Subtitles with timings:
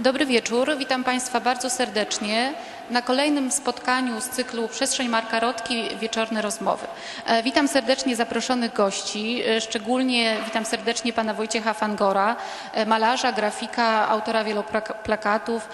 [0.00, 2.52] Dobry wieczór, witam Państwa bardzo serdecznie
[2.90, 6.86] na kolejnym spotkaniu z cyklu Przestrzeń Marka Rotki Wieczorne Rozmowy.
[7.26, 12.36] E, Witam serdecznie zaproszonych gości, e, szczególnie witam serdecznie pana Wojciecha Fangora,
[12.72, 14.64] e, malarza, grafika, autora wielu
[15.04, 15.68] plakatów,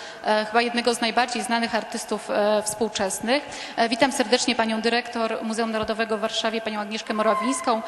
[0.47, 2.29] chyba jednego z najbardziej znanych artystów
[2.65, 3.43] współczesnych.
[3.91, 7.83] Witam serdecznie panią dyrektor Muzeum Narodowego w Warszawie, panią Agnieszkę Morawińską,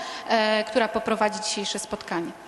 [0.66, 2.47] która poprowadzi dzisiejsze spotkanie.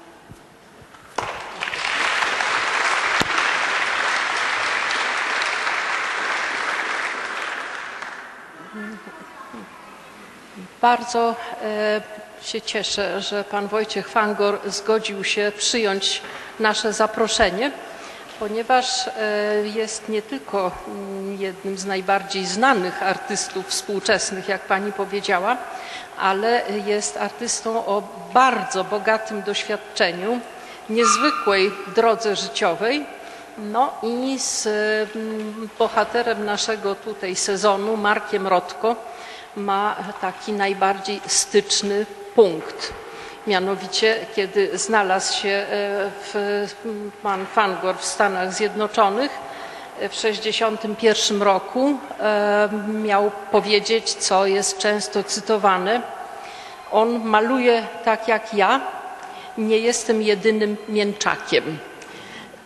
[10.80, 12.00] Bardzo e,
[12.42, 16.22] się cieszę, że pan Wojciech Fangor zgodził się przyjąć
[16.60, 17.70] nasze zaproszenie,
[18.38, 19.12] ponieważ e,
[19.74, 25.56] jest nie tylko mm, jednym z najbardziej znanych artystów współczesnych, jak pani powiedziała,
[26.18, 28.02] ale jest artystą o
[28.34, 30.40] bardzo bogatym doświadczeniu,
[30.88, 33.06] niezwykłej drodze życiowej.
[33.58, 38.96] No i z mm, bohaterem naszego tutaj sezonu, Markiem Rotko,
[39.56, 42.92] ma taki najbardziej styczny punkt.
[43.46, 45.66] Mianowicie, kiedy znalazł się e,
[46.22, 46.66] w,
[47.22, 49.30] pan Fangor w Stanach Zjednoczonych
[50.00, 56.02] e, w 1961 roku, e, miał powiedzieć, co jest często cytowane.
[56.92, 58.80] On maluje tak jak ja,
[59.58, 61.78] nie jestem jedynym mięczakiem.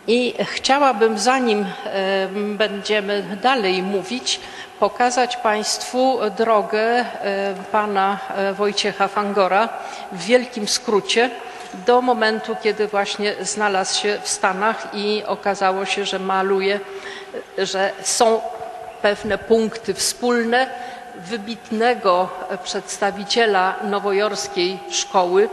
[0.07, 1.65] I chciałabym, zanim
[2.57, 4.39] będziemy dalej mówić,
[4.79, 7.05] pokazać Państwu drogę e,
[7.71, 9.69] pana e, Wojciecha Fangora
[10.11, 11.29] w wielkim skrócie
[11.85, 16.79] do momentu, kiedy właśnie znalazł się w Stanach i okazało się, że maluje,
[17.59, 18.41] e, że są
[19.01, 20.67] pewne punkty wspólne
[21.15, 22.29] wybitnego
[22.63, 25.49] przedstawiciela nowojorskiej szkoły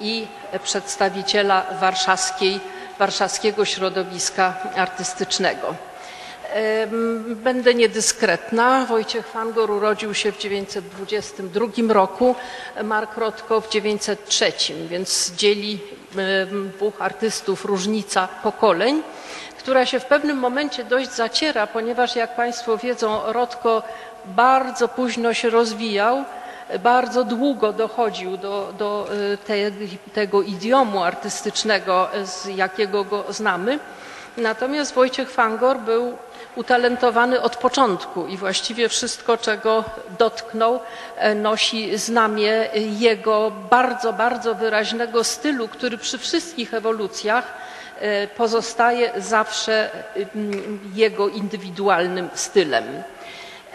[0.00, 0.26] i
[0.62, 2.60] przedstawiciela warszawskiej,
[2.98, 5.74] warszawskiego środowiska artystycznego.
[7.28, 8.86] Będę niedyskretna.
[8.86, 12.34] Wojciech Fangor urodził się w 1922 roku,
[12.84, 14.52] Mark Rotko w 1903,
[14.88, 15.78] więc dzieli
[16.76, 19.02] dwóch artystów różnica pokoleń,
[19.58, 23.82] która się w pewnym momencie dość zaciera, ponieważ jak Państwo wiedzą, Rotko
[24.24, 26.24] bardzo późno się rozwijał,
[26.82, 29.54] bardzo długo dochodził do, do e, te,
[30.14, 33.78] tego idiomu artystycznego, z jakiego go znamy.
[34.36, 36.16] Natomiast Wojciech Fangor był
[36.56, 39.84] utalentowany od początku i właściwie wszystko, czego
[40.18, 40.80] dotknął,
[41.16, 42.68] e, nosi znamię
[42.98, 47.54] jego bardzo, bardzo wyraźnego stylu, który przy wszystkich ewolucjach
[48.00, 52.84] e, pozostaje zawsze mm, jego indywidualnym stylem.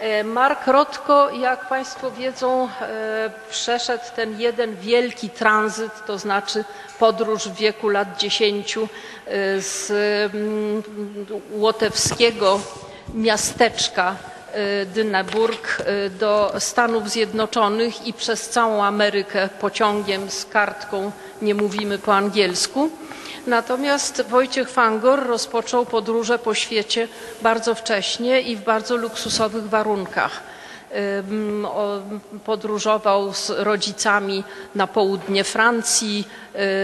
[0.02, 6.64] E, Mark Rotko, jak Państwo wiedzą, e, przeszedł ten jeden wielki tranzyt, to znaczy
[6.98, 8.86] podróż w wieku lat 10 e,
[9.60, 9.90] z
[10.34, 10.82] mm,
[11.50, 12.60] łotewskiego
[13.14, 14.16] miasteczka
[14.86, 15.82] Dyneburg
[16.20, 22.90] do Stanów Zjednoczonych i przez całą Amerykę pociągiem z kartką nie mówimy po angielsku.
[23.46, 27.08] Natomiast Wojciech Fangor rozpoczął podróże po świecie
[27.42, 30.40] bardzo wcześnie i w bardzo luksusowych warunkach.
[32.44, 34.44] Podróżował z rodzicami
[34.74, 36.28] na południe Francji,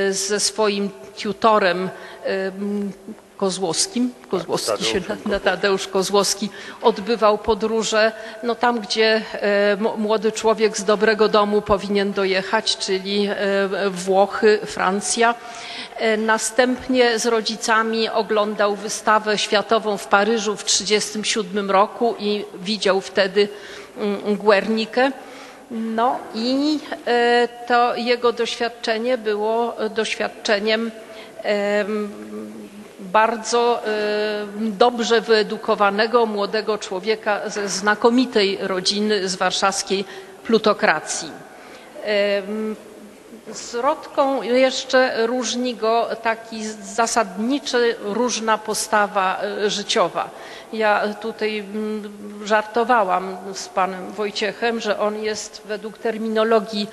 [0.08, 0.90] y, ze swoim
[1.22, 1.90] tutorem
[3.38, 6.50] Kozłowskim, Kozłowski się, na Tadeusz Kozłowski
[6.82, 8.12] odbywał podróże
[8.42, 15.34] no tam, gdzie e, młody człowiek z dobrego domu powinien dojechać, czyli e, Włochy, Francja.
[15.96, 23.48] E, Następnie z rodzicami oglądał wystawę światową w Paryżu w 1937 roku i widział wtedy
[23.98, 25.12] mm, Guernikę.
[25.70, 26.78] No i
[27.66, 30.90] to jego doświadczenie było doświadczeniem
[31.42, 32.12] em,
[33.12, 33.82] bardzo
[34.58, 40.04] dobrze wyedukowanego młodego człowieka ze znakomitej rodziny z warszawskiej
[40.44, 41.30] plutokracji.
[43.48, 50.30] Em, Z Rodką jeszcze różni go taki zasadniczy, różna postawa e, życiowa.
[50.72, 51.64] Ja tutaj
[52.44, 56.86] żartowałam z panem Wojciechem, że on jest według terminologii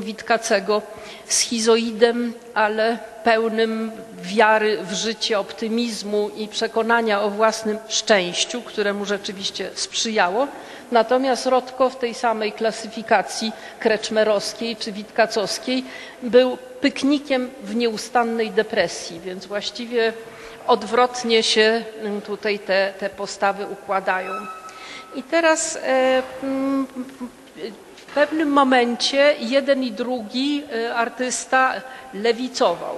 [0.00, 0.82] Witkacego
[1.26, 3.92] schizoidem, ale pełnym
[4.22, 10.48] wiary w życie, optymizmu i przekonania o własnym szczęściu, które mu rzeczywiście sprzyjało.
[10.92, 15.84] Natomiast Rodko w tej samej klasyfikacji kreczmerowskiej czy witkacowskiej
[16.22, 20.12] był pyknikiem w nieustannej depresji, więc właściwie
[20.66, 24.32] odwrotnie się mm, tutaj te, te postawy układają.
[25.14, 26.86] I teraz e, mm,
[27.96, 31.74] w pewnym momencie jeden i drugi e, artysta
[32.14, 32.96] lewicował.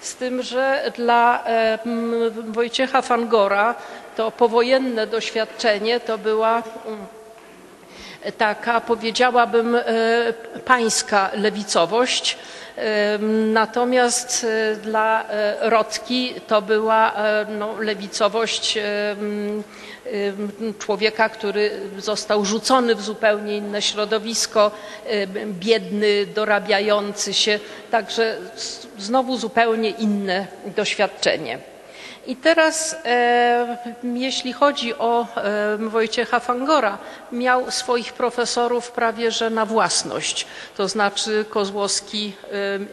[0.00, 2.12] Z tym, że dla e, m,
[2.52, 3.74] Wojciecha Fangora
[4.16, 7.06] to powojenne doświadczenie to była mm,
[8.38, 9.82] taka, powiedziałabym, e,
[10.64, 12.38] pańska lewicowość.
[12.76, 13.18] E,
[13.52, 15.24] Natomiast e, dla
[15.60, 17.12] Rotki to była
[17.58, 18.78] no, lewicowość
[20.78, 24.70] człowieka, który został rzucony w zupełnie inne środowisko,
[25.46, 28.36] biedny, dorabiający się, także
[28.98, 30.46] znowu zupełnie inne
[30.76, 31.69] doświadczenie.
[32.30, 36.98] I teraz, e, jeśli chodzi o e, Wojciecha Fangora,
[37.32, 40.46] miał swoich profesorów prawie że na własność.
[40.76, 42.32] To znaczy Kozłowski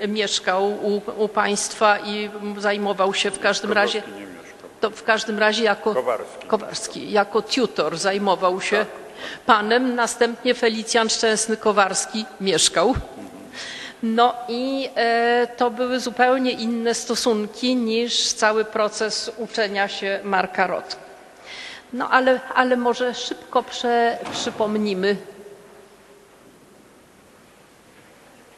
[0.01, 4.69] e, mieszkał u, u państwa i zajmował się w każdym razie, nie mieszkał.
[4.81, 6.47] to w każdym razie jako Kowarski.
[6.47, 8.85] Kowarski jako tutor zajmował się
[9.45, 12.95] panem, następnie Felicjan Szczęsny-Kowarski mieszkał.
[14.03, 20.97] No i e, to były zupełnie inne stosunki niż cały proces uczenia się Marka Rot.
[21.93, 25.17] No ale, ale może szybko prze, przypomnimy.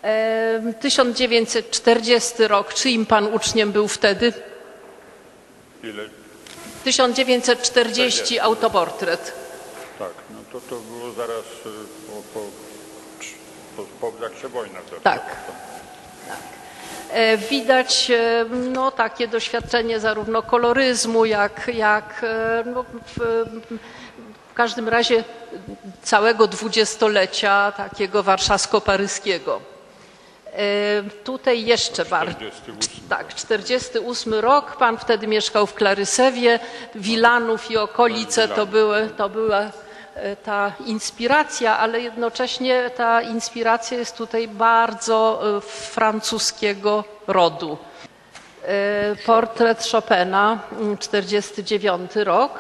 [0.04, 4.34] E, 1940 rok, czyim pan uczniem był wtedy?
[5.84, 6.10] Ile?
[6.84, 9.34] 1940 autoportret.
[10.00, 11.99] Tak, no to to było zaraz y,
[14.01, 15.01] po, jak się wojna zaczęła.
[15.01, 15.22] Tak.
[17.12, 23.46] E, Widać e, no, takie doświadczenie zarówno koloryzmu, jak, jak e, no, w,
[24.51, 25.24] w każdym razie
[26.04, 29.60] całego dwudziestolecia takiego warszawsko-paryskiego.
[31.24, 32.52] Tutaj jeszcze bardziej.
[32.52, 33.10] 48.
[33.10, 34.78] Tak, 48 rok.
[34.78, 36.60] Pan wtedy mieszkał w Klarysewie,
[36.95, 39.72] Wilanów i okolice to, były, to była e,
[40.44, 47.77] ta inspiracja, ale jednocześnie ta inspiracja jest tutaj bardzo e, francuskiego rodu.
[48.63, 52.51] E, Portret Chopina, mm, 49 rok.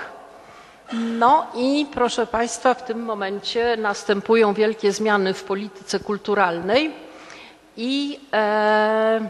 [0.93, 6.91] No i proszę Państwa, w tym momencie następują wielkie zmiany w polityce kulturalnej
[7.77, 9.29] i e,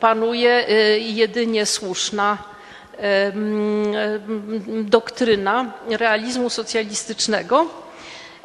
[0.00, 2.53] panuje e, jedynie słuszna e,
[4.82, 7.66] doktryna realizmu socjalistycznego,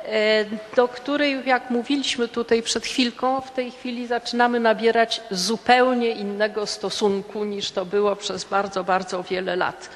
[0.05, 6.65] e, do której, jak mówiliśmy tutaj przed chwilką, w tej chwili zaczynamy nabierać zupełnie innego
[6.65, 9.89] stosunku niż to było przez bardzo, bardzo wiele lat.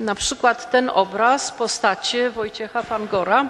[0.00, 3.48] Na przykład ten obraz, postacie Wojciecha Fangora,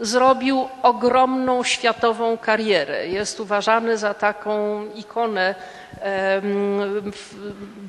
[0.00, 3.08] zrobił ogromną światową karierę.
[3.08, 5.54] Jest uważany za taką ikonę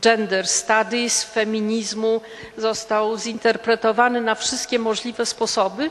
[0.01, 2.21] gender studies, feminizmu.
[2.57, 5.89] Został zinterpretowany na wszystkie możliwe sposoby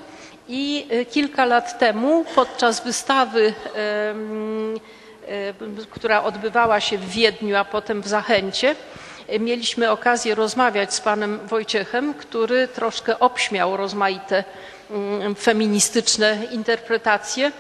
[0.48, 4.14] i e, kilka lat temu podczas wystawy e,
[5.90, 8.76] która odbywała się w Wiedniu, a potem w Zachęcie,
[9.40, 14.44] mieliśmy okazję rozmawiać z panem Wojciechem, który troszkę obśmiał rozmaite
[15.38, 17.52] feministyczne interpretacje,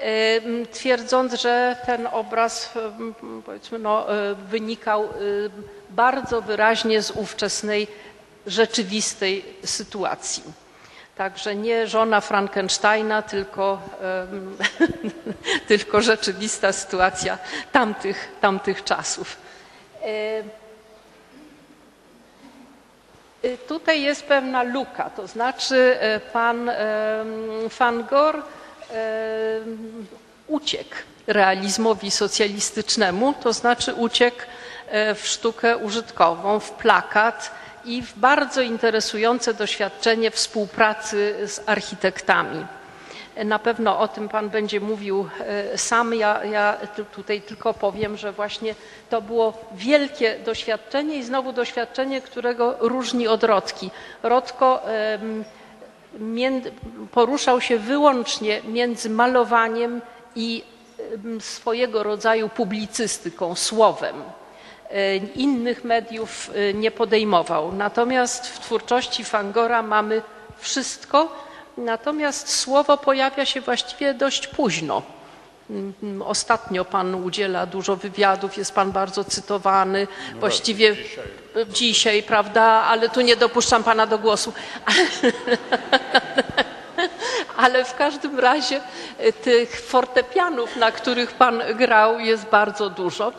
[0.00, 3.14] em, twierdząc, że ten obraz em,
[3.46, 5.08] powiedzmy, no, e, wynikał e,
[5.90, 7.86] bardzo wyraźnie z ówczesnej
[8.46, 10.42] rzeczywistej sytuacji.
[11.16, 13.82] Także nie żona Frankensteina, tylko,
[15.68, 17.38] tylko rzeczywista sytuacja
[17.72, 19.36] tamtych, tamtych czasów.
[23.44, 26.76] Y, Tutaj jest pewna luka, to znaczy e, pan em,
[30.48, 30.94] uciekł
[31.26, 34.42] realizmowi socjalistycznemu, to znaczy uciekł
[34.88, 37.50] e, w sztukę użytkową, w plakat
[37.84, 42.66] i w bardzo interesujące doświadczenie współpracy z architektami.
[43.44, 46.14] Na pewno o tym Pan będzie mówił e, sam.
[46.14, 48.74] Ja, ja tu- tutaj tylko powiem, że właśnie
[49.10, 53.90] to było wielkie doświadczenie i znowu doświadczenie, którego różni od Rotki.
[54.22, 54.82] Rotko
[57.12, 60.00] poruszał się wyłącznie między malowaniem
[60.36, 60.64] i
[61.40, 64.22] swojego rodzaju publicystyką, słowem.
[64.90, 67.72] E, Innych mediów e, nie podejmował.
[67.72, 70.22] Natomiast w twórczości Fangora mamy
[70.58, 71.47] wszystko,
[71.78, 75.02] natomiast słowo pojawia się właściwie dość późno.
[75.70, 80.06] Mm, Ostatnio pan udziela dużo wywiadów, jest pan bardzo cytowany,
[80.40, 80.96] właściwie
[81.68, 82.22] dzisiaj.
[82.22, 84.52] prawda, ale tu nie dopuszczam pana do głosu.
[87.56, 88.80] Ale w każdym razie
[89.18, 93.32] e, tych fortepianów, na których pan grał, jest bardzo dużo.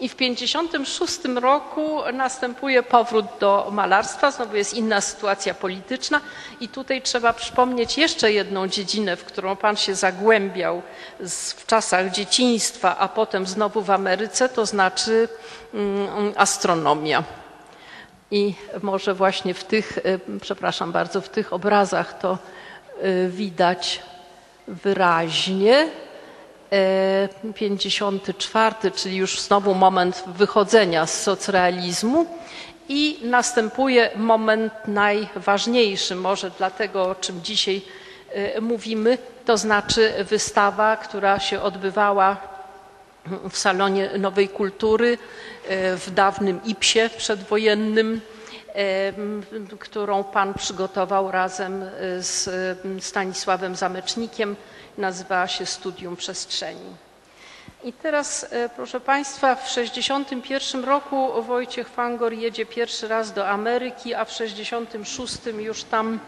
[0.00, 6.20] I w 1956 roku następuje powrót do malarstwa, znowu jest inna sytuacja polityczna
[6.60, 10.82] i tutaj trzeba przypomnieć jeszcze jedną dziedzinę, w którą pan się zagłębiał
[11.56, 15.28] w czasach dzieciństwa, a potem znowu w Ameryce, to znaczy
[15.74, 17.24] mm, astronomia.
[18.30, 22.38] I może właśnie w tych, y, przepraszam bardzo, w tych obrazach to
[23.04, 24.02] y, widać
[24.68, 25.88] wyraźnie.
[26.72, 32.26] E, 54, czyli już znowu moment wychodzenia z socrealizmu
[32.88, 37.82] i następuje moment najważniejszy, może dlatego, o czym dzisiaj
[38.32, 42.36] e, mówimy, to znaczy wystawa, która się odbywała
[43.50, 45.18] w Salonie Nowej Kultury
[45.68, 48.20] e, w dawnym IPSie przedwojennym,
[48.74, 49.42] m,
[49.78, 51.84] którą Pan przygotował razem
[52.18, 52.48] z
[53.04, 54.56] Stanisławem Zamecznikiem.
[54.98, 56.96] Nazywała się Studium Przestrzeni.
[57.84, 64.14] I teraz, e, proszę Państwa, w 1961 roku Wojciech Fangor jedzie pierwszy raz do Ameryki,
[64.14, 66.20] a w 1966 już tam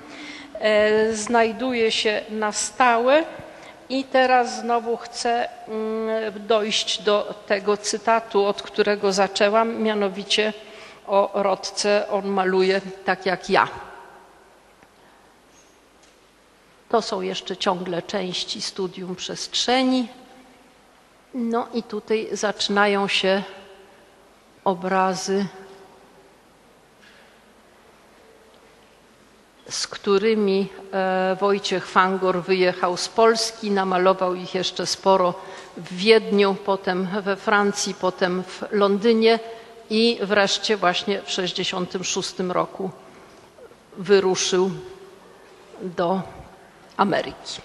[0.54, 3.24] e, znajduje się na stałe.
[3.88, 10.52] I teraz znowu chcę mm, dojść do tego cytatu, od którego zaczęłam, mianowicie
[11.06, 13.68] o Rodce on maluje tak jak ja.
[16.88, 20.08] To są jeszcze ciągle części studium przestrzeni.
[21.34, 23.42] No i tutaj zaczynają się
[24.64, 25.46] obrazy,
[29.68, 33.70] z którymi e, Wojciech Fangor wyjechał z Polski.
[33.70, 35.34] Namalował ich jeszcze sporo
[35.76, 39.38] w Wiedniu, potem we Francji, potem w Londynie
[39.90, 42.90] i wreszcie właśnie w 1966 roku
[43.98, 44.70] wyruszył
[45.82, 46.22] do
[46.98, 47.60] Ameryki.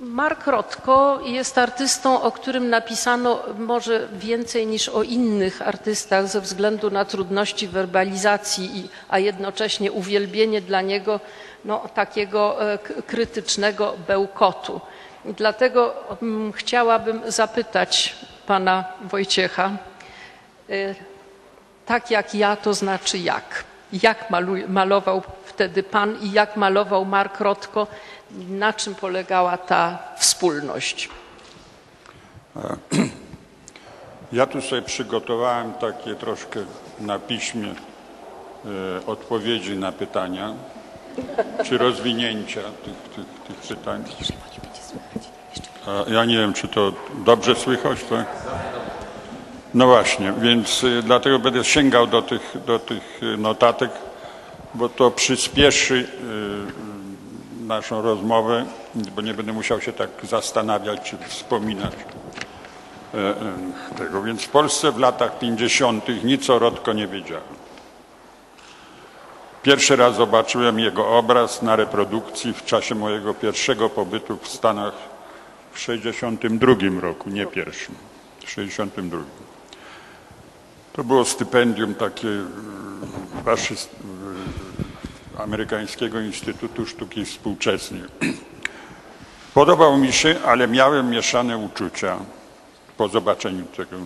[0.00, 6.90] Mark Rotko jest artystą, o którym napisano może więcej niż o innych artystach ze względu
[6.90, 11.20] na trudności werbalizacji, a jednocześnie uwielbienie dla niego
[11.64, 14.80] no, takiego e, krytycznego bełkotu.
[15.24, 19.70] Dlatego mm, chciałabym zapytać pana Wojciecha,
[20.70, 20.94] y,
[21.86, 23.69] tak jak ja, to znaczy jak?
[23.92, 27.86] Jak maluj, malował wtedy pan i jak malował Mark Rotko?
[28.48, 31.08] Na czym polegała ta wspólność?
[34.32, 36.60] Ja tu sobie przygotowałem takie troszkę
[37.00, 40.54] na piśmie e, odpowiedzi na pytania,
[41.66, 44.04] czy rozwinięcia tych, tych, tych pytań.
[46.08, 46.92] Ja nie wiem, czy to
[47.24, 48.26] dobrze słychać, tak?
[49.74, 53.90] No właśnie, więc y, dlatego będę sięgał do tych, do tych y, notatek,
[54.74, 56.08] bo to przyspieszy
[57.62, 61.92] y, naszą rozmowę, bo nie będę musiał się tak zastanawiać czy wspominać
[63.98, 64.22] tego.
[64.22, 66.24] Więc w Polsce w latach 50.
[66.24, 67.44] nic o Rodko nie wiedziałem.
[69.62, 74.94] Pierwszy raz zobaczyłem jego obraz na reprodukcji w czasie mojego pierwszego pobytu w Stanach
[75.72, 77.94] w 62 roku, nie pierwszym,
[78.44, 79.49] w 62.
[80.92, 82.44] To było stypendium takie y,
[85.36, 88.02] y, amerykańskiego Instytutu Sztuki Współczesnej.
[89.54, 92.18] Podobał mi się, ale miałem mieszane uczucia
[92.96, 93.96] po zobaczeniu tego,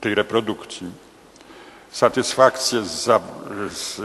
[0.00, 0.90] tej reprodukcji.
[1.90, 3.22] Satysfakcję z,
[3.72, 4.00] z,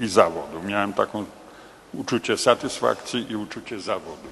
[0.00, 0.62] i zawodu.
[0.62, 1.24] Miałem taką
[1.94, 4.28] uczucie satysfakcji i uczucie zawodu.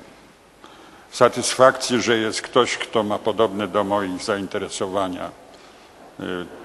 [1.11, 5.50] Satysfakcję, że jest ktoś, kto ma podobne do moich zainteresowania y,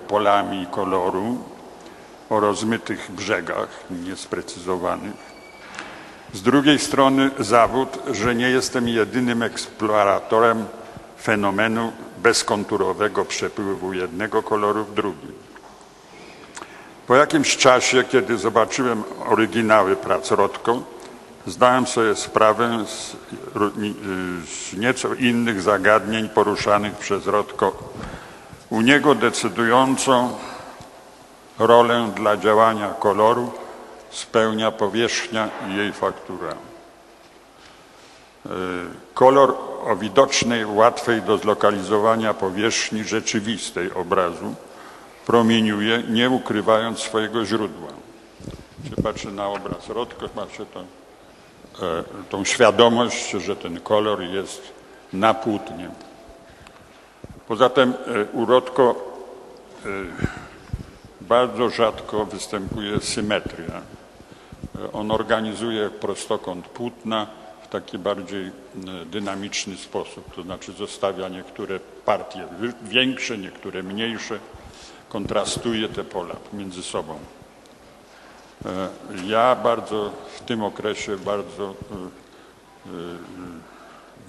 [0.08, 1.38] polami koloru
[2.30, 5.36] o rozmytych brzegach, niesprecyzowanych.
[6.34, 10.66] Z drugiej strony zawód, że nie jestem jedynym eksploratorem
[11.22, 15.28] fenomenu bezkonturowego przepływu jednego koloru w drugi.
[17.08, 20.84] Po jakimś czasie, kiedy zobaczyłem oryginały prac Rodko,
[21.48, 23.16] zdałem sobie sprawę z,
[24.46, 27.94] z nieco innych zagadnień poruszanych przez Rodko.
[28.70, 30.38] U niego decydującą
[31.60, 33.52] rolę dla działania koloru
[34.10, 36.52] spełnia powierzchnia i jej faktura.
[38.46, 38.50] Y,
[39.14, 39.56] Kolor
[39.86, 44.56] o widocznej, łatwej do zlokalizowania powierzchni rzeczywistej obrazu
[45.26, 47.90] promieniuje, nie ukrywając swojego źródła.
[48.90, 54.62] Się patrzy na obraz Rodko, ma się e, tą świadomość, że ten kolor jest
[55.14, 55.90] na płótnie.
[57.48, 58.96] Poza tym e, u Rodko
[59.86, 59.90] e,
[61.22, 63.82] bardzo rzadko występuje symetria.
[64.76, 67.28] E, On organizuje prostokąt płótna
[67.64, 68.52] w taki bardziej
[69.06, 72.48] dynamiczny sposób, to znaczy zostawia niektóre partie
[72.84, 74.40] większe, niektóre mniejsze,
[75.10, 77.20] kontrastuje te pola między sobą.
[79.26, 81.74] Ja bardzo w tym okresie bardzo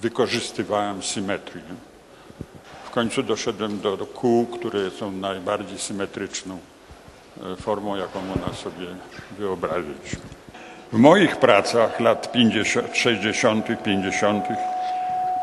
[0.01, 1.63] wykorzystywałem symetrię.
[2.87, 6.59] W końcu doszedłem do, do kół, które są najbardziej symetryczną
[7.53, 8.85] e, formą, jaką można sobie
[9.37, 10.15] wyobrazić.
[10.93, 14.45] W moich pracach lat 50, 60., 50.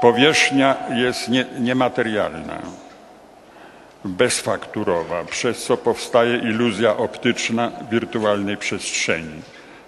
[0.01, 2.59] powierzchnia jest nie, niematerialna,
[4.05, 9.43] bezfakturowa, przez co powstaje iluzja optyczna wirtualnej przestrzeni,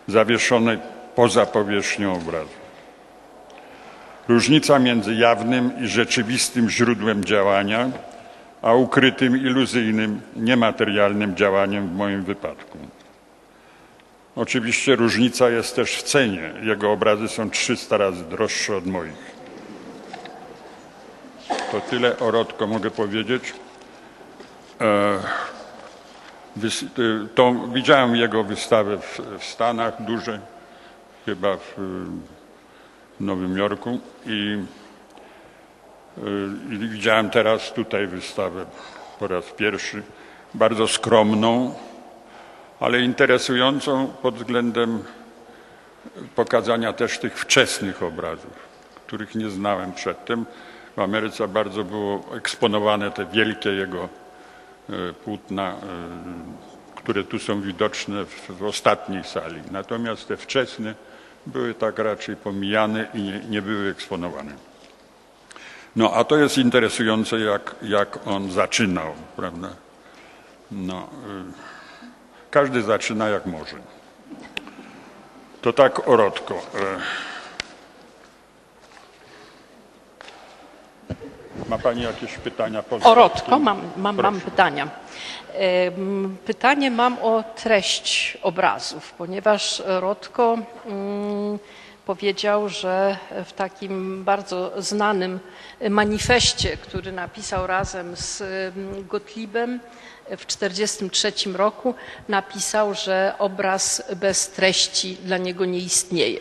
[0.09, 0.79] zawieszonej
[1.15, 2.66] poza powierzchnią obrazu.
[4.29, 7.91] Różnica między jawnym i rzeczywistym źródłem działania,
[8.63, 12.79] a ukrytym, iluzyjnym, niematerialnym działaniem w moim wypadku.
[14.37, 16.53] Oczywiście różnica jest też w cenie.
[16.63, 19.37] Jego obrazy są 300 razy droższe od moich.
[21.73, 23.55] To tyle o Rodko mogę powiedzieć.
[24.81, 25.19] E,
[26.99, 30.41] y, to, widziałem jego wystawę w, w Stanach, duże,
[31.27, 31.77] chyba w,
[33.21, 34.59] w Nowym Jorku i,
[36.19, 38.67] y, i widziałem teraz tutaj wystawę
[39.19, 40.03] po raz pierwszy,
[40.55, 41.75] bardzo skromną,
[42.81, 45.03] ale interesującą pod względem
[46.35, 48.53] pokazania też tych wczesnych obrazów,
[49.07, 50.47] których nie znałem przedtem.
[50.97, 54.09] W Ameryce bardzo było eksponowane te wielkie jego
[54.91, 55.75] e, płótna, e,
[56.95, 59.61] które tu są widoczne w ostatniej sali.
[59.71, 60.95] Natomiast te wczesne
[61.47, 64.53] były tak raczej pomijane i nie, nie były eksponowane.
[65.97, 69.69] No a to jest interesujące, jak, jak on zaczynał, prawda?
[70.71, 73.77] No, y, każdy zaczyna jak może.
[75.61, 76.63] To tak Orotko.
[81.69, 82.83] Ma Pani jakieś pytania?
[82.83, 83.63] poza Orotko, tym?
[83.63, 84.89] mam, mam, mam pytania.
[86.47, 91.59] Pytanie mam o treść obrazów, ponieważ Rotko mm,
[92.07, 95.41] powiedział, że w takim bardzo znanym
[95.91, 99.81] manifestie, który napisał razem z mm, Gottliebem
[100.37, 101.95] w 1943 roku,
[102.29, 106.41] napisał, że obraz bez treści dla niego nie istnieje.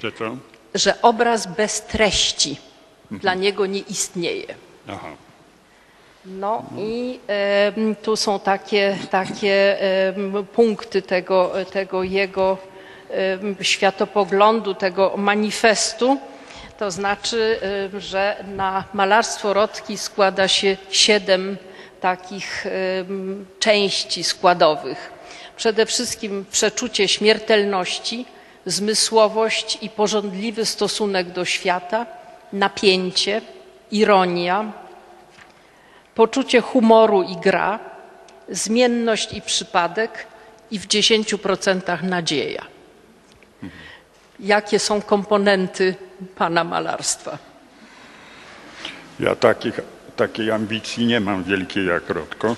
[0.00, 0.36] Czy co?
[0.74, 2.56] Że obraz bez treści
[3.10, 4.54] dla niego nie istnieje.
[4.88, 5.08] Aha.
[6.26, 7.20] No i
[8.02, 9.78] tu są takie, takie
[10.54, 12.58] punkty tego, tego jego
[13.60, 16.18] światopoglądu, tego manifestu.
[16.78, 17.60] To znaczy,
[17.98, 21.56] że na malarstwo Rotki składa się siedem
[22.00, 22.66] takich
[23.58, 25.12] części składowych.
[25.56, 28.26] Przede wszystkim przeczucie śmiertelności,
[28.66, 32.06] zmysłowość i porządliwy stosunek do świata,
[32.52, 33.40] napięcie,
[33.90, 34.72] ironia,
[36.14, 37.78] poczucie humoru i gra,
[38.48, 40.26] zmienność i przypadek
[40.70, 42.66] i w 10% nadzieja.
[44.40, 45.94] Jakie są komponenty
[46.36, 47.38] pana malarstwa?
[49.20, 49.80] Ja takich,
[50.16, 52.56] takiej ambicji nie mam wielkiej jak Rodko,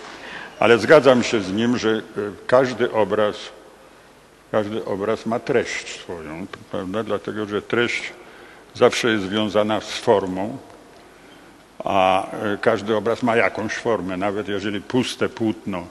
[0.60, 2.00] ale zgadzam się z nim, że e,
[2.46, 3.36] każdy obraz,
[4.52, 7.02] każdy obraz ma treść swoją, prawda?
[7.02, 8.12] Dlatego, że treść
[8.74, 10.58] zawsze jest związana z formą,
[11.84, 14.16] a e, każdy obraz ma jakąś formę.
[14.16, 15.86] Nawet jeżeli puste płótno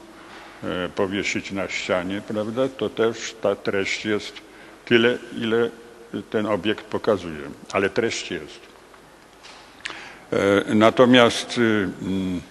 [0.63, 4.33] e, powiesić na ścianie, prawda, to też ta treść jest
[4.85, 5.69] tyle, ile
[6.29, 7.41] ten obiekt pokazuje,
[7.71, 8.59] ale treść jest.
[10.67, 12.41] E, Natomiast y, mm,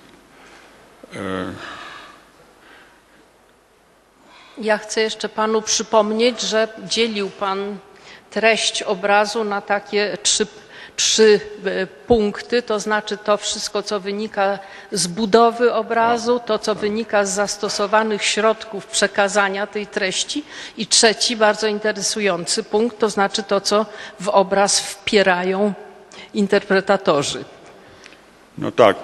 [4.59, 7.79] Ja chcę jeszcze panu przypomnieć, że dzielił pan
[8.31, 10.47] treść obrazu na takie trzy,
[10.97, 14.59] trzy e, punkty, to znaczy to wszystko, co wynika
[14.93, 20.45] z budowy obrazu, to, co wynika z zastosowanych środków przekazania tej treści.
[20.77, 23.87] I trzeci, bardzo interesujący punkt, to znaczy to, co
[24.21, 25.73] w obraz wpierają
[26.35, 27.45] interpretatorzy.
[28.59, 28.97] No tak,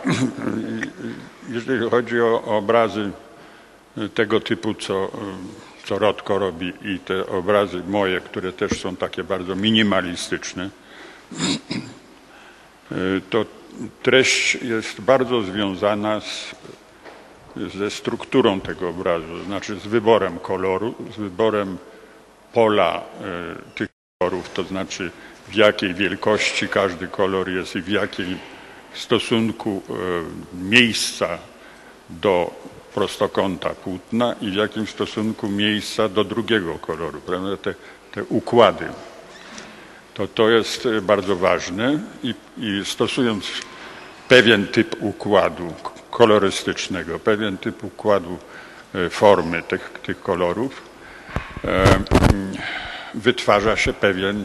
[1.49, 3.11] jeżeli chodzi o obrazy
[4.15, 5.11] tego typu, co,
[5.87, 10.71] co Rodko robi i te obrazy moje, które też są takie bardzo minimalistyczne,
[13.31, 13.45] to
[14.03, 16.55] treść jest bardzo związana z,
[17.75, 21.79] ze strukturą tego obrazu, znaczy z wyborem koloru, z wyborem
[22.53, 25.11] pola e, tych kolorów, to znaczy
[25.49, 28.39] w jakiej wielkości każdy kolor jest i w jakim
[28.95, 29.95] stosunku e,
[30.59, 31.39] miejsca
[32.11, 32.51] do
[32.97, 37.57] prostokąta płótna i w jakim stosunku miejsca do drugiego koloru, prawda?
[37.57, 37.75] Te,
[38.13, 38.85] te układy.
[40.15, 43.45] to to jest e, bardzo ważne i, i stosując
[44.29, 45.75] pewien typ układu
[46.11, 48.39] kolorystycznego, pewien typ układu
[48.95, 50.83] e, formy tych, tych kolorów,
[51.65, 52.07] e, mm,
[53.15, 54.45] wytwarza się pewien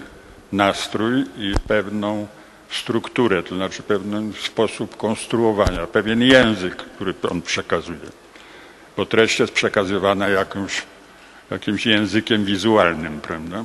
[0.52, 2.28] nastrój i pewną
[2.70, 8.21] strukturę, to znaczy pewien sposób konstruowania, pewien język, który on przekazuje.
[8.98, 10.82] Bo treść jest przekazywana jakąś,
[11.52, 13.64] jakimś językiem wizualnym, prawda?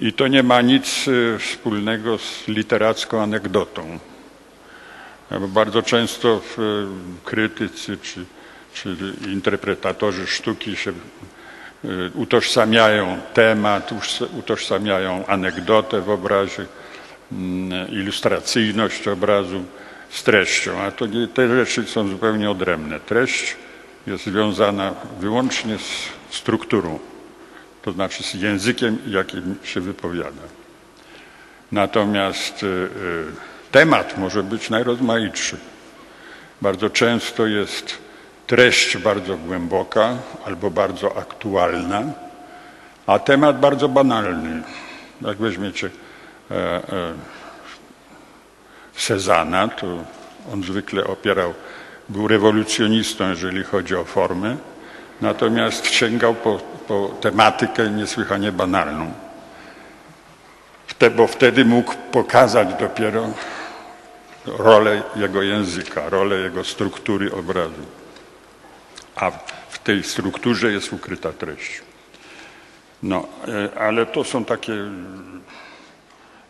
[0.00, 3.98] I to nie ma nic y, wspólnego z literacką anegdotą.
[5.48, 6.60] Bardzo często y,
[7.24, 8.24] krytycy czy,
[8.74, 8.96] czy
[9.28, 10.90] interpretatorzy sztuki się
[11.84, 13.90] y, utożsamiają temat,
[14.38, 16.66] utożsamiają anegdotę w obrazie,
[17.32, 19.64] mm, ilustracyjność obrazu
[20.10, 23.00] z treścią, a to nie, te rzeczy są zupełnie odrębne.
[23.00, 23.56] Treść
[24.06, 26.98] jest związana wyłącznie z strukturą,
[27.82, 30.42] to znaczy z językiem, jakim się wypowiada.
[31.72, 32.90] Natomiast y, y,
[33.72, 35.56] temat może być najrozmaitszy.
[36.62, 37.98] Bardzo często jest
[38.46, 42.02] treść bardzo głęboka albo bardzo aktualna,
[43.06, 44.62] a temat bardzo banalny.
[45.20, 45.90] Jak weźmiecie
[46.50, 46.82] e, e,
[48.96, 49.86] Cezana, to
[50.52, 51.54] on zwykle opierał,
[52.08, 54.56] był rewolucjonistą, jeżeli chodzi o formę,
[55.20, 59.12] natomiast sięgał po, po tematykę niesłychanie banalną.
[61.16, 63.30] Bo wtedy mógł pokazać dopiero
[64.46, 67.82] rolę jego języka, rolę jego struktury obrazu.
[69.16, 69.30] A
[69.68, 71.82] w tej strukturze jest ukryta treść.
[73.02, 74.72] No, e, ale to są takie.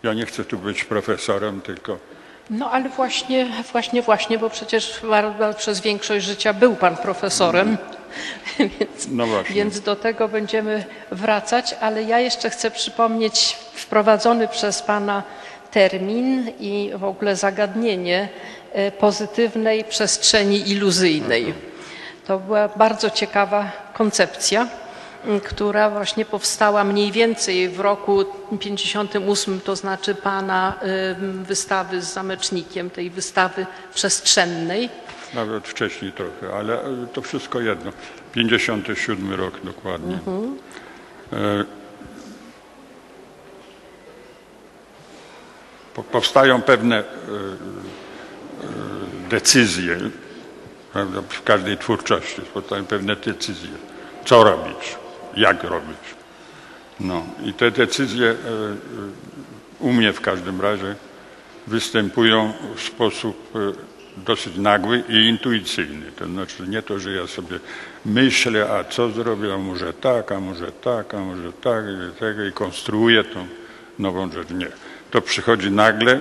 [0.03, 1.99] Ja nie chcę tu być profesorem, tylko
[2.50, 5.00] No ale właśnie, właśnie, właśnie, bo przecież
[5.57, 7.78] przez większość życia był pan profesorem,
[8.59, 9.54] więc, No właśnie.
[9.54, 15.22] więc do tego będziemy wracać, ale ja jeszcze chcę przypomnieć wprowadzony przez pana
[15.70, 18.28] termin i w ogóle zagadnienie
[18.72, 21.54] e, pozytywnej przestrzeni iluzyjnej.
[22.26, 24.66] To była bardzo ciekawa koncepcja,
[25.45, 28.25] która właśnie powstała mniej więcej w roku
[28.61, 30.75] 58, to znaczy pana
[31.43, 34.89] wystawy z zamecznikiem, tej wystawy przestrzennej.
[35.35, 37.93] Nawet wcześniej trochę, ale e, to wszystko jedno.
[38.33, 40.19] 57 rok dokładnie.
[41.33, 41.65] E,
[45.95, 47.05] po- Powstają pewne e, e,
[49.31, 49.97] decyzje,
[50.93, 53.71] prawda, w każdej twórczości powstają pewne decyzje.
[54.25, 54.97] Co robić,
[55.37, 55.99] jak robić.
[57.01, 58.37] No i te decyzje e, e,
[59.81, 60.94] u mnie w każdym razie
[61.66, 66.12] występują w sposób e, dosyć nagły i intuicyjny.
[66.12, 67.59] To znaczy nie to, że ja sobie
[68.05, 72.44] myślę, a co zrobię, a może tak, a może tak, a może tak, i tego
[72.44, 73.47] i konstruuję tą
[73.99, 74.51] nową rzecz.
[74.51, 74.68] Nie.
[75.11, 76.20] To przychodzi nagle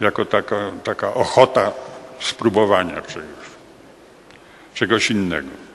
[0.00, 1.72] jako taka, taka ochota
[2.20, 3.46] spróbowania czegoś,
[4.74, 5.65] czegoś innego.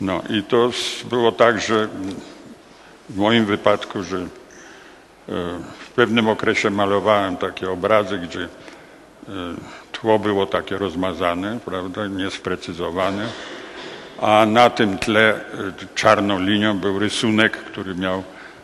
[0.00, 0.70] No i to
[1.10, 1.88] było tak, że
[3.08, 4.26] w moim wypadku, że e,
[5.78, 8.48] w pewnym okresie malowałem takie obrazy, gdzie e,
[9.92, 13.26] tło było takie rozmazane, prawda, niesprecyzowane,
[14.20, 15.40] a na tym tle e,
[15.94, 18.22] czarną linią był rysunek, który miał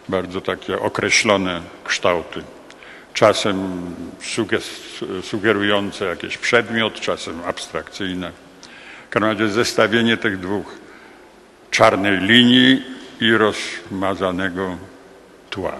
[0.08, 2.42] bardzo takie określone kształty.
[3.14, 3.80] Czasem
[5.22, 8.32] sugerujące jakiś przedmiot, czasem abstrakcyjne.
[9.06, 10.85] W każdym razie zestawienie tych dwóch
[11.70, 12.82] czarnej linii
[13.20, 14.76] i rozmazanego
[15.50, 15.72] tła.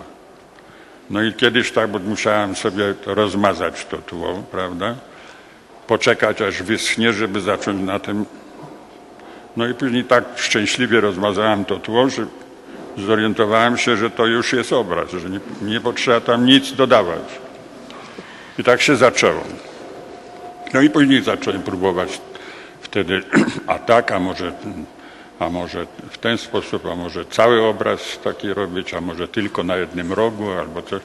[1.11, 4.95] No i kiedyś tak, musiałem sobie rozmazać to tło, prawda?
[5.87, 8.27] Poczekać aż wyschnie, żeby zacząć na tym.
[9.57, 12.27] No i później tak szczęśliwie rozmazałem to tło, że
[12.99, 17.23] zorientowałem się, że to już jest obraz, że nie, nie potrzeba tam nic dodawać.
[18.59, 19.45] I tak się zaczęło.
[20.75, 22.21] No i później zacząłem próbować
[22.81, 23.23] wtedy,
[23.67, 24.53] a tak, a może,
[25.39, 29.77] a może w ten sposób, a może cały obraz taki robić, a może tylko na
[29.77, 31.03] jednym rogu, albo coś.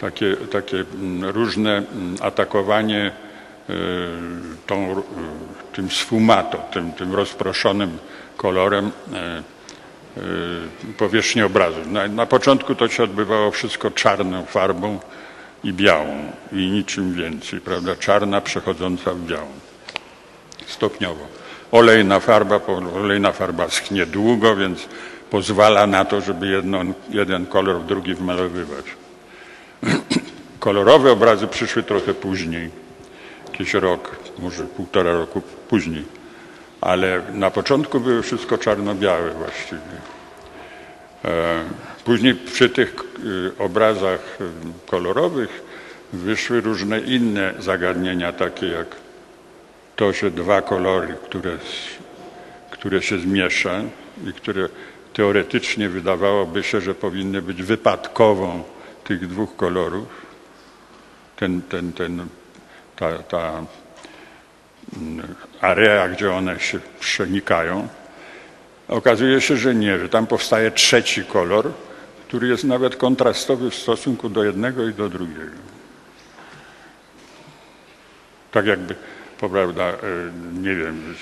[0.00, 3.12] Takie, takie mm, różne mm, atakowanie
[3.70, 3.74] y,
[4.66, 5.02] tą, y,
[5.72, 7.98] tym sfumato, tym, tym rozproszonym
[8.36, 8.92] kolorem y,
[10.98, 11.78] powierzchni obrazu.
[11.86, 14.98] Na, na początku to się odbywało wszystko czarną farbą
[15.64, 17.96] i białą i niczym więcej, prawda?
[17.96, 19.48] Czarna przechodząca w białą
[20.66, 21.38] stopniowo.
[21.72, 22.60] Olejna farba,
[22.96, 24.88] olejna farba schnie długo, więc
[25.30, 28.84] pozwala na to, żeby jedno, jeden kolor w drugi wmalowywać.
[30.60, 32.70] Kolorowe obrazy przyszły trochę później,
[33.52, 36.04] jakiś rok, może półtora roku później,
[36.80, 39.98] ale na początku były wszystko czarno-białe właściwie.
[41.24, 41.64] E,
[42.08, 44.44] Później przy tych y, obrazach y,
[44.90, 45.62] kolorowych
[46.12, 48.86] wyszły różne inne zagadnienia, takie jak
[49.98, 51.58] to, że dwa kolory, które,
[52.70, 53.80] które się zmiesza
[54.26, 54.68] i które
[55.12, 58.62] teoretycznie wydawałoby się, że powinny być wypadkową
[59.04, 60.06] tych dwóch kolorów,
[61.36, 62.26] ten, ten, ten,
[62.96, 63.64] ta, ta
[64.96, 67.88] mm, area, gdzie one się przenikają,
[68.88, 71.72] okazuje się, że nie, że tam powstaje trzeci kolor,
[72.28, 75.58] który jest nawet kontrastowy w stosunku do jednego i do drugiego.
[78.50, 78.94] Tak jakby,
[79.46, 79.96] prawda, e,
[80.62, 81.14] nie wiem,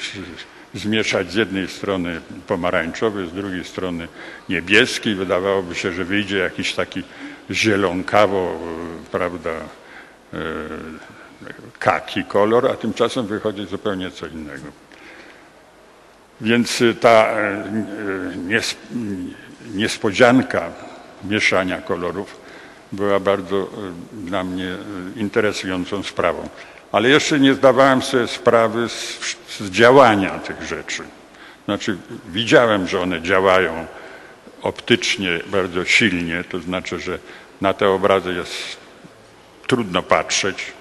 [0.74, 4.08] zmieszać z jednej strony pomarańczowy, z drugiej strony
[4.48, 5.14] niebieski.
[5.14, 7.02] Wydawałoby się, że wyjdzie jakiś taki
[7.50, 10.36] zielonkawo, e, prawda, e,
[11.78, 14.64] kaki kolor, a tymczasem wychodzi zupełnie co innego.
[16.40, 17.34] Więc ta
[18.46, 18.76] nies,
[19.74, 20.70] niespodzianka
[21.24, 22.40] mieszania kolorów
[22.92, 23.70] była bardzo
[24.12, 24.76] dla mnie
[25.16, 26.48] interesującą sprawą.
[26.92, 29.18] Ale jeszcze nie zdawałem sobie sprawy z,
[29.58, 31.02] z działania tych rzeczy.
[31.64, 31.96] Znaczy,
[32.28, 33.86] widziałem, że one działają
[34.62, 37.18] optycznie bardzo silnie, to znaczy, że
[37.60, 38.76] na te obrazy jest
[39.66, 40.72] trudno patrzeć,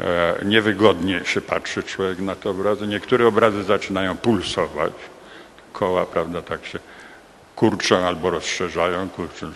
[0.00, 2.86] E, niewygodnie się patrzy człowiek na te obrazy.
[2.86, 4.92] Niektóre obrazy zaczynają pulsować.
[5.72, 6.78] Koła, prawda, tak się
[7.56, 9.52] kurczą albo rozszerzają, kurczą,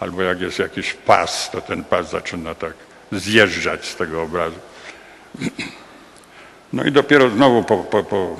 [0.00, 2.72] albo jak jest jakiś pas, to ten pas zaczyna tak
[3.12, 4.56] zjeżdżać z tego obrazu.
[6.72, 8.36] No i dopiero znowu po, po, po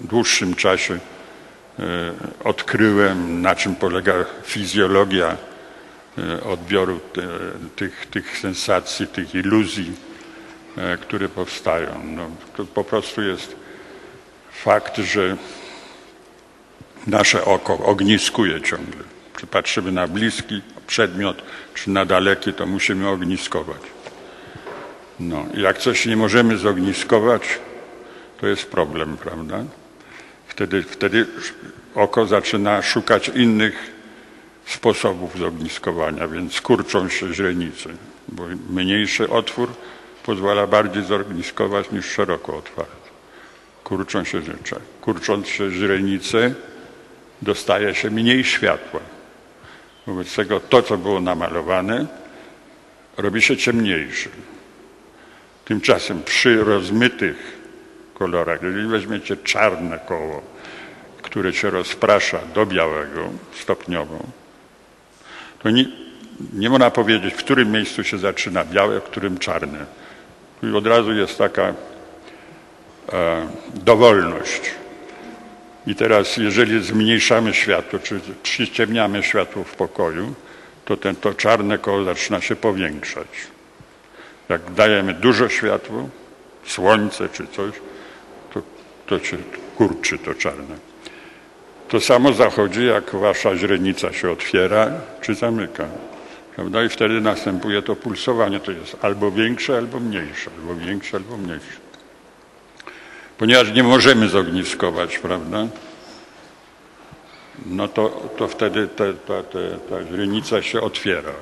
[0.00, 2.12] dłuższym czasie e,
[2.44, 5.36] odkryłem, na czym polega fizjologia
[6.18, 7.22] e, odbioru te,
[7.76, 9.92] tych, tych sensacji, tych iluzji
[10.76, 12.02] e, które powstają.
[12.04, 13.56] No, to po prostu jest
[14.52, 15.36] fakt, że
[17.06, 19.02] nasze oko ogniskuje ciągle.
[19.40, 21.42] Czy patrzymy na bliski przedmiot,
[21.74, 23.99] czy na daleki, to musimy ogniskować.
[25.20, 27.42] No, jak coś nie możemy zogniskować,
[28.40, 29.64] to jest problem, prawda?
[30.48, 31.26] Wtedy, wtedy
[31.94, 33.92] oko zaczyna szukać innych
[34.66, 37.90] sposobów zogniskowania, więc kurczą się źrenice,
[38.28, 39.68] bo mniejszy otwór
[40.22, 43.10] pozwala bardziej zogniskować niż szeroko otwarty.
[43.84, 44.76] Kurczą się rzeczy.
[45.00, 46.54] Kurcząc się źrenice,
[47.42, 49.00] dostaje się mniej światła.
[50.06, 52.06] Wobec tego to, co było namalowane,
[53.16, 54.30] robi się ciemniejsze.
[55.70, 57.58] Tymczasem przy rozmytych
[58.14, 60.42] kolorach, jeżeli weźmiecie czarne koło,
[61.22, 63.28] które się rozprasza do białego
[63.60, 64.18] stopniowo,
[65.62, 65.84] to nie,
[66.52, 69.86] nie można powiedzieć, w którym miejscu się zaczyna białe, w którym czarne.
[70.60, 71.74] Tu od razu jest taka
[73.12, 74.60] e, dowolność.
[75.86, 80.34] I teraz, jeżeli zmniejszamy światło, czy przyciemniamy światło w pokoju,
[80.84, 83.49] to ten, to czarne koło zaczyna się powiększać.
[84.50, 86.02] Jak dajemy dużo światła,
[86.66, 87.74] słońce czy coś,
[88.54, 88.62] to,
[89.06, 89.36] to się
[89.76, 90.76] kurczy to czarne.
[91.88, 95.86] To samo zachodzi, jak wasza źrenica się otwiera czy zamyka.
[96.56, 96.84] Prawda?
[96.84, 98.60] I wtedy następuje to pulsowanie.
[98.60, 101.80] To jest albo większe, albo mniejsze, albo większe, albo mniejsze.
[103.38, 105.66] Ponieważ nie możemy zogniskować, prawda?
[107.66, 111.32] No to, to wtedy te, ta, te, ta źrenica się otwiera.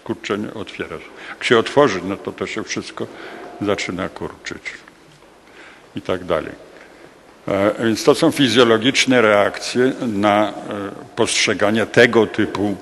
[0.00, 0.96] Skurczenie otwiera.
[1.28, 3.06] Jak się otworzy, no to to się wszystko
[3.60, 4.62] zaczyna kurczyć.
[5.96, 6.52] I tak dalej.
[7.48, 10.52] E, Więc to są fizjologiczne reakcje na e,
[11.16, 12.76] postrzeganie tego typu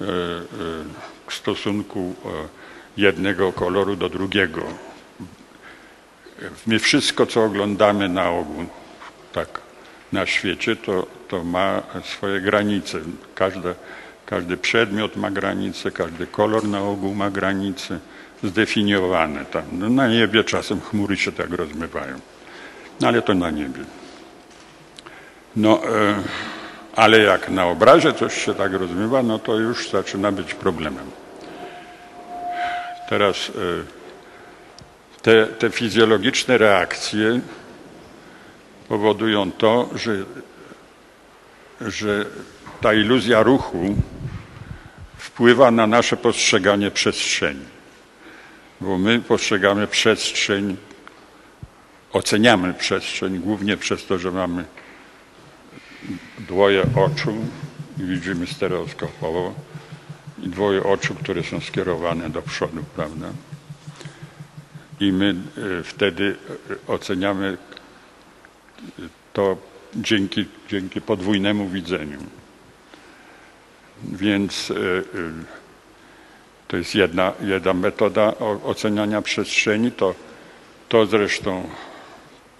[0.00, 0.04] e,
[1.28, 2.14] stosunku
[2.96, 4.62] jednego koloru do drugiego.
[6.66, 8.64] My wszystko, co oglądamy na ogół,
[9.32, 9.60] tak
[10.12, 12.98] na świecie, to, to ma swoje granice.
[13.34, 13.74] Każde,
[14.26, 17.98] każdy przedmiot ma granice, każdy kolor na ogół ma granice
[18.44, 19.62] zdefiniowane tam.
[19.72, 22.20] No, na niebie czasem chmury się tak rozmywają.
[23.00, 23.84] No ale to na niebie.
[25.56, 26.22] No, e,
[26.96, 31.10] ale jak na obrazie coś się tak rozmywa, no to już zaczyna być problemem.
[33.08, 33.52] Teraz e,
[35.22, 37.40] te, te fizjologiczne reakcje
[38.88, 40.16] powodują to, że,
[41.80, 42.24] że
[42.80, 43.96] ta iluzja ruchu
[45.36, 47.64] wpływa na nasze postrzeganie przestrzeni.
[48.80, 50.76] Bo my postrzegamy przestrzeń,
[52.12, 54.64] oceniamy przestrzeń głównie przez to, że mamy
[56.38, 57.34] dwoje oczu
[57.98, 59.54] i widzimy stereoskopowo
[60.42, 63.26] i dwoje oczu, które są skierowane do przodu, prawda?
[65.00, 65.34] I my
[65.80, 66.36] e, wtedy
[66.70, 67.58] e, oceniamy
[69.32, 69.56] to
[69.94, 72.18] dzięki, dzięki podwójnemu widzeniu.
[74.04, 75.04] Więc y, y,
[76.68, 78.32] to jest jedna, jedna metoda
[78.64, 79.92] oceniania przestrzeni.
[79.92, 80.14] To,
[80.88, 81.68] to zresztą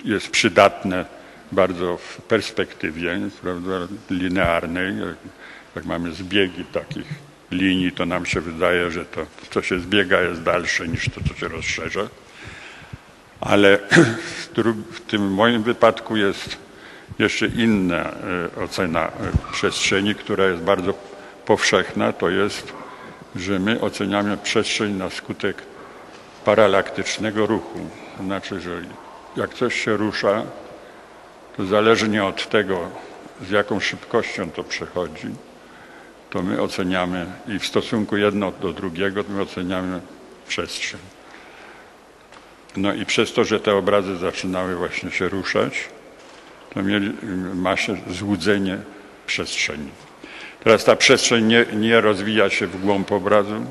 [0.04, 1.04] jest przydatne
[1.52, 3.70] bardzo w perspektywie prawda,
[4.10, 4.94] linearnej.
[5.74, 7.06] Jak, mamy zbiegi takich
[7.50, 11.34] linii, to nam się wydaje, że to, co się zbiega, jest dalsze niż to, co
[11.34, 12.08] się rozszerza.
[13.40, 13.78] Ale
[14.92, 16.56] w, tym moim wypadku jest
[17.18, 18.14] jeszcze inna e,
[18.64, 19.10] ocena e,
[19.52, 20.94] przestrzeni, która jest bardzo
[21.46, 22.12] powszechna.
[22.12, 22.72] To jest,
[23.36, 25.62] że my oceniamy przestrzeń na skutek
[26.44, 27.78] paralaktycznego ruchu.
[28.16, 28.82] To znaczy, że
[29.36, 30.42] jak coś się rusza,
[31.56, 32.90] to zależnie od tego,
[33.48, 35.28] z jaką szybkością to przechodzi,
[36.30, 40.00] to my oceniamy i w stosunku jedno do drugiego my oceniamy
[40.48, 41.00] przestrzeń.
[42.76, 45.88] No i przez to, że te obrazy zaczynały właśnie się ruszać,
[46.74, 47.12] to mieli,
[47.54, 48.78] ma się złudzenie
[49.26, 49.90] przestrzeni.
[50.66, 53.64] Teraz ta przestrzeń nie, nie rozwija się w głąb obrazu,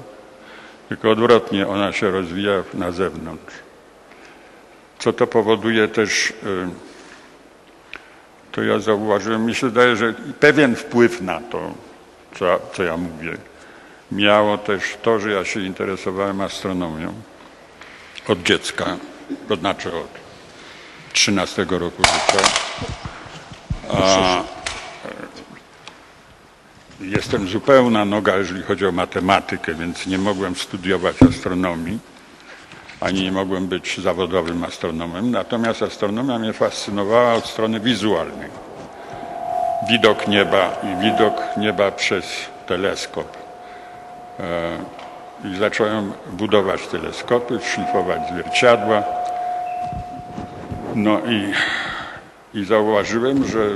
[0.89, 3.53] tylko odwrotnie, ona się rozwija na zewnątrz.
[4.99, 6.33] Co to powoduje też, y,
[8.51, 11.71] to ja zauważyłem, mi się zdaje, że pewien wpływ na to,
[12.39, 13.37] co, co ja mówię,
[14.11, 17.13] miało też to, że ja się interesowałem astronomią
[18.27, 18.97] od dziecka,
[19.47, 20.09] to znaczy od
[21.13, 22.47] 13 roku życia.
[23.89, 24.54] A,
[27.05, 31.99] jestem zupełna noga, jeżeli chodzi o matematykę, więc nie mogłem studiować astronomii,
[33.01, 35.31] ani nie mogłem być zawodowym astronomem.
[35.31, 38.49] Natomiast astronomia mnie fascynowała od strony wizualnej.
[39.89, 42.25] Widok nieba i widok nieba przez
[42.67, 43.37] teleskop.
[44.39, 44.77] E,
[45.45, 49.03] I zacząłem budować teleskopy, szlifować zwierciadła.
[50.95, 51.53] No i,
[52.55, 53.69] i zauważyłem, że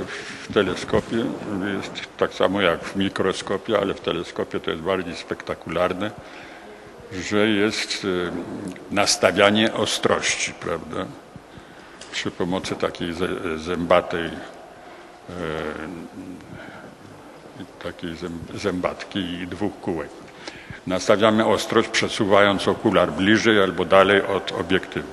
[0.48, 1.16] w teleskopie
[1.76, 6.10] jest tak samo jak w mikroskopie, ale w teleskopie to jest bardziej spektakularne,
[7.12, 8.30] że jest y,
[8.90, 11.06] nastawianie ostrości, prawda?
[12.12, 13.14] Przy pomocy takiej
[13.56, 14.30] zębatej, e,
[17.82, 20.08] takiej zęb- zębatki i dwóch kółek.
[20.86, 25.08] Nastawiamy ostrość, przesuwając okular bliżej albo dalej od obiektywu,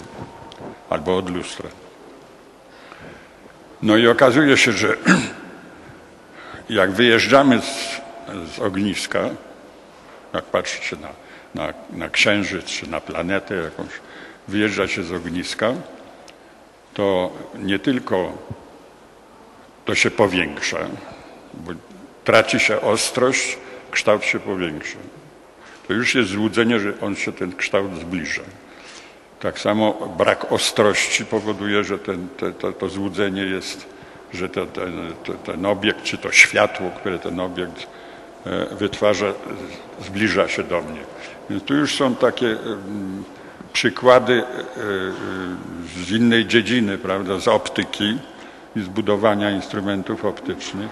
[0.90, 1.70] albo od lustra.
[3.82, 4.98] No i okazuje się, że
[6.70, 8.02] jak wyjeżdżamy z,
[8.56, 9.30] z ogniska,
[10.34, 11.10] jak patrzycie na,
[11.56, 13.90] na, na księżyc czy na planetę jakąś,
[14.48, 15.74] wyjeżdża się z ogniska,
[16.94, 18.38] to nie tylko
[19.86, 20.78] to się powiększa,
[21.54, 21.72] bo
[22.24, 23.58] traci się ostrość,
[23.92, 24.98] kształt się powiększa.
[25.88, 28.42] To już jest złudzenie, że on się ten kształt zbliża.
[29.40, 33.86] Tak samo brak ostrości powoduje, że ten, te, to, to złudzenie jest,
[34.34, 37.88] że te, ten, te, ten obiekt, czy to światło, które ten obiekt
[38.46, 39.34] e, wytwarza,
[40.02, 41.02] zbliża się do mnie.
[41.50, 43.24] Więc tu już są takie em,
[43.74, 44.44] przykłady e, e,
[46.06, 48.18] z innej dziedziny, prawda, z optyki
[48.76, 50.92] i z budowania instrumentów optycznych,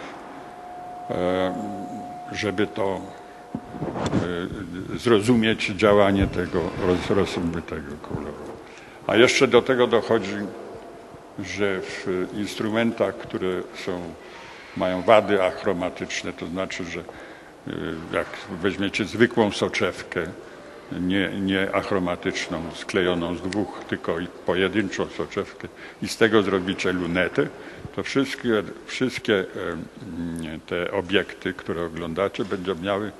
[1.09, 1.53] e,
[2.31, 3.14] żeby to e,
[4.97, 8.33] zrozumieć działanie tego roz, rozmytego koloru.
[9.07, 10.35] A jeszcze do tego dochodzi,
[11.39, 14.01] że w instrumentach, które są,
[14.77, 17.03] mają wady achromatyczne, to znaczy, że y,
[18.13, 18.27] jak
[18.61, 20.27] weźmiecie zwykłą soczewkę,
[20.91, 24.15] nie, nie achromatyczną, sklejoną z dwóch, tylko
[24.45, 25.67] pojedynczą soczewkę
[26.01, 27.47] i z tego zrobicie lunetę,
[27.95, 29.45] to wszystkie, wszystkie
[30.67, 33.11] te obiekty, które oglądacie, będą miały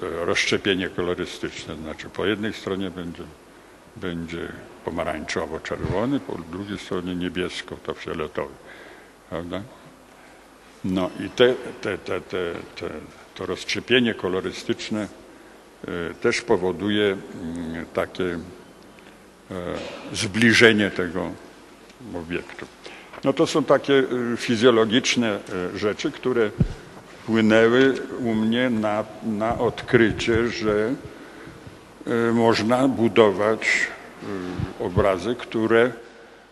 [0.00, 1.76] rozszczepienie kolorystyczne.
[1.76, 3.22] Znaczy po jednej stronie będzie,
[3.96, 4.48] będzie
[4.84, 8.54] pomarańczowo-czerwony, po drugiej stronie niebiesko, to fioletowy.
[9.30, 9.62] Prawda?
[10.84, 12.90] No i te, te, te, te, te,
[13.34, 15.08] to rozszczepienie kolorystyczne
[15.88, 18.38] e, też powoduje mm, takie e,
[20.12, 21.30] zbliżenie tego
[22.14, 22.66] obiektu.
[23.24, 25.38] No to są takie e, fizjologiczne
[25.74, 26.50] e, rzeczy, które
[27.24, 30.94] wpłynęły u mnie na, na odkrycie, że
[32.06, 35.92] e, można budować e, obrazy, które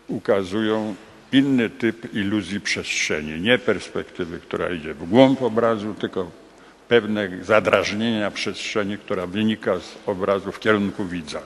[0.08, 0.94] ukazują
[1.32, 6.30] inny typ iluzji przestrzeni, nie perspektywy, która idzie w głąb obrazu, tylko
[6.88, 11.40] pewne zadrażnienia przestrzeni, która wynika z obrazu w kierunku widza.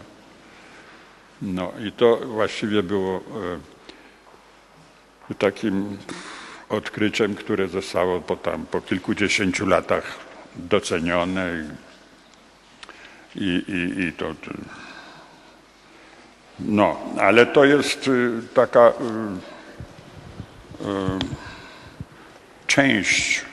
[1.42, 3.20] No i to właściwie było
[5.30, 5.98] e, takim
[6.68, 10.18] odkryciem, które zostało po, tam, po kilkudziesięciu latach
[10.56, 11.64] docenione
[13.34, 14.34] i, i, i, i to.
[16.60, 18.92] No, ale to jest y, taka y,
[20.84, 21.18] y,
[22.66, 23.44] część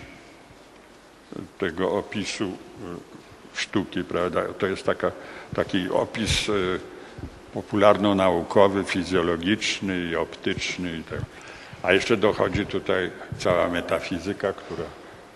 [1.58, 2.58] tego opisu
[3.54, 4.42] sztuki, prawda?
[4.58, 5.12] To jest taka,
[5.56, 6.52] taki opis
[7.54, 10.98] popularno-naukowy, fizjologiczny i optyczny.
[10.98, 11.20] I tak.
[11.84, 14.84] A jeszcze dochodzi tutaj cała metafizyka, która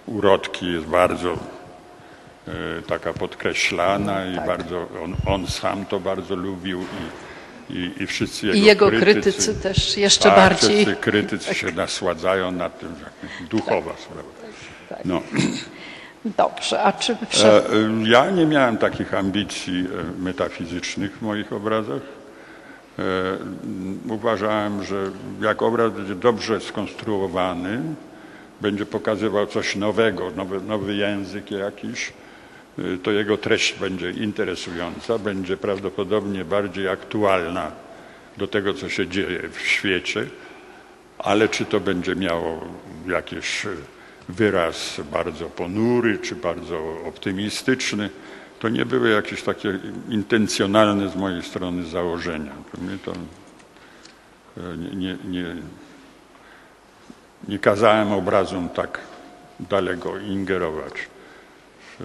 [0.05, 7.73] urodki jest bardzo y, taka podkreślana i bardzo, on, on sam to bardzo lubił i,
[7.73, 10.85] i, i wszyscy jego, I jego krytycy też jeszcze tak, bardziej.
[10.85, 14.29] Wszyscy krytycy się nasładzają na tym, że duchowa sprawa.
[15.05, 15.21] No.
[16.25, 17.13] Dobrze, a czy.
[17.13, 17.63] E, e,
[18.03, 19.87] Ja nie miałem takich ambicji
[20.19, 22.01] e, metafizycznych w moich obrazach.
[22.99, 23.37] E,
[24.09, 27.81] Uważałem, że jak obraz będzie dobrze skonstruowany,
[28.61, 32.13] będzie pokazywał coś nowego, nowy, nowy język jakiś,
[32.79, 37.71] e, to jego treść będzie interesująca, będzie prawdopodobnie bardziej aktualna
[38.37, 40.25] do tego, co się dzieje w świecie,
[41.17, 42.67] ale czy to będzie miało
[43.07, 43.65] jakiś
[44.29, 48.09] wyraz bardzo ponury, czy bardzo optymistyczny,
[48.59, 49.79] to nie były jakieś takie
[50.09, 52.51] intencjonalne z mojej strony założenia.
[52.71, 55.55] To mnie to e, nie, nie, nie,
[57.47, 58.99] nie kazałem obrazom tak
[59.59, 60.93] daleko ingerować
[61.99, 62.01] w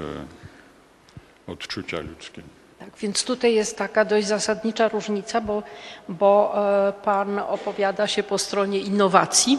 [1.49, 2.43] e, odczucia ludzkie.
[2.79, 5.63] Tak, więc tutaj jest taka dość zasadnicza różnica, bo,
[6.09, 6.55] bo
[6.89, 9.59] e, Pan opowiada się po stronie innowacji,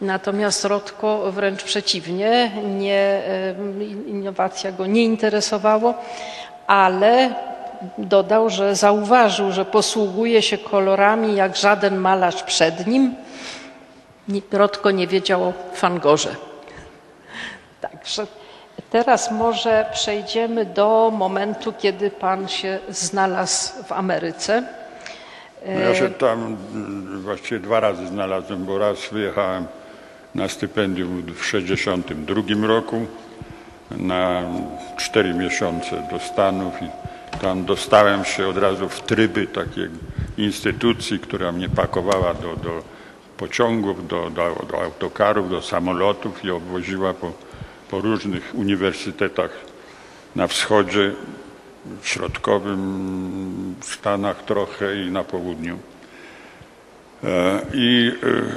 [0.00, 3.22] natomiast Rodko wręcz przeciwnie, nie,
[4.06, 5.94] innowacja go nie interesowało,
[6.66, 7.34] ale
[7.98, 13.14] dodał, że zauważył, że posługuje się kolorami jak żaden malarz przed nim.
[14.28, 16.34] Ni- Rodko nie wiedział o Fangorze.
[17.80, 18.26] Także
[18.90, 24.62] teraz może przejdziemy do momentu, kiedy pan się znalazł w Ameryce.
[25.66, 29.66] No ja się tam mm, właściwie dwa razy znalazłem, bo raz wyjechałem
[30.34, 33.06] na stypendium w 1962 roku
[33.90, 34.42] na
[34.96, 36.88] cztery miesiące do Stanów i
[37.38, 39.88] tam dostałem się od razu w tryby takiej
[40.38, 42.82] instytucji, która mnie pakowała do, do
[43.36, 47.32] pociągów, do, do, do autokarów, do samolotów i obwoziła po,
[47.90, 49.50] po różnych uniwersytetach
[50.36, 51.12] na wschodzie,
[52.02, 55.78] w środkowym Stanach trochę i na południu.
[57.24, 58.12] E, I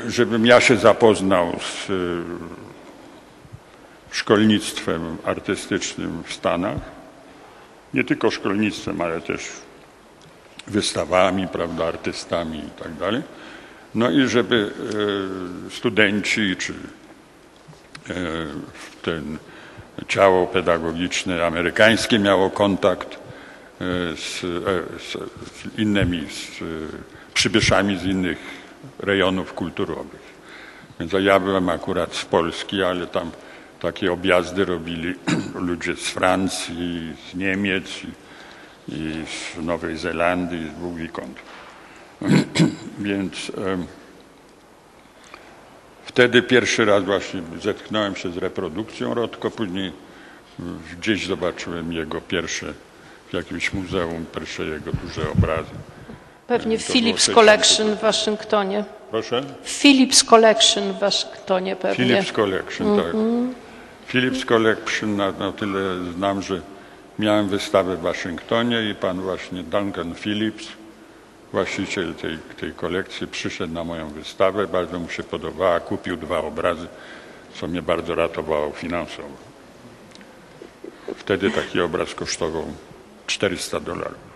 [0.05, 1.93] e, żebym ja się zapoznał z e,
[4.11, 6.81] szkolnictwem artystycznym w Stanach,
[7.93, 9.41] nie tylko szkolnictwem, ale też
[10.67, 13.21] wystawami, prawda, artystami i tak dalej.
[13.95, 14.71] No i żeby
[15.69, 16.73] studenci czy
[19.01, 19.37] ten
[20.07, 23.17] ciało pedagogiczne amerykańskie miało kontakt e,
[24.15, 25.11] z, e, z,
[25.51, 26.65] z innymi, z e,
[27.33, 28.37] przybyszami z innych
[28.99, 30.33] rejonów kulturowych.
[30.99, 33.31] Więc ja byłem akurat z Polski, ale tam
[33.79, 35.13] takie objazdy robili
[35.67, 38.11] ludzie z Francji, z Niemiec i,
[38.93, 41.39] i z Nowej Zelandii, z skąd.
[42.99, 43.51] Więc
[46.05, 49.91] wtedy pierwszy raz właśnie zetknąłem się z reprodukcją Rodko, później
[50.59, 52.73] mm, gdzieś zobaczyłem jego pierwsze,
[53.29, 55.69] w jakimś muzeum, pierwsze jego duże obrazy.
[56.47, 58.83] Pewnie w Philips Collection w Waszyngtonie.
[59.11, 59.43] Proszę?
[59.63, 62.05] W Philips Collection w Waszyngtonie pewnie.
[62.05, 63.13] Philips Collection, tak.
[64.07, 65.79] Philips Collection na, na tyle
[66.17, 66.61] znam, że
[67.19, 70.67] miałem wystawę w Waszyngtonie i pan właśnie Duncan Phillips,
[71.53, 76.87] właściciel tej, tej kolekcji, przyszedł na moją wystawę, bardzo mu się podobała, kupił dwa obrazy,
[77.53, 79.29] co mnie bardzo ratowało finansowo.
[81.15, 82.65] Wtedy taki obraz kosztował
[83.27, 84.33] 400 dolarów.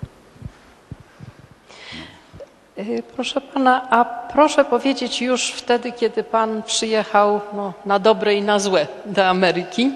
[2.78, 8.42] Y, Proszę pana, a proszę powiedzieć już wtedy, kiedy pan przyjechał no, na dobre i
[8.42, 9.92] na złe do Ameryki,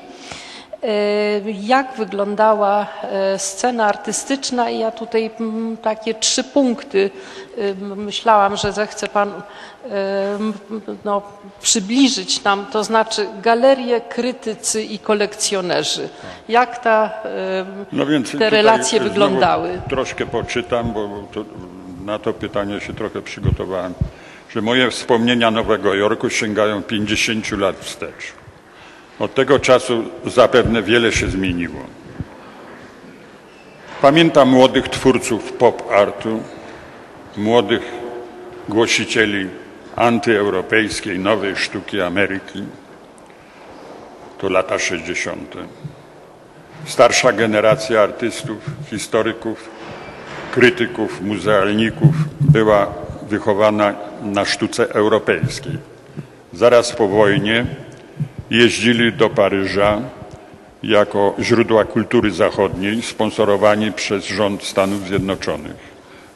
[1.62, 2.88] jak wyglądała
[3.36, 7.10] y, scena artystyczna i ja tutaj mm, takie trzy punkty
[7.58, 9.34] y, myślałam, że zechce pan y,
[11.06, 11.22] no,
[11.62, 16.10] przybliżyć nam, to znaczy galerie, krytycy i kolekcjonerzy.
[16.50, 18.06] Jak ta, y, No
[18.40, 19.82] te relacje wyglądały?
[19.90, 21.46] Troszkę poczytam, bo to,
[22.06, 23.94] na to pytanie się trochę przygotowałem,
[24.50, 28.41] że moje wspomnienia Nowego Jorku sięgają 50 lat wstecz.
[29.22, 31.80] Od tego czasu zapewne wiele się zmieniło.
[34.02, 36.44] Pamiętam młodych twórców pop artu,
[37.38, 37.82] młodych
[38.70, 39.50] głosicieli
[39.96, 42.64] antyeuropejskiej nowej sztuki Ameryki.
[44.38, 45.56] To lata 60.
[46.86, 48.58] Starsza generacja artystów,
[48.90, 49.70] historyków,
[50.52, 52.94] krytyków, muzealników była
[53.30, 53.94] wychowana
[54.24, 55.78] na sztuce europejskiej.
[56.54, 57.66] Zaraz po wojnie
[58.52, 60.02] jeździli do Paryża
[60.84, 65.76] jako źródła kultury zachodniej, sponsorowani przez rząd Stanów Zjednoczonych.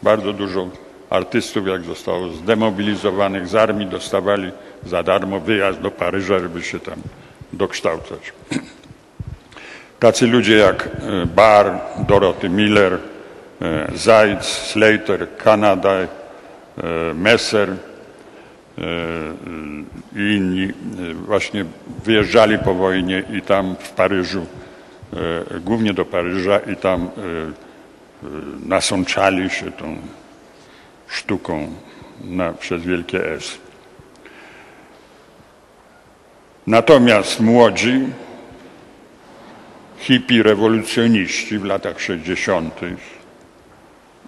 [0.03, 0.67] Bardzo dużo
[1.09, 4.51] artystów, jak zostało zdemobilizowanych z armii, dostawali
[4.85, 6.99] za darmo wyjazd do Paryża, żeby się tam
[7.53, 8.33] dokształcać.
[9.99, 11.71] Tacy ludzie jak e, Barr,
[12.07, 12.97] Dorothy Miller,
[13.61, 16.07] e, Zaitz, Slater, Kanada, e,
[17.13, 17.69] Messer
[20.15, 21.65] i inni e, właśnie
[22.05, 24.45] wyjeżdżali po wojnie i tam w Paryżu,
[25.55, 28.29] e, głównie do Paryża i tam e, e,
[28.65, 29.97] nasączali się tą
[31.07, 31.67] sztuką
[32.23, 33.57] na, przez wielkie S.
[36.67, 38.01] Natomiast młodzi
[39.97, 42.79] hippie rewolucjoniści w latach 60.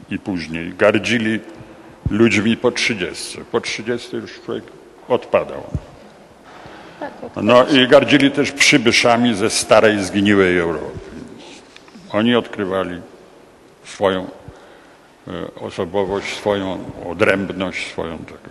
[0.09, 1.39] i później gardzili
[2.09, 3.37] ludźmi po 30.
[3.51, 4.63] Po 30 już człowiek
[5.07, 5.63] odpadał.
[7.35, 10.99] No i gardzili też przybyszami ze starej, zgniłej Europy.
[12.11, 13.01] Oni odkrywali
[13.83, 14.27] swoją
[15.27, 15.31] e,
[15.61, 16.79] osobowość, swoją
[17.09, 18.49] odrębność, swoją taką.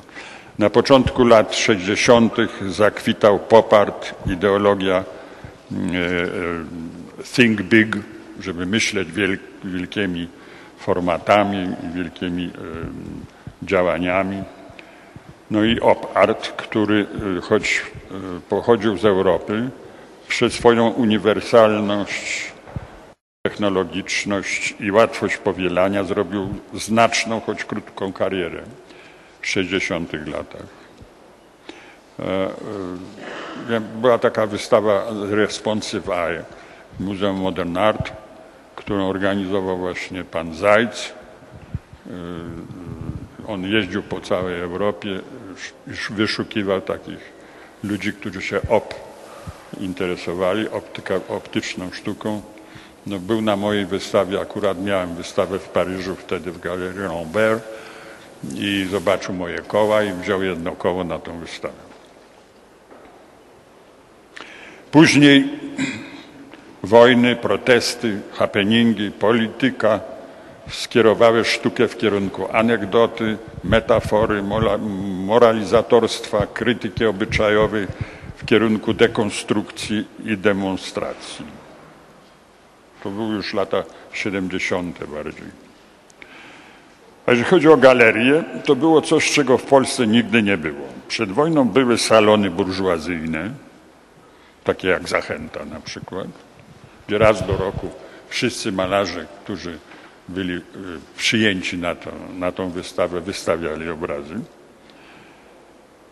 [0.58, 2.34] Na początku lat 60.
[2.68, 7.96] zakwitał popart, ideologia e, e, think big,
[8.40, 10.28] żeby myśleć wiel, wielkimi
[10.78, 12.50] formatami i wielkimi
[13.62, 14.42] działaniami.
[15.50, 17.06] No i op-art, który
[17.38, 19.70] e, choć e, pochodził z Europy,
[20.28, 22.52] przez swoją uniwersalność,
[23.42, 28.62] technologiczność i łatwość powielania zrobił znaczną, choć krótką karierę
[29.40, 30.66] w 60 latach.
[32.18, 32.24] E,
[33.70, 36.44] e, Była taka wystawa Responsive Eye
[36.98, 38.12] w Muzeum Modern Art,
[38.76, 41.12] którą organizował właśnie pan Zajc.
[43.46, 45.20] On jeździł po całej Europie,
[46.10, 47.18] wyszukiwał takich
[47.84, 48.94] ludzi, którzy się op
[49.80, 52.42] interesowali optyka, optyczną sztuką.
[53.06, 57.64] No, był na mojej wystawie, akurat miałem wystawę w Paryżu, wtedy w Galerii Lambert
[58.54, 61.86] i zobaczył moje koła i wziął jedno koło na tą wystawę.
[64.90, 65.48] Później
[66.82, 70.00] wojny, protesty, happeningi, polityka
[70.70, 74.42] skierowały sztukę w kierunku anegdoty, metafory,
[75.26, 77.86] moralizatorstwa, krytyki obyczajowej,
[78.36, 81.44] w kierunku dekonstrukcji i demonstracji.
[83.02, 85.04] To były już lata 70.
[85.04, 85.66] bardziej.
[87.26, 90.86] A jeżeli chodzi o galerię, to było coś, czego w Polsce nigdy nie było.
[91.08, 93.50] Przed wojną były salony burżuazyjne,
[94.64, 96.26] takie jak Zachęta na przykład,
[97.06, 97.90] gdzie raz do roku
[98.28, 99.78] wszyscy malarze, którzy
[100.28, 100.62] byli y,
[101.16, 104.34] przyjęci na, to, na tą wystawę, wystawiali obrazy.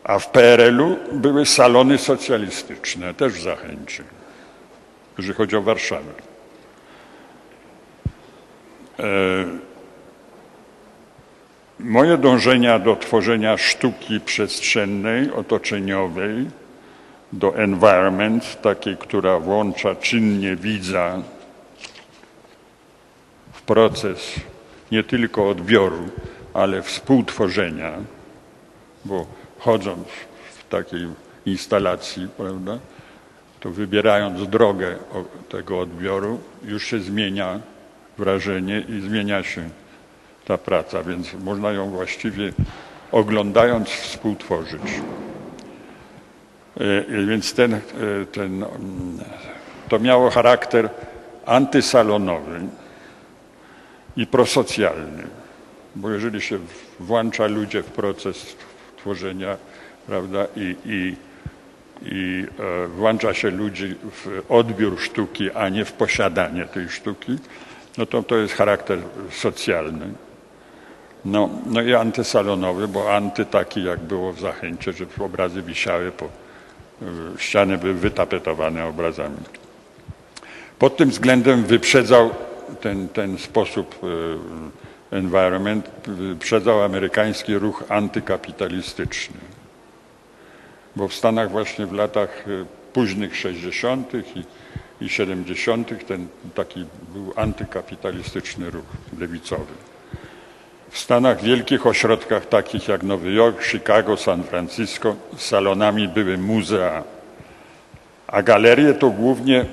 [0.05, 4.05] A w PRL-u były salony socjalistyczne, też w Zachęcie,
[5.19, 6.12] jeżeli chodzi o Warszawę.
[8.99, 9.05] E,
[11.81, 16.47] Moje dążenia do tworzenia sztuki przestrzennej, otoczeniowej,
[17.33, 21.23] do environment, takiej, która włącza czynnie widza
[23.67, 24.35] proces
[24.93, 26.09] nie tylko odbioru,
[26.55, 27.93] ale współtworzenia,
[29.05, 29.27] bo
[29.59, 30.09] chodząc
[30.59, 31.09] w takiej
[31.47, 32.79] instalacji, prawda,
[33.61, 34.97] to wybierając drogę
[35.49, 37.61] tego odbioru, już się zmienia
[38.19, 39.71] wrażenie i zmienia się
[40.45, 42.53] ta praca, więc można ją właściwie
[43.12, 44.83] oglądając współtworzyć.
[46.81, 47.81] E, Więc ten, e,
[48.33, 49.19] ten, mm,
[49.89, 50.91] to miało charakter
[51.47, 52.61] antysalonowy
[54.17, 55.23] i prosocjalny,
[55.95, 56.59] bo jeżeli się
[57.01, 58.57] włącza ludzie w proces
[58.97, 59.57] tworzenia,
[60.07, 61.17] prawda, i, i,
[62.03, 62.47] i
[62.85, 67.39] e, włącza się ludzi w odbiór sztuki, a nie w posiadanie tej sztuki,
[67.99, 68.99] no to to jest charakter
[69.31, 70.07] socjalny.
[71.25, 76.25] No, no i antysalonowy, bo anty taki jak było w Zachęcie, że obrazy wisiały po,
[76.25, 76.29] y,
[77.39, 79.37] ściany były wytapetowane obrazami.
[80.79, 82.31] Pod tym względem wyprzedzał
[82.85, 84.05] ten, ten sposób
[85.12, 89.37] y, environment, wyprzedzał amerykański ruch antykapitalistyczny.
[90.97, 94.12] Bo w Stanach właśnie w latach y, późnych 60.
[94.14, 94.45] i,
[95.05, 96.07] i 70.
[96.07, 98.87] ten taki był antykapitalistyczny ruch
[99.18, 99.74] lewicowy.
[100.91, 107.03] W Stanach, wielkich ośrodkach takich jak Nowy Jork, Chicago, San Francisco, salonami były muzea,
[108.26, 109.66] a galerie to głównie e,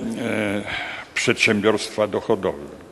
[1.14, 2.91] przedsiębiorstwa dochodowe.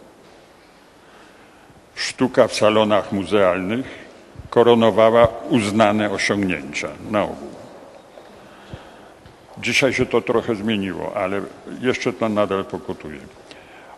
[1.99, 3.85] Sztuka w salonach muzealnych
[4.49, 7.49] koronowała uznane osiągnięcia na ogół.
[9.57, 11.41] Dzisiaj się to trochę zmieniło, ale
[11.81, 13.19] jeszcze to nadal pokutuje.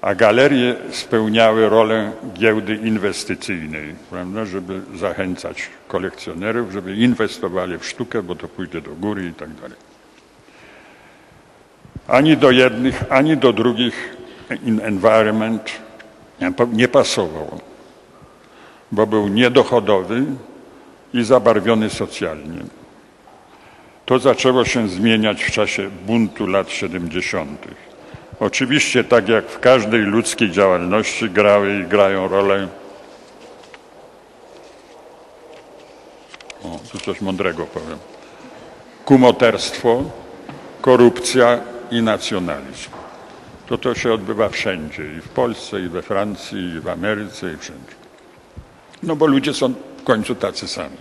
[0.02, 8.36] A galerie spełniały rolę giełdy inwestycyjnej, prawda, żeby zachęcać kolekcjonerów, żeby inwestowali w sztukę, bo
[8.36, 9.78] to pójdzie do góry i tak dalej.
[12.08, 14.18] Ani do jednych, ani do drugich
[14.82, 15.72] environment
[16.41, 17.60] nie, nie pasował,
[18.92, 20.26] bo był niedochodowy
[21.14, 22.60] i zabarwiony socjalnie.
[24.06, 27.68] To zaczęło się zmieniać w czasie buntu lat 70.
[28.39, 32.68] Oczywiście, tak jak w każdej ludzkiej działalności, grały i grają rolę.
[36.64, 37.98] O, tu coś mądrego powiem.
[39.06, 40.04] Kumoterstwo,
[40.82, 41.60] korupcja
[41.92, 42.89] i nacjonalizm.
[43.68, 47.58] To to się odbywa wszędzie i w Polsce, i we Francji, i w Ameryce, i
[47.58, 48.01] wszędzie.
[49.04, 50.97] No bo ludzie są w końcu tacy sami.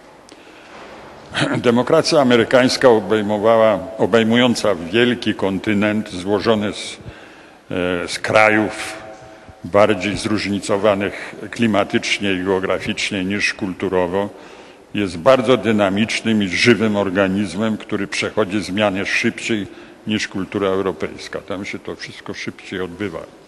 [1.59, 6.96] Demokracja amerykańska obejmowała, obejmująca wielki kontynent złożony z,
[7.70, 8.96] e, z krajów
[9.64, 14.28] bardziej zróżnicowanych klimatycznie i geograficznie niż kulturowo,
[14.94, 19.66] jest bardzo dynamicznym i żywym organizmem, który przechodzi zmiany szybciej
[20.07, 21.40] niż kultura europejska.
[21.40, 23.39] Tam się to wszystko szybciej odbywa.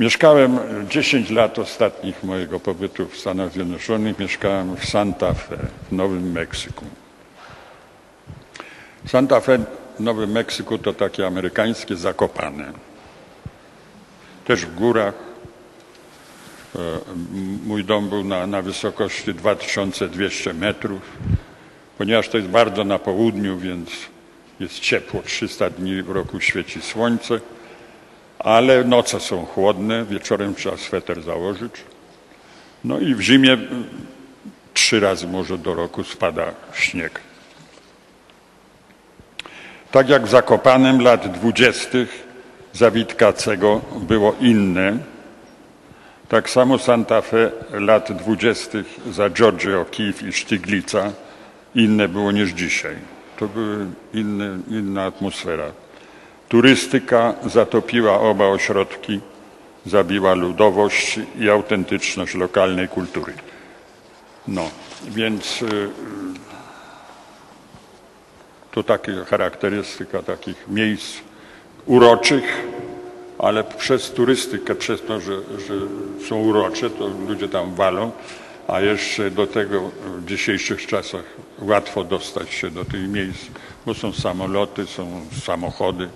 [0.00, 5.56] Mieszkałem 10 lat ostatnich mojego pobytu w Stanach Zjednoczonych, mieszkałem w Santa Fe
[5.88, 6.84] w Nowym Meksyku.
[9.06, 9.58] Santa Fe
[9.98, 12.72] w Nowym Meksyku to takie amerykańskie Zakopane.
[14.44, 15.14] Też w górach.
[16.76, 16.78] E,
[17.66, 21.02] mój dom był na, na wysokości 2200 metrów.
[21.98, 23.90] Ponieważ to jest bardzo na południu, więc
[24.60, 27.40] jest ciepło, 300 dni w roku świeci słońce
[28.44, 31.72] ale noce są chłodne, wieczorem trzeba sweter założyć.
[32.84, 33.58] No i w zimie
[34.74, 37.20] trzy razy może do roku spada śnieg.
[39.90, 42.28] Tak jak w Zakopanem lat dwudziestych
[42.72, 44.98] za Witkacego było inne,
[46.28, 51.12] tak samo Santa Fe lat dwudziestych za George O'Keeffe i Stiglitza
[51.74, 52.96] inne było niż dzisiaj.
[53.38, 53.86] To była
[54.70, 55.72] inna atmosfera.
[56.50, 59.20] Turystyka zatopiła oba ośrodki,
[59.86, 63.32] zabiła ludowość i autentyczność lokalnej kultury.
[64.48, 64.70] No,
[65.08, 65.66] więc y,
[68.70, 71.16] to taka charakterystyka takich miejsc
[71.86, 72.62] uroczych,
[73.38, 75.74] ale przez turystykę, przez to, że, że
[76.28, 78.12] są urocze, to ludzie tam walą,
[78.68, 81.24] a jeszcze do tego w dzisiejszych czasach
[81.58, 83.46] łatwo dostać się do tych miejsc,
[83.86, 86.08] bo są samoloty, są samochody.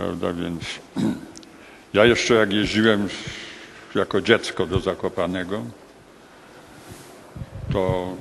[0.00, 0.32] Prawda?
[0.32, 0.62] Więc
[1.94, 3.08] ja jeszcze jak jeździłem
[3.94, 5.62] jako dziecko do Zakopanego,
[7.72, 8.14] to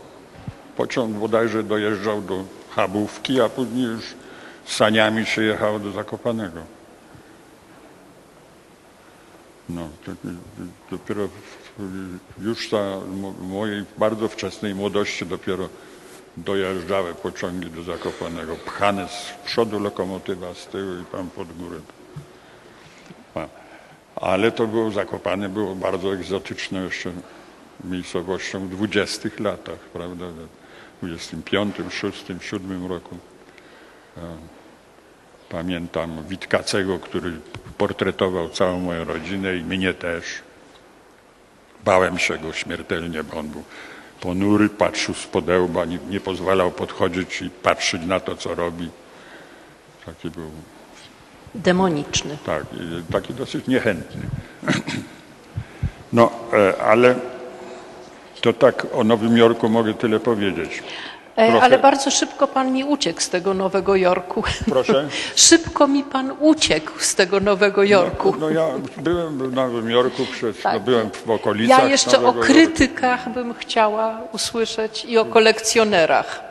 [0.77, 2.43] pociąg bodajże dojeżdżał do
[2.75, 4.03] Chabówki, a później już
[4.65, 6.61] saniami się jechało do Zakopanego.
[9.69, 10.11] No, to,
[10.91, 11.30] dopiero
[12.41, 12.97] już za
[13.41, 15.69] mojej bardzo wczesnej młodości dopiero
[16.38, 21.80] dojeżdżały pociągi do Zakopanego, pchane z przodu lokomotywa, z tyłu i tam pod górę.
[24.15, 27.11] Ale to było Zakopane, było bardzo egzotyczne jeszcze
[27.84, 30.25] miejscowością w dwudziestych latach, prawda,
[31.01, 33.17] w 25, 6, 7 roku.
[35.49, 37.32] Pamiętam Witkacego, który
[37.77, 40.25] portretował całą moją rodzinę i mnie też.
[41.86, 43.63] Bałem się go śmiertelnie, bo on był
[44.22, 48.89] ponury, patrzył z podełba, nie, nie pozwalał podchodzić i patrzeć na to, co robi.
[50.05, 50.51] Taki był.
[51.55, 52.38] Demoniczny.
[52.45, 52.63] Tak,
[53.11, 54.22] taki dosyć niechętny.
[56.13, 57.15] No, e, ale
[58.41, 60.84] to tak o Nowym Jorku mogę tyle powiedzieć.
[61.39, 64.43] E, Trochę- Ale bardzo szybko pan mi uciekł z tego Nowego Jorku.
[64.69, 65.07] Proszę?
[65.49, 68.35] szybko mi pan uciekł z tego Nowego Jorku.
[68.39, 68.65] No ja
[68.97, 70.81] byłem w Nowym Jorku, przez, no, Tak.
[70.83, 72.53] byłem w okolicach Ja jeszcze o Nowego Jorku.
[72.53, 76.41] krytykach bym chciała usłyszeć i o kolekcjonerach.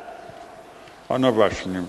[1.08, 1.82] A no właśnie.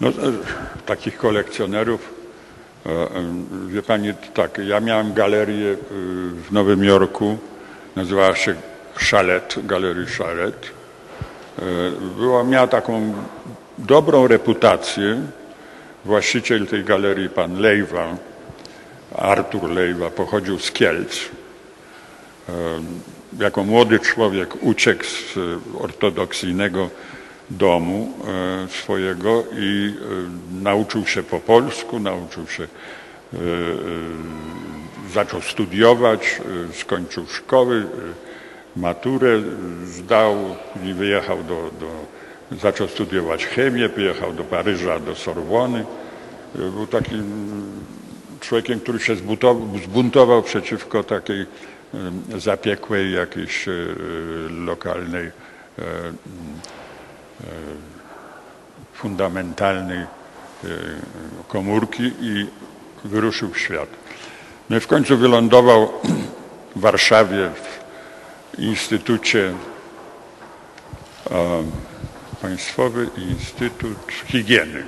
[0.00, 0.12] No, e,
[0.86, 2.14] takich kolekcjonerów,
[2.86, 2.90] e,
[3.68, 5.76] wie pani, tak, ja miałem galerię e,
[6.48, 7.38] w Nowym Jorku,
[7.98, 8.54] nazywała się
[8.94, 10.70] Chalet, Galerii Chalet.
[11.58, 11.62] E,
[12.18, 13.14] Była, miała taką
[13.78, 15.22] dobrą reputację.
[16.04, 18.16] Właściciel tej galerii, pan Lejwa,
[19.16, 21.20] Artur Lejwa, pochodził z Kielc
[23.38, 26.90] jako młody człowiek uciekł z e, ortodoksyjnego
[27.50, 28.12] domu
[28.64, 32.66] e, swojego i e, nauczył się po polsku, nauczył się, e,
[33.36, 33.40] e,
[35.14, 36.40] zaczął studiować,
[36.70, 37.86] e, skończył szkoły,
[38.76, 39.42] e, maturę
[39.84, 41.88] zdał i wyjechał do, do
[42.60, 45.84] zaczął studiować chemię, wyjechał do Paryża, do Sorbony.
[46.54, 47.22] Był takim
[48.40, 49.16] człowiekiem, który się
[49.84, 51.46] zbuntował przeciwko takiej
[52.38, 53.66] zapiekłej jakiejś
[54.50, 55.30] lokalnej,
[58.92, 60.06] fundamentalnej
[61.48, 62.46] komórki i
[63.04, 63.88] wyruszył w świat.
[64.70, 65.92] No i w końcu wylądował
[66.76, 69.52] w Warszawie w Instytucie
[71.30, 71.64] e,
[72.42, 74.84] Państwowy Instytut Higieny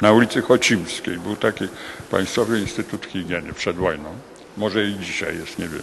[0.00, 1.18] na ulicy Chocimskiej.
[1.18, 1.68] Był taki
[2.10, 4.08] Państwowy Instytut Higieny przed wojną.
[4.56, 5.82] Może i dzisiaj jest, nie wiem.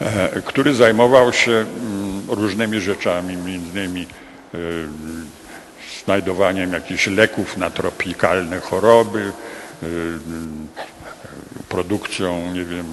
[0.00, 4.06] E, który zajmował się mm, różnymi rzeczami, między innymi
[4.54, 4.58] e,
[6.04, 9.32] znajdowaniem jakichś leków na tropikalne choroby,
[9.82, 9.86] e,
[11.68, 12.86] produkcją, nie wiem,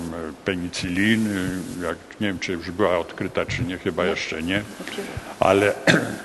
[0.45, 1.49] penicyliny,
[1.81, 4.63] jak, nie wiem, czy już była odkryta, czy nie, chyba jeszcze nie,
[5.39, 5.73] ale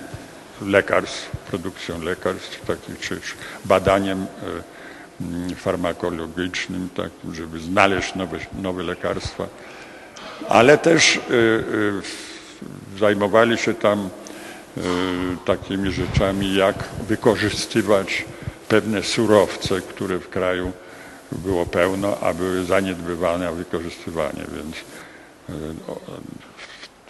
[0.62, 3.20] lekarstw, produkcją lekarstw, takich, czy
[3.64, 4.26] badaniem
[5.50, 9.46] e, farmakologicznym, tak, żeby znaleźć nowe, nowe lekarstwa.
[10.48, 14.10] Ale też e, e, zajmowali się tam
[15.44, 18.24] takimi rzeczami, jak wykorzystywać
[18.68, 20.72] pewne surowce, które w kraju
[21.32, 25.52] było pełno, a były zaniedbywane, wykorzystywanie, więc e,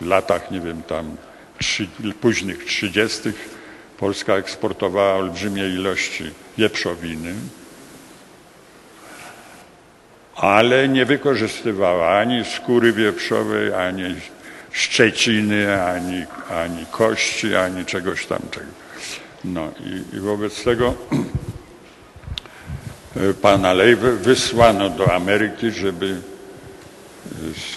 [0.01, 1.16] w latach, nie wiem, tam
[1.59, 1.89] trzy,
[2.21, 3.61] późnych trzydziestych
[3.99, 6.25] Polska eksportowała olbrzymie ilości
[6.59, 7.35] wieprzowiny,
[10.37, 14.14] ale nie wykorzystywała ani skóry wieprzowej, ani
[14.73, 18.41] szczeciny, ani, ani kości, ani czegoś tam.
[19.45, 20.95] No i, i wobec tego
[23.43, 26.21] pana Lejwę wysłano do Ameryki, żeby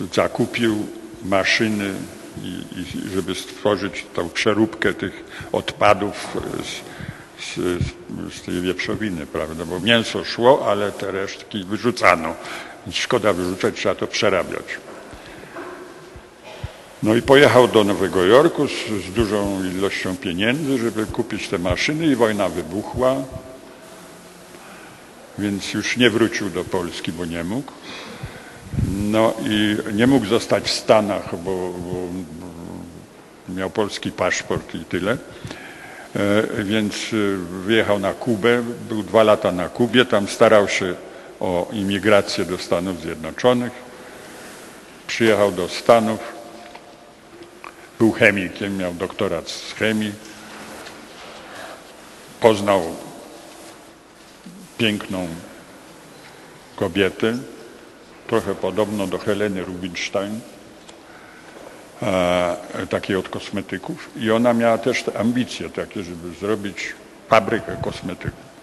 [0.01, 0.87] e, zakupił
[1.25, 1.93] maszyny
[2.43, 6.27] i, i żeby stworzyć tą przeróbkę tych odpadów
[6.63, 6.83] z,
[7.45, 7.83] z,
[8.33, 9.65] z tej wieprzowiny, prawda?
[9.65, 12.35] Bo mięso szło, ale te resztki wyrzucano.
[12.91, 14.65] Szkoda wyrzucać, trzeba to przerabiać.
[17.03, 18.71] No i pojechał do Nowego Jorku z,
[19.05, 23.15] z dużą ilością pieniędzy, żeby kupić te maszyny i wojna wybuchła.
[25.37, 27.71] Więc już nie wrócił do Polski, bo nie mógł.
[28.87, 32.07] No i nie mógł zostać w Stanach, bo, bo
[33.49, 35.17] miał polski paszport i tyle.
[36.15, 37.15] E, Więc e,
[37.65, 40.95] wyjechał na Kubę, był dwa lata na Kubie, tam starał się
[41.39, 43.71] o imigrację do Stanów Zjednoczonych.
[45.07, 46.19] Przyjechał do Stanów,
[47.99, 50.11] był chemikiem, miał doktorat z chemii.
[52.39, 52.81] Poznał
[54.77, 55.27] piękną
[56.75, 57.37] kobietę,
[58.27, 60.39] trochę podobną do Heleny Rubinstein,
[62.01, 62.57] e,
[62.89, 64.09] takiej od kosmetyków.
[64.15, 66.93] I ona miała też te ambicje takie, żeby zrobić
[67.29, 68.53] fabrykę kosmetyków.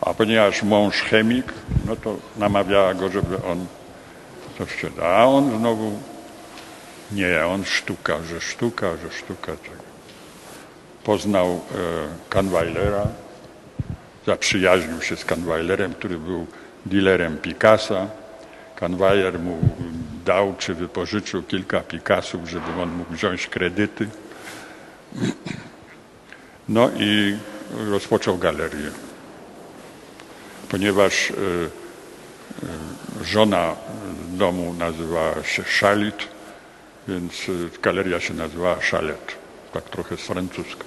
[0.00, 1.52] A ponieważ mąż chemik,
[1.86, 3.66] no to namawiała go, żeby on
[4.58, 5.06] to sprzedał.
[5.06, 5.98] A on znowu
[7.12, 9.52] nie, on sztuka, że sztuka, że sztuka.
[9.52, 9.82] Tak.
[11.04, 11.58] Poznał e,
[12.28, 13.06] Kahnweilera,
[14.26, 16.46] zaprzyjaźnił się z Kahnweilerem, który był
[16.86, 18.06] dealerem Picassa.
[18.76, 19.58] Kahnweiler mu
[20.24, 24.08] dał czy wypożyczył kilka Picassów, żeby on mógł wziąć kredyty.
[26.68, 27.36] No i
[27.90, 28.90] rozpoczął galerię.
[30.68, 33.76] Ponieważ e, e, żona
[34.28, 36.28] domu nazywała się Chalit,
[37.08, 39.36] więc e, galeria się nazywała Chalet,
[39.72, 40.84] tak trochę z francuska.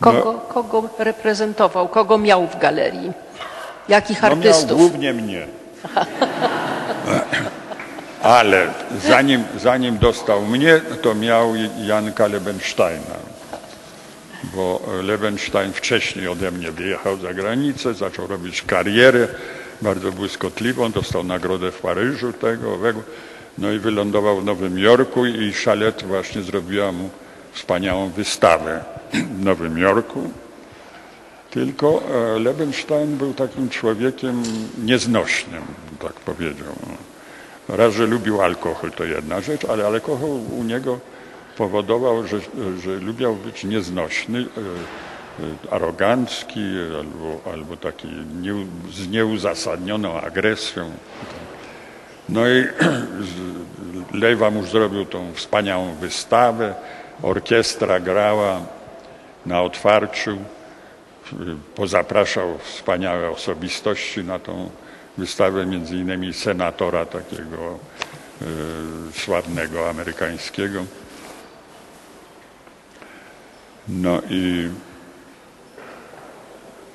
[0.00, 3.12] Kogo, kogo reprezentował, kogo miał w galerii?
[3.88, 4.78] Jakich No miał artystów?
[4.78, 5.46] głównie mnie.
[8.22, 8.66] Ale
[9.08, 11.52] zanim, zanim dostał mnie, to miał
[11.86, 13.16] Janka Lebensteina.
[14.54, 19.28] Bo Lebenstein wcześniej ode mnie wyjechał za granicę, zaczął robić karierę
[19.82, 23.00] bardzo błyskotliwą, dostał nagrodę w Paryżu tego, owego.
[23.58, 27.10] No i wylądował w Nowym Jorku i Chalet właśnie zrobiła mu
[27.56, 30.30] wspaniałą wystawę w Nowym Jorku.
[31.50, 34.42] Tylko e, Lebenstein był takim człowiekiem
[34.84, 35.62] nieznośnym,
[36.02, 36.74] tak powiedział.
[37.68, 40.98] Raz, że lubił alkohol, to jedna rzecz, ale alkohol u niego
[41.56, 42.40] powodował, że,
[42.84, 46.60] że lubiał być nieznośny, e, e, arogancki
[46.98, 48.08] albo, albo taki
[48.40, 48.52] nie,
[48.92, 50.90] z nieuzasadnioną agresją.
[52.28, 52.64] No i
[54.22, 56.74] Lejwa mu zrobił tą wspaniałą wystawę,
[57.22, 58.60] orkiestra grała
[59.46, 60.38] na otwarciu
[61.74, 64.70] pozapraszał wspaniałe osobistości na tą
[65.18, 67.78] wystawę, między innymi senatora takiego
[69.14, 70.84] sławnego amerykańskiego.
[73.88, 74.70] No i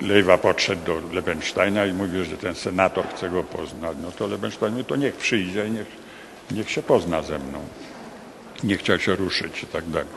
[0.02, 3.98] Lejwa podszedł do Lebensteina i mówił, że ten senator chce go poznać.
[4.02, 5.88] No to Lebenstein mówi, to niech przyjdzie i niech,
[6.52, 7.60] niech się pozna ze mną.
[8.64, 10.08] Nie chciał się ruszyć i tak dalej.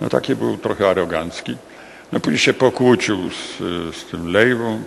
[0.00, 1.56] No taki był trochę arogancki.
[2.12, 3.58] No później się pokłócił z,
[3.96, 4.82] z tym Lejwą.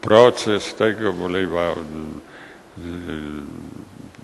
[0.00, 1.74] Proces tego, bo Lejwa y,
[2.78, 2.84] y,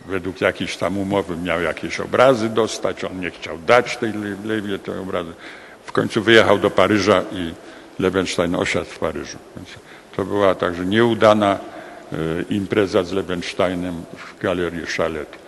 [0.06, 3.04] według jakiejś tam umowy miał jakieś obrazy dostać.
[3.04, 4.12] On nie chciał dać tej
[4.44, 5.32] Lejwie te obrazy.
[5.84, 7.54] W końcu wyjechał do Paryża i
[7.98, 9.38] Lebenstein osiadł w Paryżu.
[9.56, 9.68] Więc
[10.16, 11.58] to była także nieudana
[12.12, 12.16] e,
[12.50, 15.38] impreza z Lebensteinem w galerii Chalet.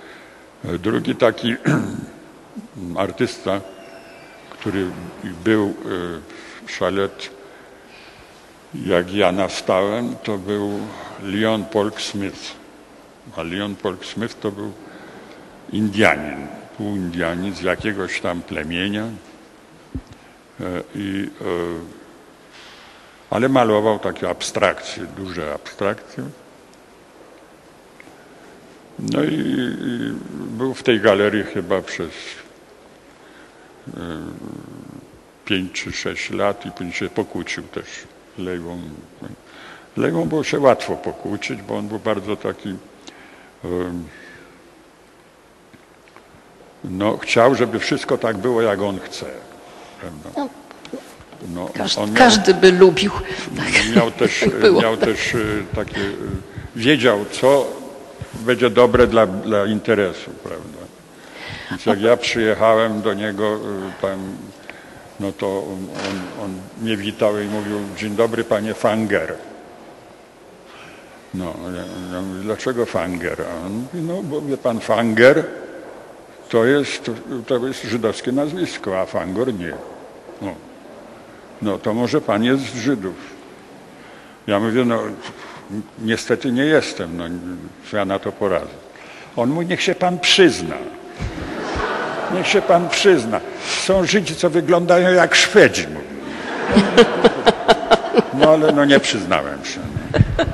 [0.64, 1.54] Drugi taki
[2.96, 3.60] artysta,
[4.50, 4.86] który
[5.44, 5.72] był e,
[6.66, 7.30] w Chalet,
[8.74, 10.80] jak ja nastałem, to był
[11.22, 12.52] Leon Polk Smith.
[13.36, 14.72] A Leon Polk Smith to był
[15.72, 16.46] Indianin,
[16.76, 19.06] półindianin z jakiegoś tam plemienia.
[20.94, 21.28] I
[23.30, 26.24] ale malował takie abstrakcje, duże abstrakcje.
[28.98, 32.10] No i, i był w tej galerii chyba przez
[33.88, 33.92] y,
[35.44, 37.84] pięć czy sześć lat i później się pokłócił też
[38.36, 38.80] z Lejwą.
[39.96, 42.74] Lejwą było się łatwo pokłócić, bo on był bardzo taki
[46.84, 49.26] no, chciał, żeby wszystko tak było, jak on chce.
[50.00, 50.48] Prawda?
[51.54, 53.10] No, Każdy, on miał- każdy by lubił.
[53.56, 53.96] Tak.
[53.96, 54.82] miał też, Było.
[54.82, 56.00] miał też y, takie,
[56.76, 57.66] wiedział, co
[58.34, 60.83] będzie dobre dla, dla interesu, prawda.
[61.86, 63.58] Jak ja przyjechałem do niego y,
[64.02, 64.18] tam,
[65.20, 65.86] no to on,
[66.44, 69.34] on, mnie witał i mówił, dzień dobry panie Fanger.
[71.34, 73.42] No, ja, ja mówię, dlaczego Fanger?
[73.42, 75.44] A on mówi, no bo wie pan Fanger
[76.48, 77.10] to jest,
[77.46, 79.72] to jest żydowskie nazwisko, a Fangor nie.
[80.42, 80.54] No.
[81.62, 83.14] No to może pan jest z Żydów.
[84.46, 85.00] Ja mówię, no
[85.98, 87.24] niestety nie jestem, no
[87.92, 88.74] ja na to poradzę.
[89.36, 90.76] On mówi, niech się pan przyzna.
[92.34, 93.40] Niech się pan przyzna.
[93.84, 95.86] Są Żydzi, co wyglądają jak Szwedzi.
[98.38, 99.80] No ale no nie przyznałem się.
[99.80, 100.44] No.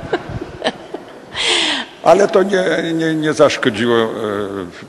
[2.03, 4.09] Ale to nie, nie, nie zaszkodziło e,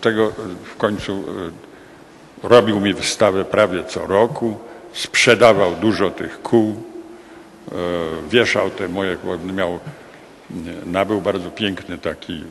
[0.01, 0.33] tego
[0.65, 4.57] w końcu e, robił mi wystawę prawie co roku,
[4.93, 7.75] sprzedawał dużo tych kół, e,
[8.31, 9.17] wieszał te moje,
[9.55, 9.79] miał,
[10.87, 12.45] nabył bardzo piękny taki e,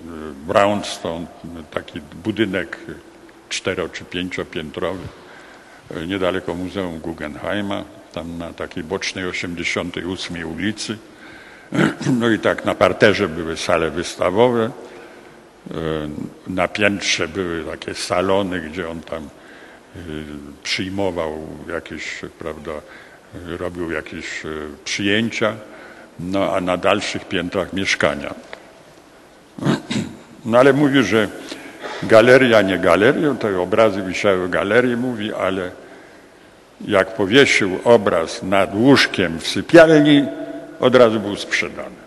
[0.48, 1.26] brownstone,
[1.72, 2.78] taki budynek
[3.52, 5.08] cztero czy pięciopiętrowy,
[5.96, 7.84] e, niedaleko Muzeum Guggenheima,
[8.14, 10.98] tam na takiej bocznej 88 ulicy.
[12.20, 14.72] No i tak na parterze były sale wystawowe, e,
[16.48, 19.24] na piętrze były takie salony, gdzie on tam
[19.96, 20.24] y,
[20.64, 22.72] przyjmował jakieś, prawda,
[23.60, 24.26] robił jakieś
[24.86, 25.56] przyjęcia,
[26.20, 28.34] no a na dalszych piętrach mieszkania.
[30.46, 31.28] No ale mówi, że
[32.04, 35.72] galeria nie galerią, te obrazy wisiały w galerii, mówi, ale
[36.88, 40.26] jak powiesił obraz nad łóżkiem w sypialni,
[40.80, 42.02] od razu był sprzedany.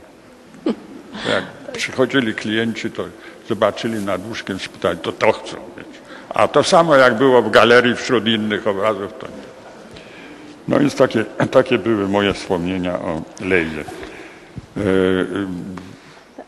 [1.29, 3.05] Jak przychodzili klienci, to
[3.49, 5.87] zobaczyli nad łóżkiem, spytali, to to chcą mieć.
[6.29, 9.55] A to samo jak było w galerii wśród innych obrazów, to nie.
[10.69, 13.85] No więc takie, takie były moje wspomnienia o Lejzie.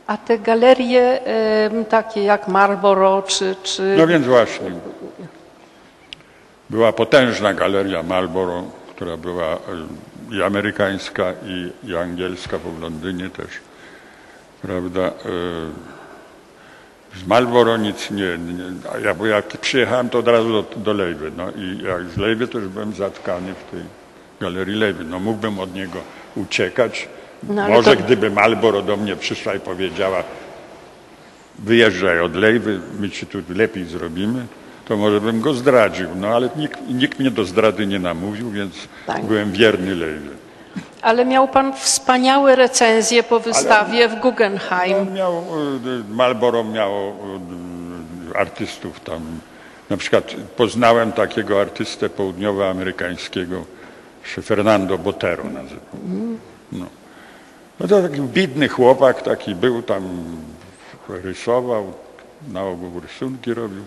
[0.07, 1.21] A te galerie
[1.89, 4.71] takie jak Marlboro czy, czy No więc właśnie.
[6.71, 9.59] Była potężna galeria Marlboro, która była
[10.31, 13.51] i amerykańska, i, i angielska, bo w Londynie też.
[14.63, 15.11] Prawda?
[17.17, 18.65] Z Marlboro nic nie, nie
[19.05, 21.33] ja, bo jak przyjechałem, to od razu do, do Lejwy.
[21.37, 23.81] No i jak z Lejwy, już byłem zatkany w tej
[24.41, 25.05] galerii Lejwy.
[25.05, 25.99] No mógłbym od niego
[26.37, 27.09] uciekać.
[27.43, 30.23] No, ale Może to- gdyby Marlboro do mnie przyszła i powiedziała,
[31.59, 34.47] wyjeżdżaj od Lejwy, my ci tu lepiej zrobimy,
[34.85, 36.09] to może bym go zdradził.
[36.17, 38.75] No ale nikt, nikt mnie do zdrady nie namówił, więc
[39.07, 39.25] Tak.
[39.25, 40.31] byłem wierny Lejwie.
[41.03, 44.97] Ale miał pan wspaniałe recenzje po wystawie w Guggenheim.
[44.97, 47.17] On miał, y, Marlboro miało
[48.33, 49.21] y, artystów tam.
[49.91, 53.65] Na przykład poznałem takiego artystę południowoamerykańskiego,
[54.43, 56.01] Fernando Botero nazywał.
[56.73, 56.87] No.
[57.81, 60.03] No to taki biedny chłopak, taki był tam,
[61.09, 61.93] rysował,
[62.49, 63.83] na ogół rysunki robił.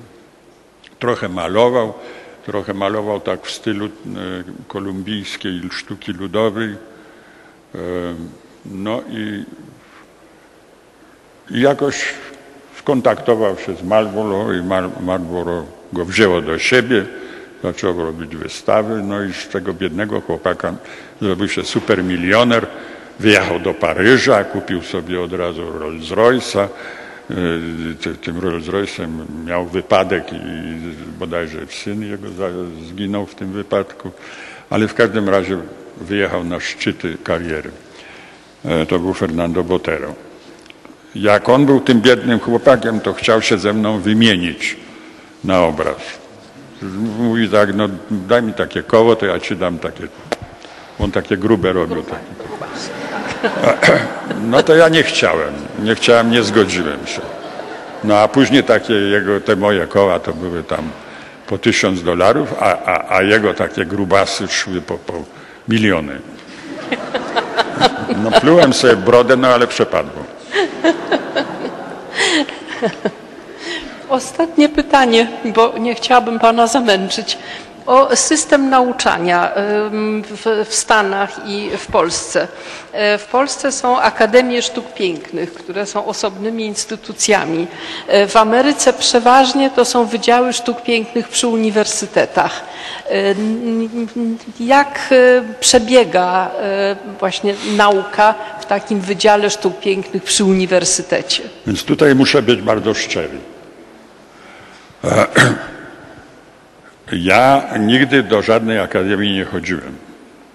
[0.99, 1.93] Trochę malował,
[2.45, 3.89] trochę malował tak w stylu e,
[4.67, 6.69] kolumbijskiej sztuki ludowej.
[7.75, 7.79] E,
[8.65, 9.45] No i,
[11.51, 12.05] jakoś
[12.79, 17.05] skontaktował się z Marlboro i Mar Marlboro go wzięło do siebie,
[17.63, 20.73] zaczął robić wystawy, no i z tego biednego chłopaka
[21.21, 22.67] zrobił się supermilioner,
[23.19, 26.67] wyjechał do Paryża, kupił sobie od razu Rolls Royce'a,
[28.01, 29.07] Ty- tym Rolls Royce'em
[29.45, 30.37] miał wypadek i
[31.19, 32.27] bodajże syn jego
[32.89, 34.11] zginął w tym wypadku,
[34.69, 35.57] ale w każdym razie
[36.01, 37.71] wyjechał na szczyty kariery.
[38.65, 40.13] E, To był Fernando Botero.
[41.15, 44.77] Jak on był tym biednym chłopakiem, to chciał się ze mną wymienić
[45.43, 45.97] na obraz.
[47.19, 50.07] Mówi tak, no daj mi takie koło, to ja ci dam takie.
[50.99, 52.03] On takie grube robił.
[52.03, 52.98] Takie.
[54.41, 55.53] No to ja nie chciałem.
[55.83, 57.21] Nie chciałem, nie zgodziłem się.
[58.03, 60.89] No a później takie jego, te moje koła to były tam
[61.47, 65.13] po tysiąc dolarów, a, a, a jego takie grubasy szły po, po
[65.67, 66.19] miliony.
[68.23, 70.23] No plułem sobie brodę, no ale przepadło.
[74.09, 77.37] Ostatnie pytanie, bo nie chciałabym Pana zamęczyć.
[77.89, 79.51] O system nauczania
[80.23, 82.47] w, w Stanach i w Polsce.
[82.93, 87.67] E, W Polsce są Akademie Sztuk Pięknych, które są osobnymi instytucjami.
[88.07, 92.61] E, W Ameryce przeważnie to są Wydziały Sztuk Pięknych przy uniwersytetach.
[93.09, 93.35] E,
[94.59, 94.99] Jak
[95.59, 96.51] przebiega
[97.19, 101.43] właśnie nauka w takim Wydziale Sztuk Pięknych przy uniwersytecie?
[101.67, 103.37] Więc tutaj muszę być bardzo szczery.
[107.11, 109.95] Ja nigdy do żadnej akademii nie chodziłem.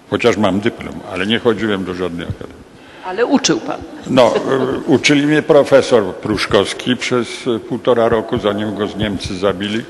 [0.09, 2.65] Chociaż mam dyplom, ale nie chodziłem do żadnej akademii.
[3.05, 3.81] Ale uczył Pan.
[4.07, 4.39] No, e,
[4.87, 9.83] uczyli mnie profesor Pruszkowski przez e, półtora roku, zanim go z Niemcy zabili,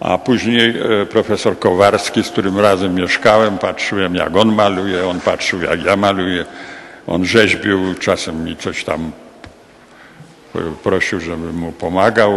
[0.00, 5.62] a później e, profesor Kowarski, z którym razem mieszkałem, patrzyłem jak on maluje, on patrzył
[5.62, 6.44] jak ja maluję,
[7.06, 9.10] on rzeźbił, czasem mi coś tam
[10.82, 12.32] prosił, żebym mu pomagał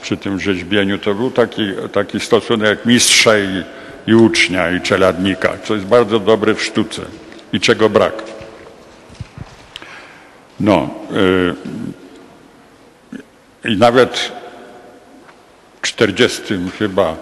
[0.00, 0.98] przy tym rzeźbieniu.
[0.98, 3.64] To był taki, taki stosunek mistrza i,
[4.06, 7.02] i ucznia, i czeladnika, co jest bardzo dobre w sztuce
[7.52, 8.22] i czego brak.
[10.60, 10.90] No.
[13.64, 14.32] y, I nawet
[15.82, 16.42] w 40
[16.78, 17.16] chyba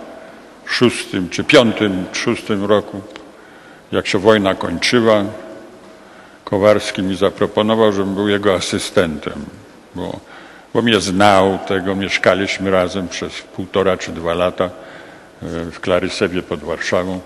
[0.66, 3.00] szóstym czy piątym, szóstym roku,
[3.92, 5.24] jak się wojna kończyła,
[6.44, 9.44] Kowarski mi zaproponował, żebym był jego asystentem,
[9.94, 10.20] bo,
[10.76, 16.60] bo mnie znał, tego mieszkaliśmy razem przez półtora czy dwa lata y, w Klarysewie pod
[16.60, 17.20] Warszawą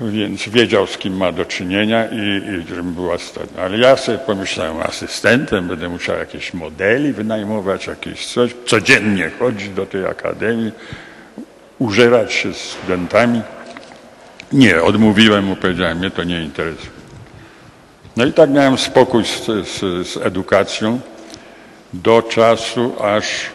[0.00, 3.64] więc wiedział, z kim ma do czynienia i, i żebym był asystentem.
[3.64, 9.86] Ale ja sobie pomyślałem, asystentem będę musiał jakieś modeli wynajmować, jakieś coś, codziennie chodzić do
[9.86, 10.72] tej akademii,
[11.78, 13.42] użerać się z studentami.
[14.52, 16.90] Nie, odmówiłem mu, powiedziałem, mnie to nie interesuje.
[18.16, 21.00] No i tak miałem spokój z, z, z edukacją
[21.92, 23.46] do czasu, aż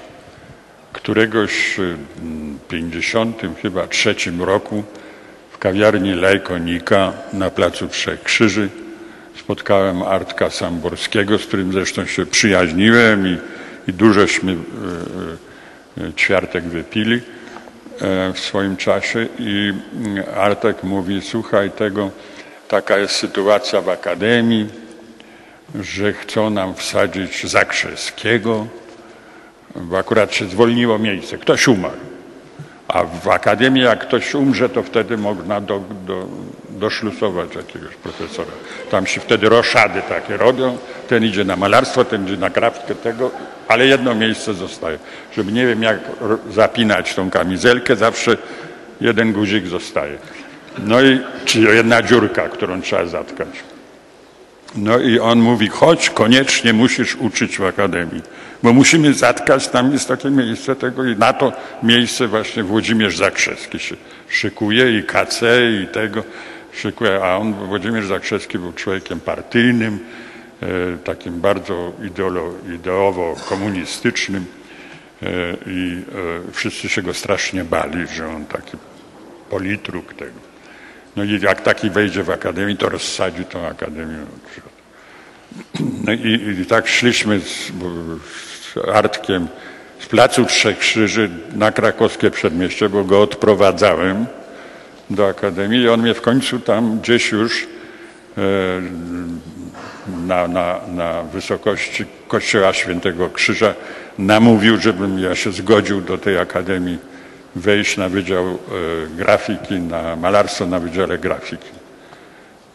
[0.93, 4.83] któregoś y, w 50 chyba trzecim roku
[5.51, 8.69] w kawiarni Lejkonika na Placu Trzech Krzyży
[9.39, 13.37] spotkałem Artka Samborskiego, z którym zresztą się przyjaźniłem i,
[13.87, 17.15] i dużośmy e, e, ćwiartek wypili
[18.01, 22.11] e, w swoim czasie i mm, Artek mówi, słuchaj tego,
[22.67, 24.69] taka jest sytuacja w Akademii,
[25.81, 28.67] że chcą nam wsadzić Zakrzeskiego,
[29.75, 31.97] bo akurat się zwolniło miejsce, ktoś umarł.
[32.87, 36.27] A w akademii, jak ktoś umrze, to wtedy można do, do,
[36.69, 38.51] doszlusować jakiegoś profesora.
[38.91, 40.77] Tam się wtedy roszady takie robią.
[41.07, 43.31] Ten idzie na malarstwo, ten idzie na grafikę tego,
[43.67, 44.99] ale jedno miejsce zostaje.
[45.35, 45.99] Żeby nie wiem, jak
[46.51, 48.37] zapinać tą kamizelkę, zawsze
[49.01, 50.17] jeden guzik zostaje.
[50.77, 53.74] No i, czy jedna dziurka, którą trzeba zatkać.
[54.75, 58.21] No i on mówi, chodź, koniecznie musisz uczyć w akademii,
[58.63, 61.53] bo musimy zatkać, tam jest takie miejsce tego i na to
[61.83, 63.95] miejsce właśnie Włodzimierz Zakrzewski się
[64.29, 65.41] szykuje i KC
[65.83, 66.23] i tego
[66.73, 69.99] szykuje, a on, Włodzimierz Zakrzewski był człowiekiem partyjnym,
[70.61, 70.67] e,
[70.97, 74.45] takim bardzo ideolo, ideowo-komunistycznym
[75.23, 75.27] e,
[75.67, 76.03] i
[76.47, 78.77] e, wszyscy się go strasznie bali, że on taki
[79.49, 80.44] politruk tego.
[81.15, 84.17] No i jak taki wejdzie w akademię, to rozsadzi tą akademię.
[85.79, 87.71] No i, i tak szliśmy z,
[88.73, 89.47] z Artkiem
[89.99, 94.25] z Placu Trzech Krzyży na krakowskie przedmieście, bo go odprowadzałem
[95.09, 97.67] do akademii i on mnie w końcu tam gdzieś już
[98.37, 98.41] e,
[100.27, 103.73] na, na, na wysokości kościoła Świętego Krzyża
[104.17, 106.97] namówił, żebym ja się zgodził do tej akademii
[107.55, 108.57] wejść na Wydział e,
[109.17, 111.69] Grafiki, na malarstwo na Wydziale Grafiki.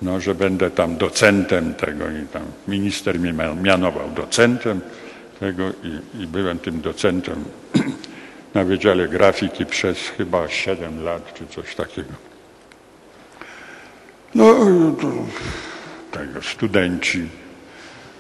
[0.03, 4.81] No, że będę tam docentem tego i tam minister mnie mia- mianował docentem
[5.41, 7.45] tego i, i byłem tym docentem
[8.55, 12.13] na Wydziale Grafiki przez chyba 7 lat czy coś takiego.
[14.35, 14.55] No,
[15.01, 15.13] to,
[16.19, 17.29] tego, studenci,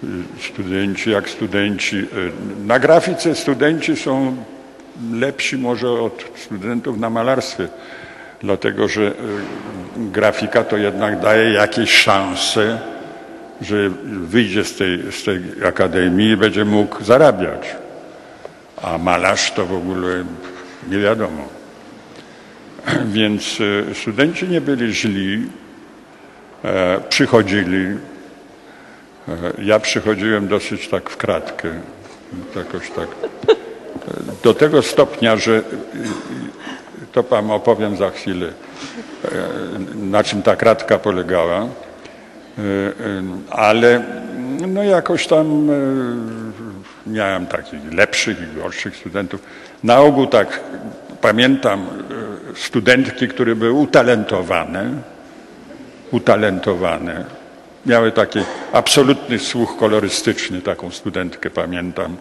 [0.05, 0.07] y,
[0.53, 2.07] studenci jak studenci.
[2.67, 4.37] Na grafice studenci są
[5.13, 7.69] lepsi może od studentów na malarstwie,
[8.41, 9.13] dlatego że y,
[9.97, 12.81] grafika to jednak daje jakieś szanse,
[13.61, 17.77] że wyjdzie z tej, z tej akademii i będzie mógł zarabiać.
[18.83, 20.25] A malarz to w ogóle
[20.89, 21.49] nie wiadomo.
[23.15, 25.47] Więc y, studenci nie byli źli,
[26.65, 27.87] e, przychodzili.
[29.29, 31.69] E, ja przychodziłem dosyć tak w kratkę,
[32.57, 33.30] jakoś tak.
[34.43, 35.63] Do tego stopnia, że y, y,
[37.13, 39.29] to Wam opowiem za chwilę, e,
[39.95, 41.59] na czym ta kratka polegała.
[41.59, 41.69] E, e,
[43.51, 44.03] Ale
[44.69, 45.71] no jakoś tam
[47.07, 49.43] miałem takich lepszych i gorszych studentów.
[49.85, 50.61] Na ogół tak
[51.21, 51.87] pamiętam
[52.57, 54.91] studentki, które były utalentowane,
[56.11, 57.25] utalentowane.
[57.87, 58.39] Miały taki
[58.73, 62.17] absolutny słuch kolorystyczny, taką studentkę pamiętam.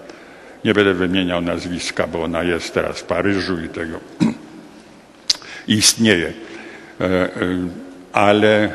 [0.66, 4.00] Nie będę wymieniał nazwiska, bo ona jest teraz w Paryżu i tego
[5.68, 6.34] istnieje.
[7.02, 7.30] E, e,
[8.14, 8.74] Ale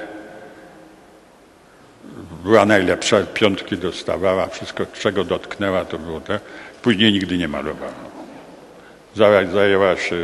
[2.45, 6.41] była najlepsza, piątki dostawała, wszystko czego dotknęła to było te.
[6.83, 7.93] Później nigdy nie malowała.
[9.17, 10.17] Zaj- Zajęła się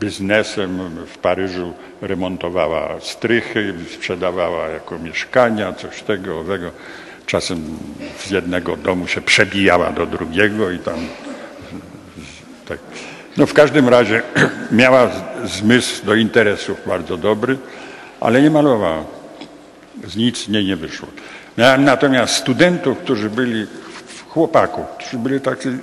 [0.00, 6.70] biznesem w Paryżu, remontowała strychy, sprzedawała jako mieszkania, coś tego, owego.
[7.26, 7.78] Czasem
[8.18, 10.94] z jednego domu się przebijała do drugiego i tam
[12.68, 12.78] tak.
[13.36, 14.22] No w każdym razie
[14.72, 15.10] miała
[15.44, 17.58] zmysł do interesów bardzo dobry,
[18.20, 19.04] ale nie malowała.
[20.06, 21.08] Z nic nie, nie wyszło.
[21.58, 23.66] Miałem natomiast studentów, którzy byli,
[24.28, 25.78] chłopaków, którzy byli tacy,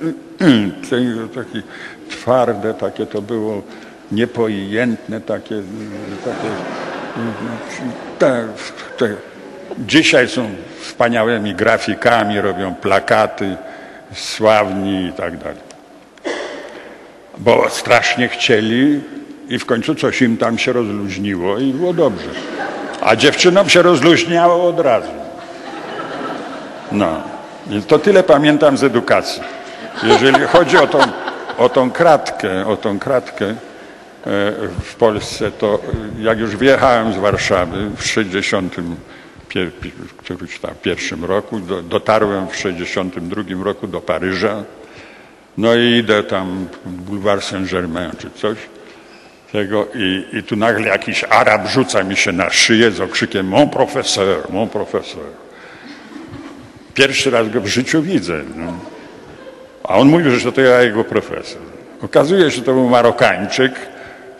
[1.36, 1.62] takie
[2.10, 3.62] twarde, takie to było
[4.12, 5.62] niepojętne, takie,
[6.26, 6.50] takie
[8.98, 9.16] te,
[9.78, 10.50] dzisiaj są
[10.84, 13.58] wspaniałymi grafikami, robią plakaty,
[14.14, 15.74] sławni i tak dalej.
[17.38, 19.02] Bo strasznie chcieli
[19.50, 22.30] i w końcu coś im tam się rozluźniło i było dobrze.
[23.02, 25.12] A dziewczynom się rozluźniało od razu.
[26.92, 27.22] No,
[27.88, 29.42] to tyle pamiętam z edukacji.
[30.04, 31.00] Jeżeli chodzi o tą,
[31.58, 33.56] o tą kratkę, o tą kratkę e,
[34.84, 35.80] w Polsce, to
[36.20, 38.76] jak już wyjechałem z Warszawy w 60
[39.54, 39.72] pier,
[40.18, 44.64] którymś tam pierwszym roku, do, dotarłem w 62 roku do Paryża.
[45.58, 48.58] No i idę tam bulwar Saint-Germain czy coś
[49.52, 53.70] tego i, i tu nagle jakiś Arab rzuca mi się na szyję z okrzykiem mon
[53.70, 55.24] profesor, mon profesor.
[56.94, 58.42] Pierwszy raz go w życiu widzę.
[58.56, 58.74] No.
[59.84, 61.62] A on mówi, że to ja jego profesor.
[62.02, 63.74] Okazuje się, to był Marokańczyk,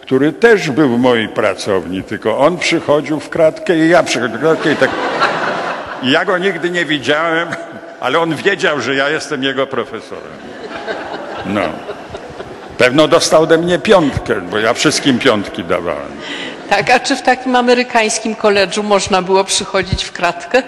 [0.04, 4.42] który też był w mojej pracowni, tylko on przychodził w kratkę i ja przychodziłem w
[4.42, 4.90] kratkę i tak.
[6.04, 7.48] I ja go nigdy nie widziałem,
[8.00, 10.34] ale on wiedział, że ja jestem jego profesorem.
[11.46, 11.62] No.
[12.78, 16.12] Pewno dostał ode mnie piątkę, bo ja wszystkim piątki dawałem.
[16.70, 20.64] Tak, a czy w takim amerykańskim koledżu można było przychodzić w kratkę?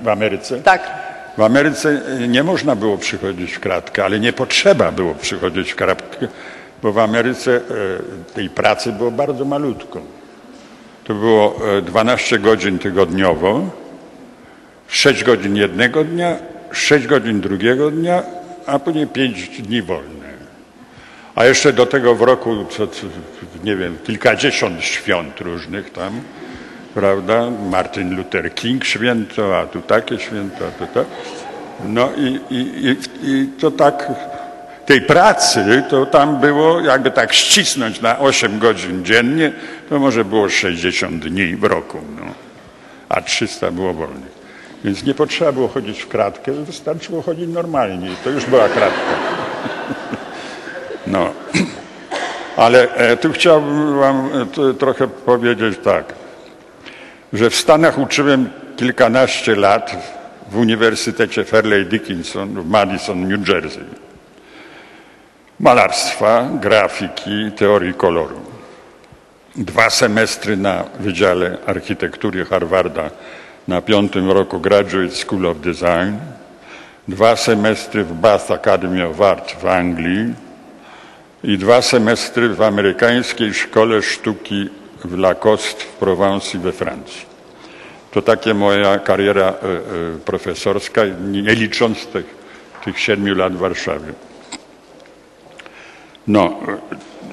[0.00, 0.60] W Ameryce?
[0.60, 0.90] Tak.
[1.38, 6.28] W Ameryce nie można było przychodzić w kratkę, ale nie potrzeba było przychodzić w kratkę,
[6.82, 7.60] bo w Ameryce e,
[8.34, 10.00] tej pracy było bardzo malutko.
[11.04, 13.70] To było e, 12 godzin tygodniowo,
[14.88, 16.36] 6 godzin jednego dnia,
[16.72, 18.22] 6 godzin drugiego dnia,
[18.66, 20.28] a później 5 dni wolne.
[21.34, 23.06] A jeszcze do tego w roku, co, co,
[23.64, 26.20] nie wiem, kilkadziesiąt świąt różnych tam,
[26.94, 27.50] prawda?
[27.70, 31.06] Martin Luther King święto, a tu takie święto, a tu tak.
[31.84, 32.96] No i, i, i,
[33.30, 34.12] i to tak,
[34.88, 39.52] tej pracy to tam było, jakby tak ścisnąć na 8 godzin dziennie,
[39.88, 42.32] to może było 60 dni w roku, no.
[43.08, 44.38] a 300 było wolnych.
[44.84, 49.14] Więc nie potrzeba było chodzić w kratkę, wystarczyło chodzić normalnie to już była kratka.
[51.06, 51.32] No.
[52.56, 54.30] Ale e, tu chciałbym wam
[54.70, 56.14] e, trochę powiedzieć tak,
[57.32, 60.14] że w Stanach uczyłem kilkanaście lat
[60.50, 64.07] w Uniwersytecie Fairleigh Dickinson w Madison, New Jersey.
[65.60, 68.40] Malarstwa, grafiki, teorii koloru.
[69.56, 73.10] Dwa semestry na Wydziale Architektury Harvarda
[73.68, 76.16] na piątym roku Graduate School of Design.
[77.08, 80.34] Dwa semestry w Bath Academy of Art w Anglii
[81.44, 84.68] i dwa semestry w amerykańskiej szkole sztuki
[85.04, 87.26] w Lacoste w Prowansji we Francji.
[88.10, 92.38] To takie moja kariera e, e, profesorska, nie licząc tych
[92.84, 94.27] tych siedmiu lat w Warszawie.
[96.28, 96.56] No,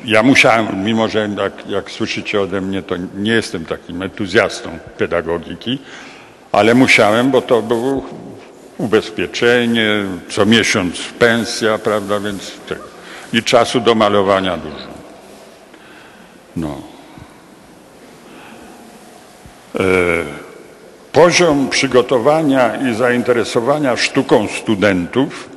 [0.06, 5.80] ja musiałem, mimo że jak, jak słyszycie ode mnie, to nie jestem takim entuzjastą pedagogiki,
[6.52, 8.06] ale musiałem, bo to było
[8.78, 9.90] ubezpieczenie,
[10.30, 12.84] co miesiąc pensja, prawda, więc tego.
[13.34, 14.88] i czasu do malowania dużo.
[16.56, 16.82] No.
[19.80, 19.84] E,
[21.12, 25.50] poziom przygotowania i zainteresowania sztuką studentów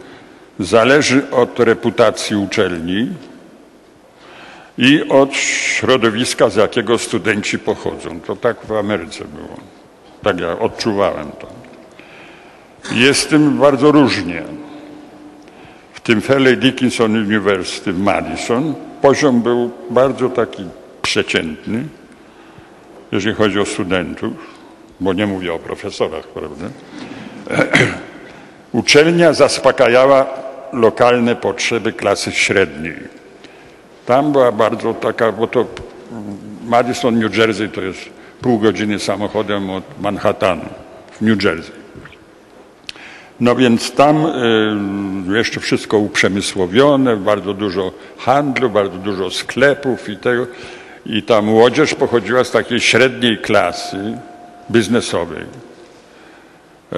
[0.58, 3.08] zależy od reputacji uczelni
[4.78, 8.20] i od środowiska, z jakiego studenci pochodzą.
[8.20, 9.56] To tak w Ameryce było.
[10.22, 11.48] Tak ja odczuwałem to.
[12.94, 14.42] Jest tym bardzo różnie.
[15.92, 20.64] W tym Fairleigh Dickinson University w Madison poziom był bardzo taki
[21.02, 21.84] przeciętny,
[23.12, 24.32] jeżeli chodzi o studentów,
[25.00, 26.66] bo nie mówię o profesorach, prawda?
[28.72, 30.26] Uczelnia zaspokajała
[30.72, 33.17] lokalne potrzeby klasy średniej.
[34.08, 35.66] Tam była bardzo taka, bo to
[36.64, 38.00] Madison, New Jersey to jest
[38.40, 40.64] pół godziny samochodem od Manhattanu
[41.12, 41.72] w New Jersey.
[43.40, 50.46] No więc tam y, jeszcze wszystko uprzemysłowione, bardzo dużo handlu, bardzo dużo sklepów i tego.
[51.06, 54.18] I ta młodzież pochodziła z takiej średniej klasy
[54.70, 55.42] biznesowej.
[55.42, 56.96] E,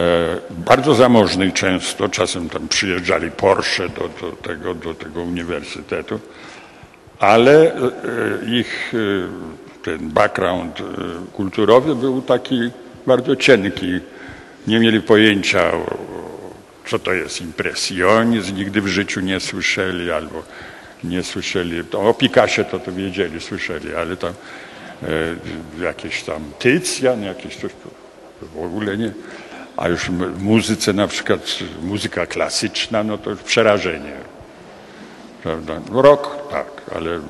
[0.51, 6.21] bardzo zamożnej często, czasem tam przyjeżdżali Porsche do, do, tego, do tego uniwersytetu,
[7.21, 7.81] ale e,
[8.47, 10.83] ich e, ten background
[11.33, 12.71] kulturowy był taki
[13.07, 14.01] bardzo cienki.
[14.67, 15.73] Nie mieli pojęcia,
[16.87, 20.43] co to jest impresjonizm, nigdy w życiu nie słyszeli albo
[21.05, 21.83] nie słyszeli.
[21.93, 24.33] O Picassie to, to wiedzieli, słyszeli, ale tam
[25.03, 27.71] e, jakieś tam Tycjan, jakieś coś
[28.43, 29.13] w ogóle nie.
[29.77, 34.13] A już w muzyce na przykład muzyka klasyczna, no to już przerażenie.
[35.43, 35.81] Prawda?
[35.93, 37.21] Rok tak, ale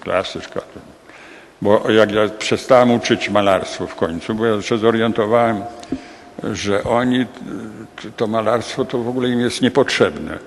[0.00, 0.80] klasyczka to...
[1.62, 5.62] Bo jak ja przestałem uczyć malarstwo w końcu, bo ja się zorientowałem,
[6.52, 7.26] że oni,
[8.16, 10.38] to malarstwo to w ogóle im jest niepotrzebne,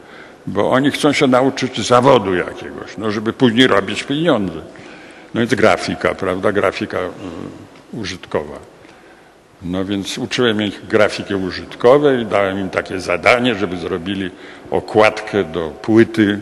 [0.47, 4.61] bo oni chcą się nauczyć zawodu jakiegoś, no żeby później robić pieniądze.
[5.33, 6.97] No jest grafika, prawda, grafika
[7.93, 8.57] użytkowa.
[9.61, 14.31] No więc uczyłem ich grafiki użytkowej, dałem im takie zadanie, żeby zrobili
[14.71, 16.39] okładkę do płyty,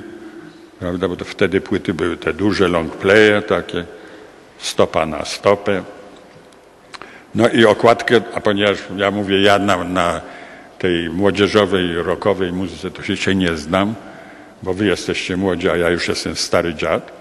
[0.79, 3.85] prawda, bo to wtedy płyty były te duże long playe, takie
[4.57, 5.83] stopa na stopę.
[7.35, 10.21] No i okładkę, a ponieważ ja mówię ja na, na
[10.79, 13.95] tej młodzieżowej, rockowej muzyce, to się nie znam,
[14.63, 17.11] bo wy jesteście młodzi, a ja już jestem stary dziad,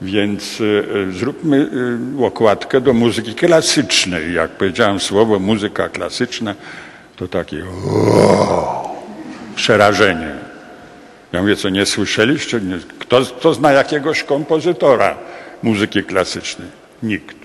[0.00, 1.68] więc y, zróbmy
[2.20, 4.34] y, okładkę do muzyki klasycznej.
[4.34, 6.54] Jak powiedziałem słowo muzyka klasyczna,
[7.16, 9.04] to takie o,
[9.56, 10.47] przerażenie.
[11.32, 12.60] Ja mówię, co nie słyszeliście?
[12.98, 15.18] Kto, kto zna jakiegoś kompozytora
[15.62, 16.68] muzyki klasycznej?
[17.02, 17.36] Nikt.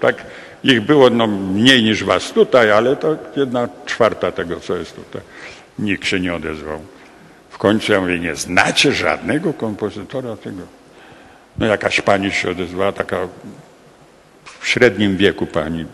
[0.00, 0.26] Tak?
[0.64, 5.22] Ich było no, mniej niż was tutaj, ale to jedna czwarta tego, co jest tutaj.
[5.78, 6.80] Nikt się nie odezwał.
[7.50, 10.62] W końcu ja mówię, nie znacie żadnego kompozytora tego.
[11.58, 13.28] No jakaś pani się odezwała, taka
[14.60, 15.86] w średnim wieku pani,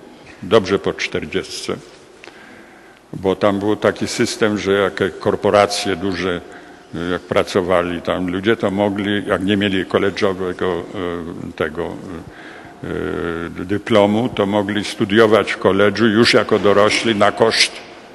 [0.42, 1.76] dobrze po czterdziestce,
[3.12, 6.40] bo tam był taki system, że jak korporacje duże,
[7.10, 11.96] jak pracowali tam ludzie, to mogli, jak nie mieli koleżowego e, tego
[12.84, 17.72] e, dyplomu, to mogli studiować w koledżu już jako dorośli na koszt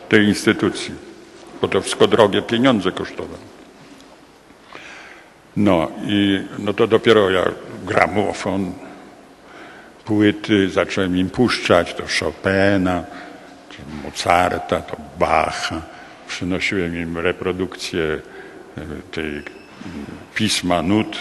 [0.09, 0.95] tej instytucji,
[1.61, 3.47] bo to wszystko drogie pieniądze kosztowało.
[5.57, 7.45] No i no to dopiero ja
[7.85, 8.73] gramofon,
[10.05, 13.03] płyty zacząłem im puszczać, to Chopina,
[13.69, 15.81] to Mozarta, to Bacha.
[16.27, 18.36] Przynosiłem im reprodukcję e,
[19.11, 19.43] tej
[20.35, 21.17] pisma nut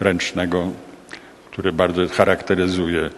[0.00, 0.72] ręcznego,
[1.50, 3.10] które bardzo charakteryzuje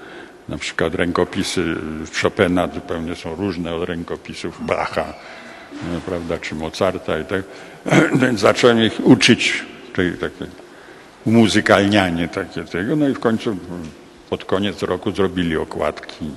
[0.48, 1.76] na przykład rękopisy
[2.22, 5.14] Chopina zupełnie są różne od rękopisów Bacha,
[5.92, 7.42] no, prawda, czy Mozarta i tak.
[8.34, 9.64] Zacząłem ich uczyć
[9.94, 10.46] tej, takie
[11.24, 13.56] umuzykalnianie takie tego, no i w końcu
[14.30, 16.30] pod koniec roku zrobili okładki.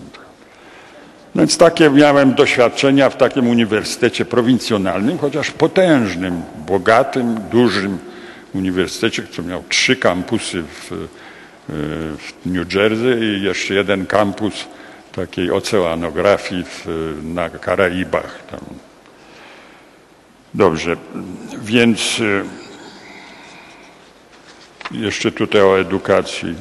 [1.35, 7.97] Więc takie miałem doświadczenia w takim uniwersytecie prowincjonalnym, chociaż potężnym, bogatym, dużym
[8.53, 11.07] uniwersytecie, który miał trzy kampusy w,
[12.17, 14.67] w New Jersey i jeszcze jeden kampus
[15.11, 16.85] takiej oceanografii w,
[17.23, 18.39] na Karaibach.
[18.51, 18.59] Tam.
[20.53, 20.95] Dobrze,
[21.61, 22.21] więc
[24.91, 26.55] jeszcze tutaj o edukacji.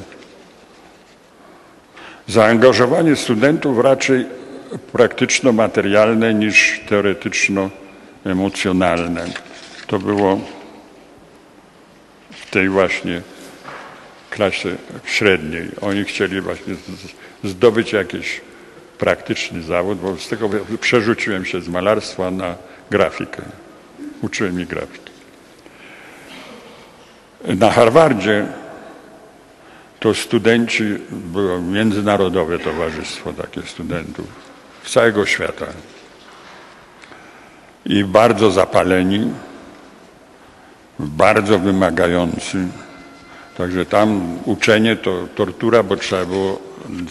[2.27, 4.25] Zaangażowanie studentów raczej
[4.77, 9.25] praktyczno-materialne niż teoretyczno-emocjonalne.
[9.87, 10.41] to było
[12.31, 13.21] w tej właśnie
[14.29, 14.75] klasie
[15.05, 15.69] średniej.
[15.81, 16.75] Oni chcieli właśnie
[17.43, 18.41] zdobyć jakiś
[18.97, 20.49] praktyczny zawód, bo z tego
[20.81, 22.55] przerzuciłem się z malarstwa na
[22.91, 23.41] grafikę.
[24.21, 25.11] Uczyłem mi grafiki.
[27.45, 28.45] Na Harvardzie
[29.99, 34.48] to studenci, było międzynarodowe towarzystwo takie studentów
[34.89, 35.65] z całego świata.
[37.85, 39.31] I bardzo zapaleni,
[40.99, 42.57] bardzo wymagający.
[43.57, 46.59] Także tam uczenie to tortura, bo trzeba było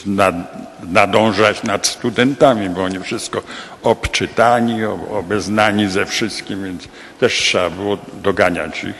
[0.06, 0.34] nad,
[0.82, 3.42] nadążać nad studentami, bo oni wszystko
[3.82, 6.88] obczytani, ob- obeznani ze wszystkim, więc
[7.20, 8.94] też trzeba było doganiać ich.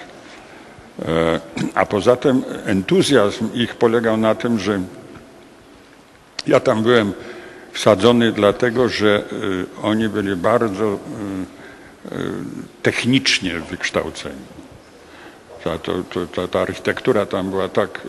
[1.09, 1.41] E,
[1.75, 4.81] A poza tym entuzjazm ich polegał na tym, że
[6.47, 7.13] ja tam byłem
[7.73, 10.97] wsadzony dlatego, że y, oni byli bardzo y,
[12.15, 12.19] y,
[12.83, 14.59] technicznie wykształceni.
[15.65, 15.79] Ta,
[16.35, 18.01] ta, ta architektura tam była tak,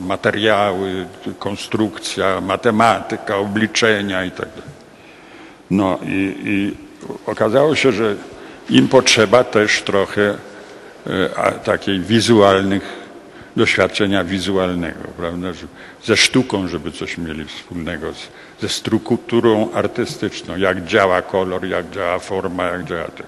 [0.00, 1.06] materiały,
[1.38, 4.48] konstrukcja, matematyka, obliczenia i tak.
[5.70, 6.76] No i, i
[7.26, 8.16] okazało się, że
[8.70, 10.34] im potrzeba też trochę
[11.64, 12.99] takiej wizualnych,
[13.56, 15.66] doświadczenia wizualnego, prawda, że,
[16.04, 18.28] ze sztuką, żeby coś mieli wspólnego, z,
[18.60, 23.24] ze strukturą artystyczną, jak działa kolor, jak działa forma, jak działa to.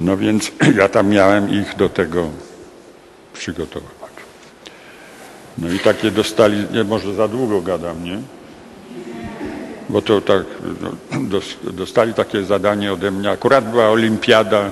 [0.00, 2.30] No więc ja tam miałem ich do tego
[3.32, 3.96] przygotować.
[5.58, 8.18] No i takie dostali, nie może za długo gadam, nie?
[9.88, 10.44] Bo to tak,
[10.80, 10.90] no,
[11.32, 13.30] dos- dostali takie zadanie ode mnie.
[13.30, 14.70] Akurat była olimpiada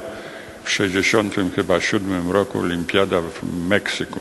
[0.64, 4.20] w 60 chyba 7 roku, olimpiada w Meksyku.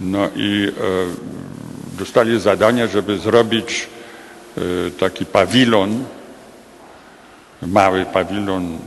[0.00, 3.88] No i e, dostali zadanie, żeby zrobić
[4.56, 4.60] e,
[4.90, 6.04] taki pawilon,
[7.62, 8.78] mały pawilon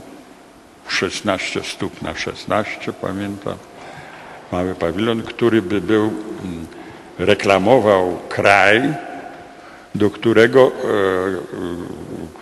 [0.88, 3.56] 16 stóp na 16, pamiętam.
[4.52, 6.66] Mały pawilon, który by był, mm,
[7.18, 8.94] reklamował kraj,
[9.94, 10.72] do którego e,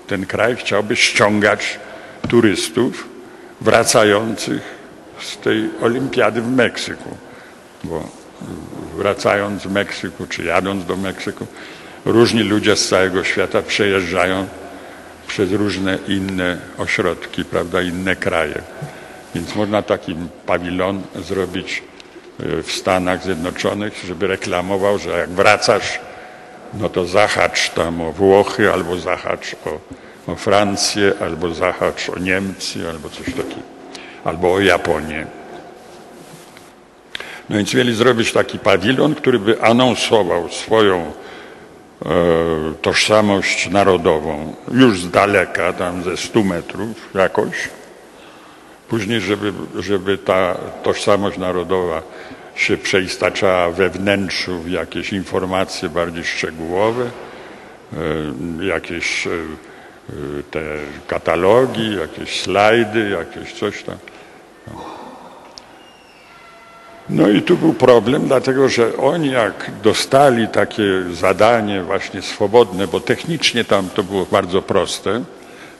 [0.07, 1.78] ten kraj chciałby ściągać
[2.28, 3.20] turystów
[3.61, 4.62] wracających
[5.20, 7.16] z tej olimpiady w Meksyku.
[7.85, 8.09] Bo
[8.97, 11.47] wracając z Meksyku, czy jadąc do Meksyku,
[12.05, 14.47] różni ludzie z całego świata przejeżdżają
[15.27, 18.62] przez różne inne ośrodki, prawda, inne kraje.
[19.35, 20.16] Więc można taki
[20.47, 21.82] pawilon zrobić
[22.41, 26.01] e, w Stanach Zjednoczonych, żeby reklamował, że jak wracasz
[26.74, 29.78] no to zahacz tam o Włochy, albo zahacz o,
[30.27, 33.63] o Francję, albo zahacz o Niemcy, albo coś takiego,
[34.25, 35.27] albo o Japonię.
[37.51, 41.13] No więc mieli zrobić taki pawilon, który by anonsował swoją e,
[42.83, 47.69] tożsamość narodową już z daleka, tam ze 100 metrów jakoś.
[48.89, 52.03] Później, żeby, żeby ta tożsamość narodowa
[52.55, 57.05] się przeistaczała we wnętrzu w jakieś informacje bardziej szczegółowe,
[58.61, 59.31] e, jakieś e,
[60.51, 60.61] te
[61.07, 63.97] katalogi, jakieś slajdy, jakieś coś tam.
[67.11, 73.01] No i tu był problem, dlatego że oni jak dostali takie zadanie właśnie swobodne, bo
[73.01, 75.24] technicznie tam to było bardzo proste,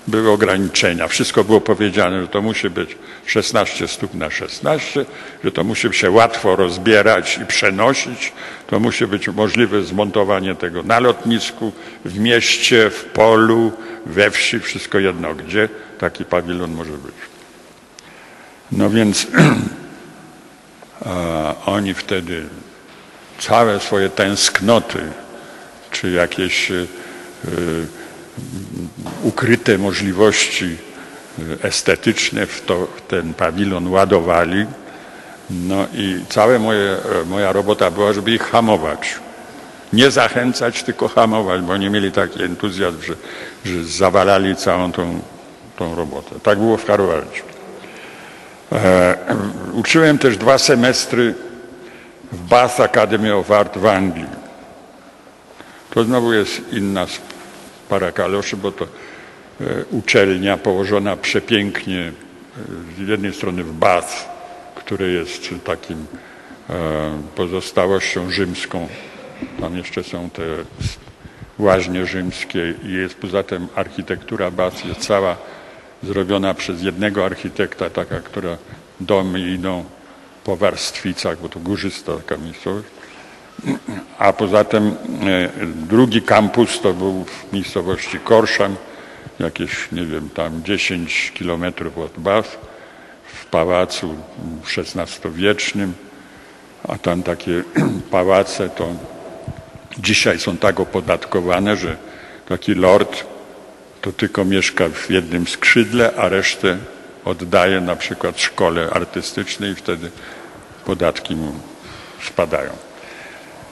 [0.09, 1.09] były ograniczenia.
[1.09, 2.97] Wszystko było powiedziane, że to musi być
[3.27, 5.05] 16 stóp na 16,
[5.45, 8.33] że to musi się łatwo rozbierać i przenosić.
[8.67, 11.73] To musi być możliwe zmontowanie tego na lotnisku,
[12.05, 13.73] w mieście, w polu,
[14.07, 15.69] we wsi, wszystko jedno gdzie
[15.99, 17.15] taki pawilon może być.
[18.73, 19.27] No więc
[21.67, 22.45] oni wtedy
[23.39, 24.99] całe swoje tęsknoty,
[25.91, 26.87] czy jakieś y,
[27.45, 27.87] y,
[29.23, 30.77] ukryte możliwości
[31.39, 34.67] y, estetyczne w, to, w ten pawilon ładowali.
[35.51, 36.97] No i cała moje,
[37.27, 39.15] moja robota była, żeby ich hamować.
[39.93, 43.15] Nie zachęcać, tylko hamować, bo oni mieli taki entuzjazm, że,
[43.65, 45.21] że zawalali całą tą,
[45.77, 46.41] tą robotę.
[46.43, 47.43] Tak było w Harvardzie.
[49.73, 51.35] Uczyłem też dwa semestry
[52.33, 54.27] w Bath Academy of Art w Anglii.
[55.91, 57.07] To znowu jest inna
[57.89, 62.13] para kaloszy, bo to e, uczelnia położona przepięknie
[62.99, 64.29] e, z jednej strony w Bath,
[64.75, 66.07] które jest takim
[66.71, 66.75] e,
[67.35, 68.89] pozostałością rzymską.
[69.61, 70.43] Tam jeszcze są te
[71.61, 75.37] łaźnie rzymskie i jest poza tym architektura Bath jest cała
[76.03, 78.57] zrobiona przez jednego architekta, taka, która
[79.01, 79.85] domy idą
[80.45, 82.89] po warstwicach, bo to górzysta taka miejscowość.
[84.19, 85.51] A poza tym e,
[85.89, 88.77] drugi kampus to był w miejscowości Korszam,
[89.39, 92.59] jakieś, nie wiem, tam 10 kilometrów od Bath
[93.51, 94.15] pałacu
[94.77, 95.93] XVI-wiecznym,
[96.89, 97.65] a tam takie
[98.11, 98.89] pałace to
[99.99, 101.97] dzisiaj są tak opodatkowane, że
[102.49, 103.25] taki lord
[104.01, 106.79] to tylko mieszka w jednym skrzydle, a resztę
[107.25, 110.11] oddaje na przykład szkole artystycznej i wtedy
[110.85, 111.53] podatki mu
[112.27, 112.71] spadają.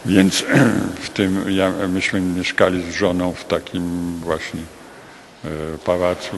[0.07, 0.45] Więc
[1.07, 4.61] w tym, ja, myśmy mieszkali z żoną w takim właśnie
[5.45, 5.49] e,
[5.85, 6.37] pałacu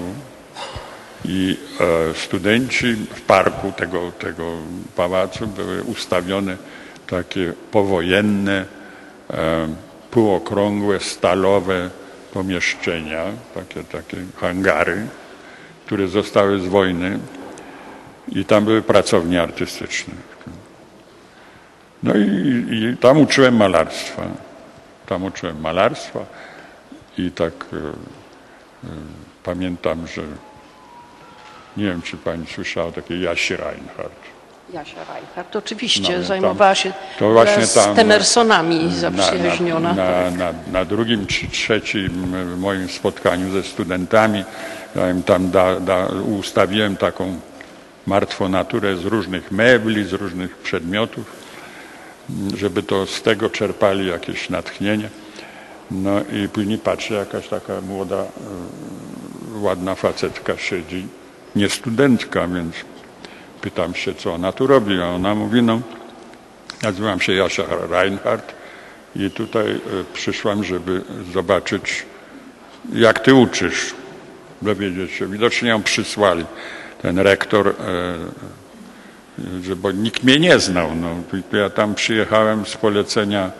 [1.24, 4.52] i e, studenci w parku tego, tego
[4.96, 6.56] pałacu były ustawione
[7.06, 8.64] takie powojenne,
[10.10, 11.90] półokrągłe, stalowe
[12.32, 13.24] pomieszczenia,
[13.54, 15.06] takie, takie hangary,
[15.86, 17.18] które zostały z wojny
[18.28, 20.14] i tam były pracownie artystyczne.
[22.02, 24.22] No i, i tam uczyłem malarstwa.
[25.06, 26.26] Tam uczyłem malarstwa
[27.18, 28.90] i tak e, e,
[29.42, 30.22] pamiętam, że
[31.76, 34.39] nie wiem, czy pani słyszała o takiej Jasi Reinhardt.
[34.72, 39.92] Jasia Reinhardt oczywiście No, tam- zajmowała się to właśnie z tam- Temersonami zaprzyjaźniona.
[39.94, 44.44] Na, na, na, na drugim czy trzecim moim spotkaniu ze studentami
[45.26, 46.06] tam da, da,
[46.38, 47.40] ustawiłem taką
[48.06, 51.24] martwą naturę z różnych mebli, z różnych przedmiotów,
[52.56, 55.08] żeby to z tego czerpali jakieś natchnienie.
[55.90, 58.26] No i później patrzę, jakaś taka młoda, e,
[59.60, 61.06] ładna facetka siedzi,
[61.56, 62.74] nie studentka, więc
[63.60, 65.80] pytam się, co ona tu robi, a ona mówi, no
[66.82, 68.54] nazywam się Jasia Reinhardt
[69.16, 69.78] i tutaj e,
[70.12, 72.06] przyszłam, żeby zobaczyć,
[72.92, 73.94] jak ty uczysz,
[74.62, 75.26] dowiedzieć się.
[75.26, 76.44] Widocznie ją przysłali.
[77.02, 77.72] Ten rektor, e,
[79.62, 80.96] że, bo nikt mnie nie znał.
[80.96, 81.08] No.
[81.58, 83.50] Ja tam przyjechałem z polecenia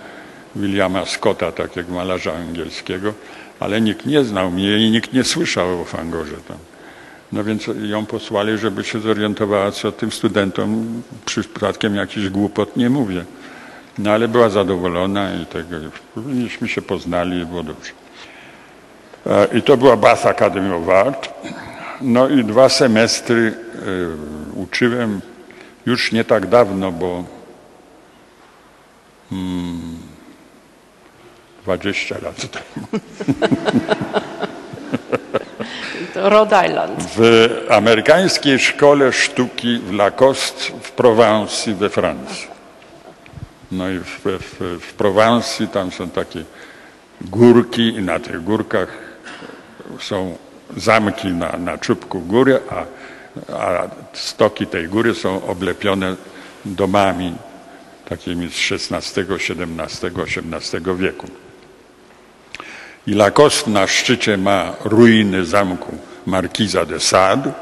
[0.57, 3.15] Williama Scotta, takiego malarza angielskiego,
[3.61, 6.70] ale nikt nie znał mnie i nikt nie słyszał o Fangorze tam.
[7.33, 13.25] No więc ją posłali, żeby się zorientowała, co tym studentom przypadkiem jakiś głupot nie mówię.
[13.99, 15.77] No ale była zadowolona i tego,
[16.17, 17.93] myśmy się poznali i było dobrze.
[19.27, 21.29] E, I to była Bath Academy of Art.
[22.01, 23.55] No i dwa semestry
[24.55, 25.21] e, uczyłem
[25.87, 27.25] już nie tak dawno, bo
[29.33, 29.99] mm,
[31.63, 32.87] 20 lat temu.
[36.15, 36.91] Rhode Island.
[37.17, 42.49] w amerykańskiej szkole sztuki w Lacoste w Prowansji we Francji.
[43.73, 46.45] No i w, w, w Prowansji tam są takie
[47.21, 48.89] górki i na tych górkach
[50.01, 50.37] są
[50.77, 52.85] zamki na, na czubku góry, a,
[53.55, 56.17] a stoki tej góry są oblepione
[56.65, 57.35] domami
[58.09, 60.11] takimi z XVI, XVII,
[60.55, 61.27] XVIII wieku.
[63.11, 67.53] I Lacoste na szczycie ma ruiny zamku Markiza de Sade,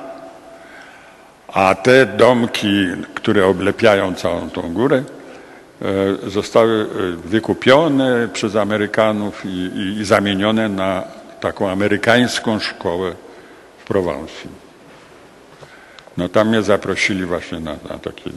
[1.49, 5.03] a te domki, które oblepiają całą tą górę,
[5.83, 11.05] e, zostały e, wykupione przez Amerykanów i, i, i zamienione na
[11.41, 13.13] taką amerykańską szkołę
[13.79, 14.51] w Prowansji.
[16.17, 18.31] No tam mnie zaprosili właśnie na, na takie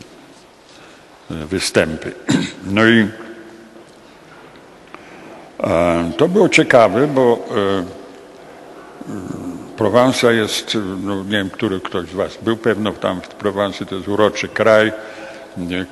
[1.32, 2.12] e, występy.
[2.76, 3.08] No i
[6.18, 8.02] to było ciekawe, bo e,
[9.78, 13.96] Prowansa jest, no nie wiem, który ktoś z Was był pewno tam w Prowansji, to
[13.96, 14.92] jest uroczy kraj,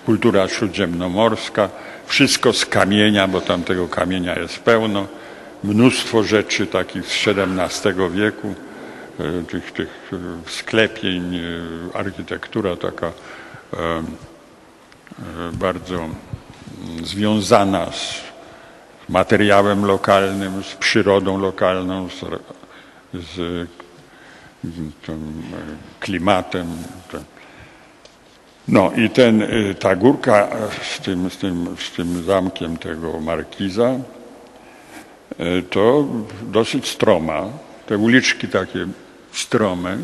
[0.06, 1.70] kultura śródziemnomorska,
[2.06, 5.08] wszystko z kamienia, bo tam tego kamienia jest pełno,
[5.64, 8.54] mnóstwo rzeczy takich z XVII wieku,
[9.20, 11.40] e, tych, tych e, sklepień, e,
[11.98, 13.12] architektura taka e,
[13.78, 14.04] e,
[15.54, 16.10] bardzo
[17.04, 18.29] związana z
[19.10, 22.20] materiałem lokalnym, z przyrodą lokalną, z,
[23.14, 23.68] z
[25.06, 26.68] tym e, klimatem.
[28.68, 30.48] No i ten, e, ta górka
[30.82, 36.08] z tym, z, tym, z tym zamkiem tego markiza e, to
[36.42, 37.46] dosyć stroma.
[37.86, 38.88] Te uliczki takie
[39.32, 39.98] strome.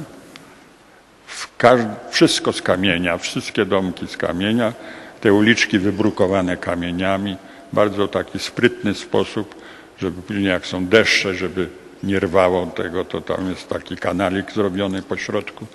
[2.10, 4.74] Wszystko z kamienia, wszystkie domki z kamienia.
[5.22, 7.38] Te uliczki wybrukowane kamieniami.
[7.76, 9.56] Bardzo taki sprytny sposób,
[9.98, 11.70] żeby później jak są deszcze, żeby
[12.04, 15.66] nie rwało tego, to tam jest taki kanalik zrobiony po środku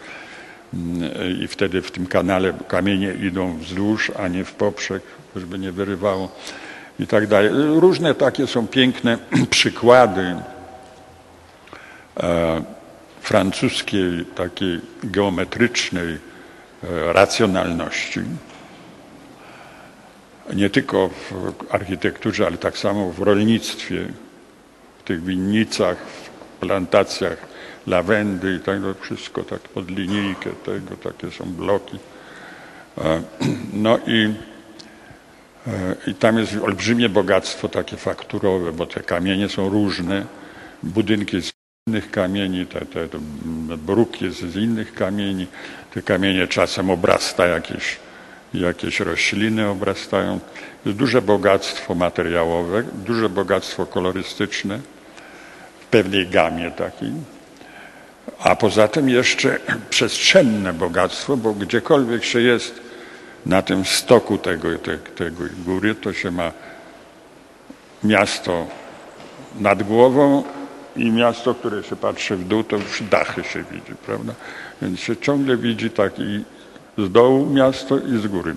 [0.75, 5.03] Mm, i wtedy w tym kanale kamienie idą wzdłuż, a nie w poprzek,
[5.37, 6.29] żeby nie wyrywało
[7.01, 7.51] i tak dalej.
[7.55, 9.19] Różne takie są piękne
[9.51, 10.37] przykłady
[12.21, 12.63] e,
[13.21, 18.21] francuskiej takiej geometrycznej e, racjonalności.
[20.55, 24.05] Nie tylko w architekturze, ale tak samo w rolnictwie,
[24.99, 27.51] w tych winnicach, w plantacjach
[27.87, 31.99] lawendy i tego, wszystko tak pod linijkę tego, takie są bloki.
[32.99, 33.23] E,
[33.73, 34.35] No i,
[35.67, 40.27] e, i tam jest olbrzymie bogactwo takie fakturowe, bo te kamienie są różne,
[40.83, 41.53] budynki z
[41.89, 43.19] innych kamieni, te, te, te
[43.77, 45.47] bruk jest z innych kamieni,
[45.95, 47.97] te kamienie czasem obrasta jakieś,
[48.55, 50.41] jakieś rośliny obrastają.
[50.87, 54.81] Duże bogactwo materiałowe, duże bogactwo kolorystyczne
[55.81, 57.13] w pewnej gamie takiej.
[58.39, 59.59] A poza tym jeszcze
[59.91, 62.81] przestrzenne bogactwo, bo gdziekolwiek się jest
[63.47, 66.53] na tym stoku tego, te, tego góry, to się ma
[68.05, 68.67] miasto
[69.61, 70.45] nad głową
[70.97, 74.35] i miasto, które się patrzy w dół, to już dachy się widzi, prawda?
[74.83, 76.45] Więc się ciągle widzi tak i
[76.99, 78.57] z dołu miasto i z góry.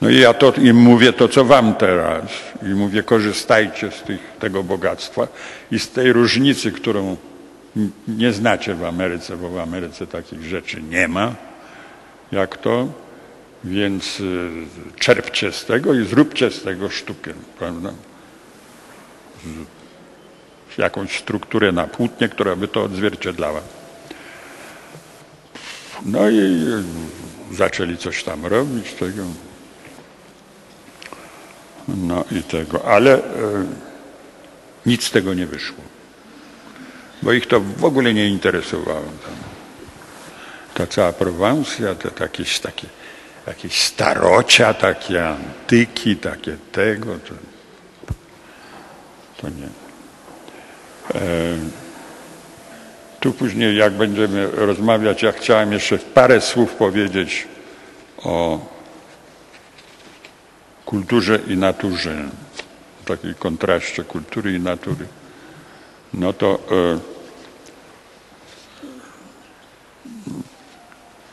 [0.00, 2.24] No i ja to im mówię to, co wam teraz.
[2.62, 5.28] I mówię, korzystajcie z tych, tego bogactwa
[5.70, 7.16] i z tej różnicy, którą
[8.08, 11.34] nie znacie w Ameryce, bo w Ameryce takich rzeczy nie ma,
[12.32, 12.88] jak to.
[13.64, 14.50] Więc y,
[14.98, 17.90] czerpcie z tego i zróbcie z tego sztukę, prawda?
[20.78, 23.60] Jakąś strukturę na płótnie, która by to odzwierciedlała.
[26.04, 26.64] No i
[27.52, 29.22] zaczęli coś tam robić tego.
[31.88, 33.20] No i tego, ale e,
[34.86, 35.84] nic z tego nie wyszło.
[37.22, 39.00] Bo ich to w ogóle nie interesowało.
[39.00, 39.34] Tam.
[40.74, 42.86] Ta cała Prowansja, to jakieś takie,
[43.46, 47.34] jakieś starocia, takie antyki, takie tego, to,
[49.36, 49.68] to nie.
[51.20, 51.83] E,
[53.24, 57.48] tu później, jak będziemy rozmawiać, ja chciałem jeszcze parę słów powiedzieć
[58.24, 58.58] o
[60.84, 62.24] kulturze i naturze,
[63.04, 65.06] takiej kontraście kultury i natury.
[66.14, 66.98] No to, e,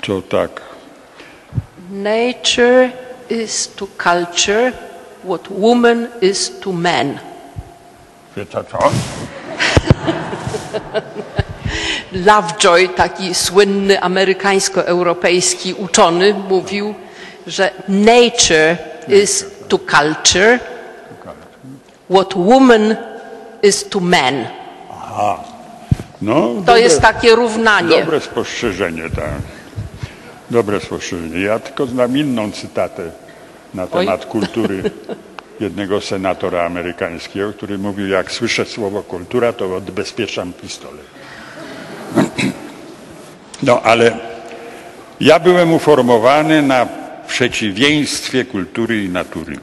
[0.02, 0.62] to tak.
[1.92, 2.92] Nature
[3.30, 4.72] is to culture
[5.24, 7.20] what woman is to man.
[8.38, 8.80] Wie to co?
[12.12, 16.96] Lovejoy, taki słynny amerykańsko-europejski uczony, mówił,
[17.48, 18.78] że nature
[19.08, 20.60] is to culture
[22.10, 22.96] what woman
[23.64, 24.46] is to man.
[26.22, 28.00] No, To dobre, jest takie równanie.
[28.00, 29.32] dobre spostrzeżenie, tak.
[30.52, 31.40] Dobre spostrzeżenie.
[31.42, 33.12] Ja tylko znam inną cytatę
[33.74, 33.90] na Oj.
[34.06, 34.84] temat kultury
[35.60, 41.11] jednego senatora amerykańskiego, który mówił, jak słyszę słowo kultura, to odbezpieczam pistolet.
[43.64, 44.18] No ale
[45.20, 46.88] ja byłem uformowany na
[47.28, 49.58] przeciwieństwie kultury i natury.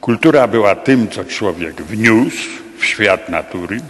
[0.00, 2.48] Kultura była tym, co człowiek wniósł
[2.78, 3.80] w świat natury,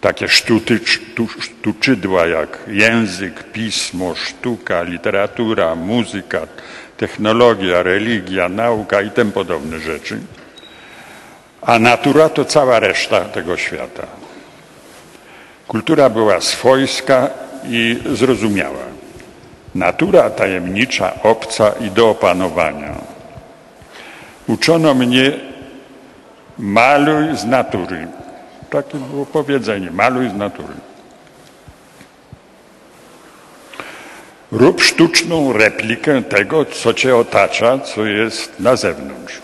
[0.00, 6.40] takie sztuty, sztu, sztuczydła jak język, pismo, sztuka, literatura, muzyka,
[6.96, 10.20] technologia, religia, nauka i tym podobne rzeczy.
[11.62, 14.25] A natura to cała reszta tego świata.
[15.68, 17.30] Kultura była swojska
[17.68, 18.84] i zrozumiała.
[19.74, 22.94] Natura tajemnicza, obca i do opanowania.
[24.46, 25.32] Uczono mnie
[26.58, 28.08] maluj z natury.
[28.70, 30.74] Takie było powiedzenie, maluj z natury.
[34.52, 39.34] Rób sztuczną replikę tego, co cię otacza, co jest na zewnątrz.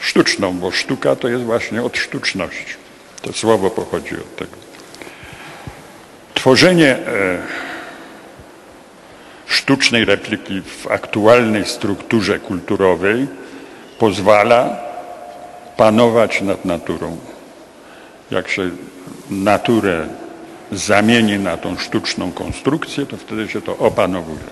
[0.00, 2.74] Sztuczną, bo sztuka to jest właśnie od sztuczności.
[3.22, 4.65] To słowo pochodzi od tego.
[6.46, 7.38] Tworzenie e,
[9.46, 13.26] sztucznej repliki w aktualnej strukturze kulturowej
[13.98, 14.76] pozwala
[15.76, 17.16] panować nad naturą.
[18.30, 18.70] Jak się
[19.30, 20.06] naturę
[20.72, 24.46] zamieni na tą sztuczną konstrukcję, to wtedy się to opanowuje.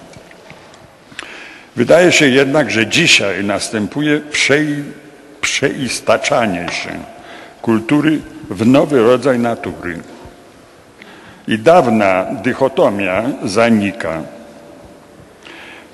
[1.77, 4.85] Wydaje się jednak, że dzisiaj następuje przei,
[5.41, 6.91] przeistaczanie się
[7.63, 10.14] kultury w nowy rodzaj natury.
[11.49, 14.23] I dawna dychotomia zanika.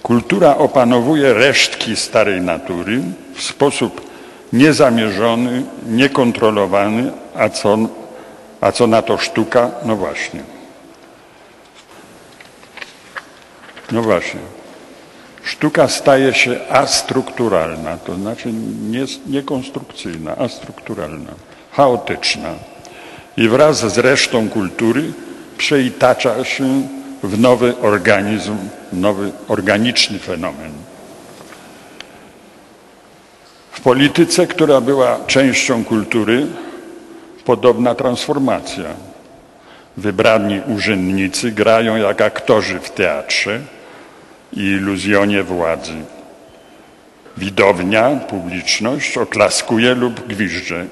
[0.02, 3.02] Kultura opanowuje resztki starej natury
[3.35, 4.10] w sposób
[4.52, 7.78] niezamierzony, niekontrolowany, a co,
[8.60, 9.70] a co na to sztuka?
[9.85, 10.40] No właśnie.
[13.93, 14.40] No właśnie.
[15.43, 18.52] Sztuka staje się astrukturalna, to znaczy
[18.90, 21.31] nie, niekonstrukcyjna, astrukturalna,
[21.72, 22.55] chaotyczna.
[23.36, 25.12] I wraz z resztą kultury
[25.61, 26.89] przeitacza się
[27.23, 28.57] w nowy organizm,
[28.93, 30.73] nowy organiczny fenomen.
[33.73, 36.47] W polityce, która była częścią kultury,
[37.45, 38.85] podobna transformacja.
[39.97, 43.61] Wybrani urzędnicy grają jak aktorzy w teatrze
[44.53, 45.95] i iluzjonie władzy.
[47.37, 50.87] Widownia, publiczność oklaskuje lub gwizdże,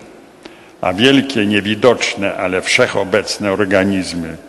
[0.81, 4.48] a wielkie, niewidoczne, ale wszechobecne organizmy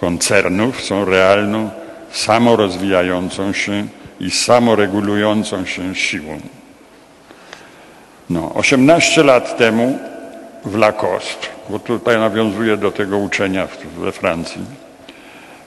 [0.00, 1.70] koncernów są realną,
[2.12, 3.86] samorozwijającą się
[4.20, 6.40] i samoregulującą się siłą.
[8.30, 9.98] No, 18 lat temu
[10.64, 13.68] w Lacoste, bo tutaj nawiązuję do tego uczenia
[13.98, 14.60] we Francji,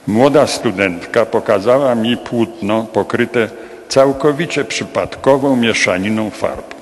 [0.06, 3.48] młoda studentka pokazała mi płótno pokryte
[3.88, 6.74] całkowicie przypadkową mieszaniną farb.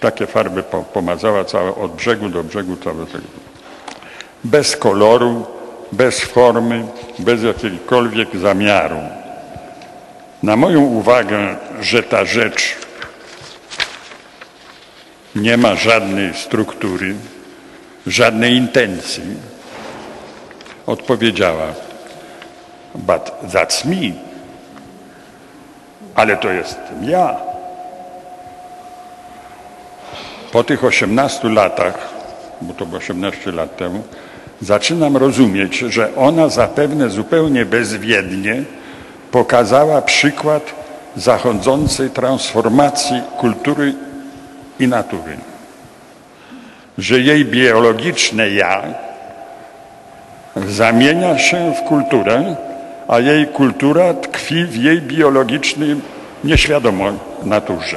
[0.00, 3.24] Takie farby po- pomazała całe od brzegu do brzegu całe tego.
[4.44, 5.46] Bez koloru,
[5.92, 6.86] bez formy,
[7.18, 9.00] bez jakiegokolwiek zamiaru.
[10.42, 12.76] Na moją uwagę, że ta rzecz
[15.34, 17.14] nie ma żadnej struktury,
[18.06, 19.36] żadnej intencji,
[20.86, 21.66] odpowiedziała:
[22.94, 24.12] But that's me.
[26.14, 27.36] Ale to jestem ja.
[30.52, 32.08] Po tych 18 latach,
[32.60, 34.02] bo to było 18 lat temu,
[34.60, 38.62] zaczynam rozumieć, że ona zapewne zupełnie bezwiednie
[39.30, 40.62] pokazała przykład
[41.16, 43.94] zachodzącej transformacji kultury
[44.80, 45.36] i natury.
[46.98, 48.82] Że jej biologiczne ja
[50.66, 52.56] zamienia się w kulturę,
[53.08, 55.96] a jej kultura tkwi w jej biologicznej,
[56.44, 57.12] nieświadomej
[57.42, 57.96] naturze.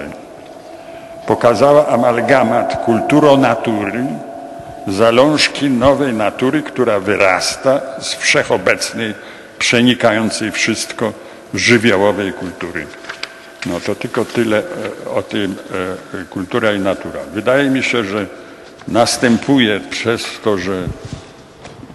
[1.28, 4.06] Pokazała amalgamat kulturo-natury,
[4.88, 9.14] zalążki nowej natury, która wyrasta z wszechobecnej,
[9.60, 11.14] przenikającej wszystko
[11.54, 12.88] żywiołowej kultury.
[13.66, 15.56] No to tylko tyle e, o tym
[16.14, 17.20] e, kultura i natura.
[17.34, 18.26] Wydaje mi się, że
[18.88, 20.84] następuje przez to, że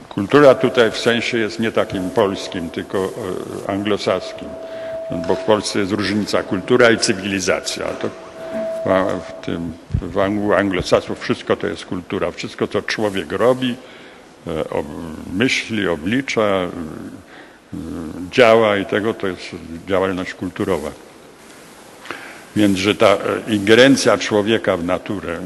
[0.08, 4.48] kultura tutaj w sensie jest nie takim polskim, tylko e, anglosaskim,
[5.28, 7.86] bo w Polsce jest różnica kultura i cywilizacja.
[8.86, 9.72] W, tym
[10.02, 12.30] w u anglosasów wszystko to jest kultura.
[12.30, 13.76] Wszystko, co człowiek robi,
[14.46, 14.64] e,
[15.32, 16.68] myśli, oblicza, e, e,
[18.30, 19.42] działa i tego, to jest
[19.88, 20.90] działalność kulturowa.
[22.56, 23.18] Więc, że ta
[23.48, 25.38] ingerencja człowieka w naturę,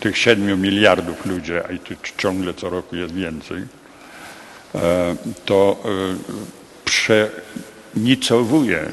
[0.00, 3.62] tych 7 miliardów ludzi, a i tu ciągle co roku jest więcej,
[5.44, 5.82] to
[6.84, 8.86] przenicowuje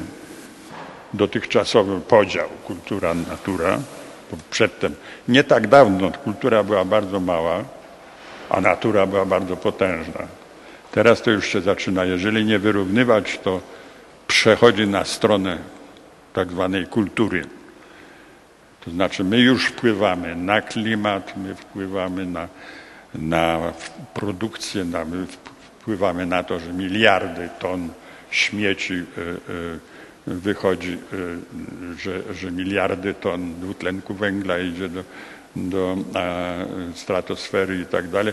[1.14, 3.78] dotychczasowy podział kultura-natura,
[4.50, 4.94] przedtem,
[5.28, 7.64] nie tak dawno kultura była bardzo mała,
[8.50, 10.26] a natura była bardzo potężna.
[10.92, 13.60] Teraz to już się zaczyna, jeżeli nie wyrównywać, to
[14.26, 15.58] przechodzi na stronę
[16.32, 17.44] tak zwanej kultury.
[18.84, 22.48] To znaczy my już wpływamy na klimat, my wpływamy na,
[23.14, 23.72] na
[24.14, 27.88] produkcję, na, my wpływamy na to, że miliardy ton
[28.30, 29.00] śmieci y,
[29.50, 29.91] y,
[30.26, 35.04] wychodzi, y, że, że miliardy ton dwutlenku węgla idzie do,
[35.56, 38.32] do e, stratosfery i tak dalej,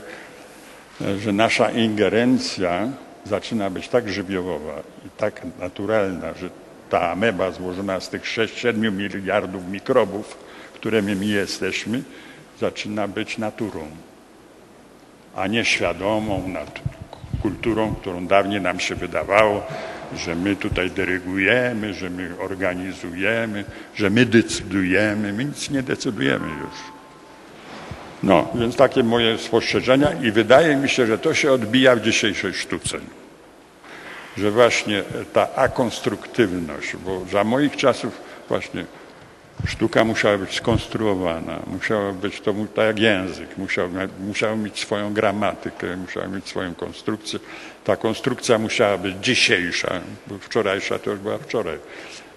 [1.19, 2.87] że nasza ingerencja
[3.25, 4.73] zaczyna być tak żywiołowa
[5.05, 6.49] i tak naturalna, że
[6.89, 10.37] ta ameba złożona z tych 6-7 miliardów mikrobów,
[10.73, 12.03] którymi my jesteśmy,
[12.59, 13.87] zaczyna być naturą,
[15.35, 16.79] a nie świadomą nat-
[17.41, 19.63] kulturą, którą dawniej nam się wydawało,
[20.15, 23.63] że my tutaj dyrygujemy, że my organizujemy,
[23.95, 25.33] że my decydujemy.
[25.33, 26.99] My nic nie decydujemy już.
[28.23, 32.53] No, więc takie moje spostrzeżenia i wydaje mi się, że to się odbija w dzisiejszej
[32.53, 32.97] sztuce.
[34.37, 35.03] Że właśnie
[35.33, 38.85] ta akonstruktywność, bo za moich czasów właśnie
[39.67, 45.97] sztuka musiała być skonstruowana, musiała być to tak jak język, musiał, musiał mieć swoją gramatykę,
[45.97, 47.39] musiała mieć swoją konstrukcję.
[47.83, 51.79] Ta konstrukcja musiała być dzisiejsza, bo wczorajsza to już była wczoraj.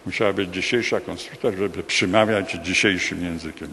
[0.06, 3.68] Musiała być dzisiejsza konstrukcja, żeby przemawiać dzisiejszym językiem.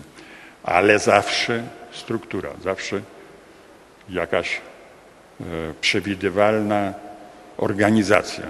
[0.63, 3.01] Ale zawsze struktura, zawsze
[4.09, 4.61] jakaś
[5.41, 5.43] e,
[5.81, 6.93] przewidywalna
[7.57, 8.45] organizacja.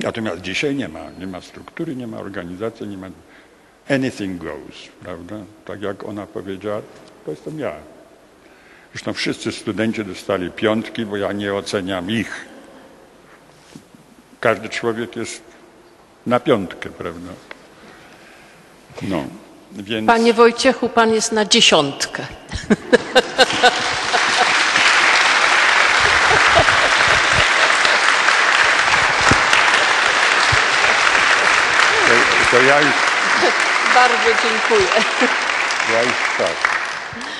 [0.00, 3.10] Natomiast dzisiaj nie ma, nie ma struktury, nie ma organizacji, nie ma
[3.90, 5.36] anything goes, prawda?
[5.64, 6.82] Tak jak ona powiedziała,
[7.24, 7.72] to jestem ja.
[8.98, 12.46] Zresztą wszyscy studenci dostali piątki, bo ja nie oceniam ich.
[14.40, 15.42] Każdy człowiek jest
[16.26, 17.30] na piątkę, prawda?
[19.02, 19.24] No,
[19.72, 20.06] więc...
[20.06, 22.26] Panie Wojciechu, pan jest na dziesiątkę.
[32.08, 32.94] To, to ja już,
[33.94, 34.88] Bardzo dziękuję.
[35.92, 36.77] ja już tak.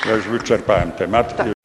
[0.06, 1.57] Ja już wyczerpałem temat.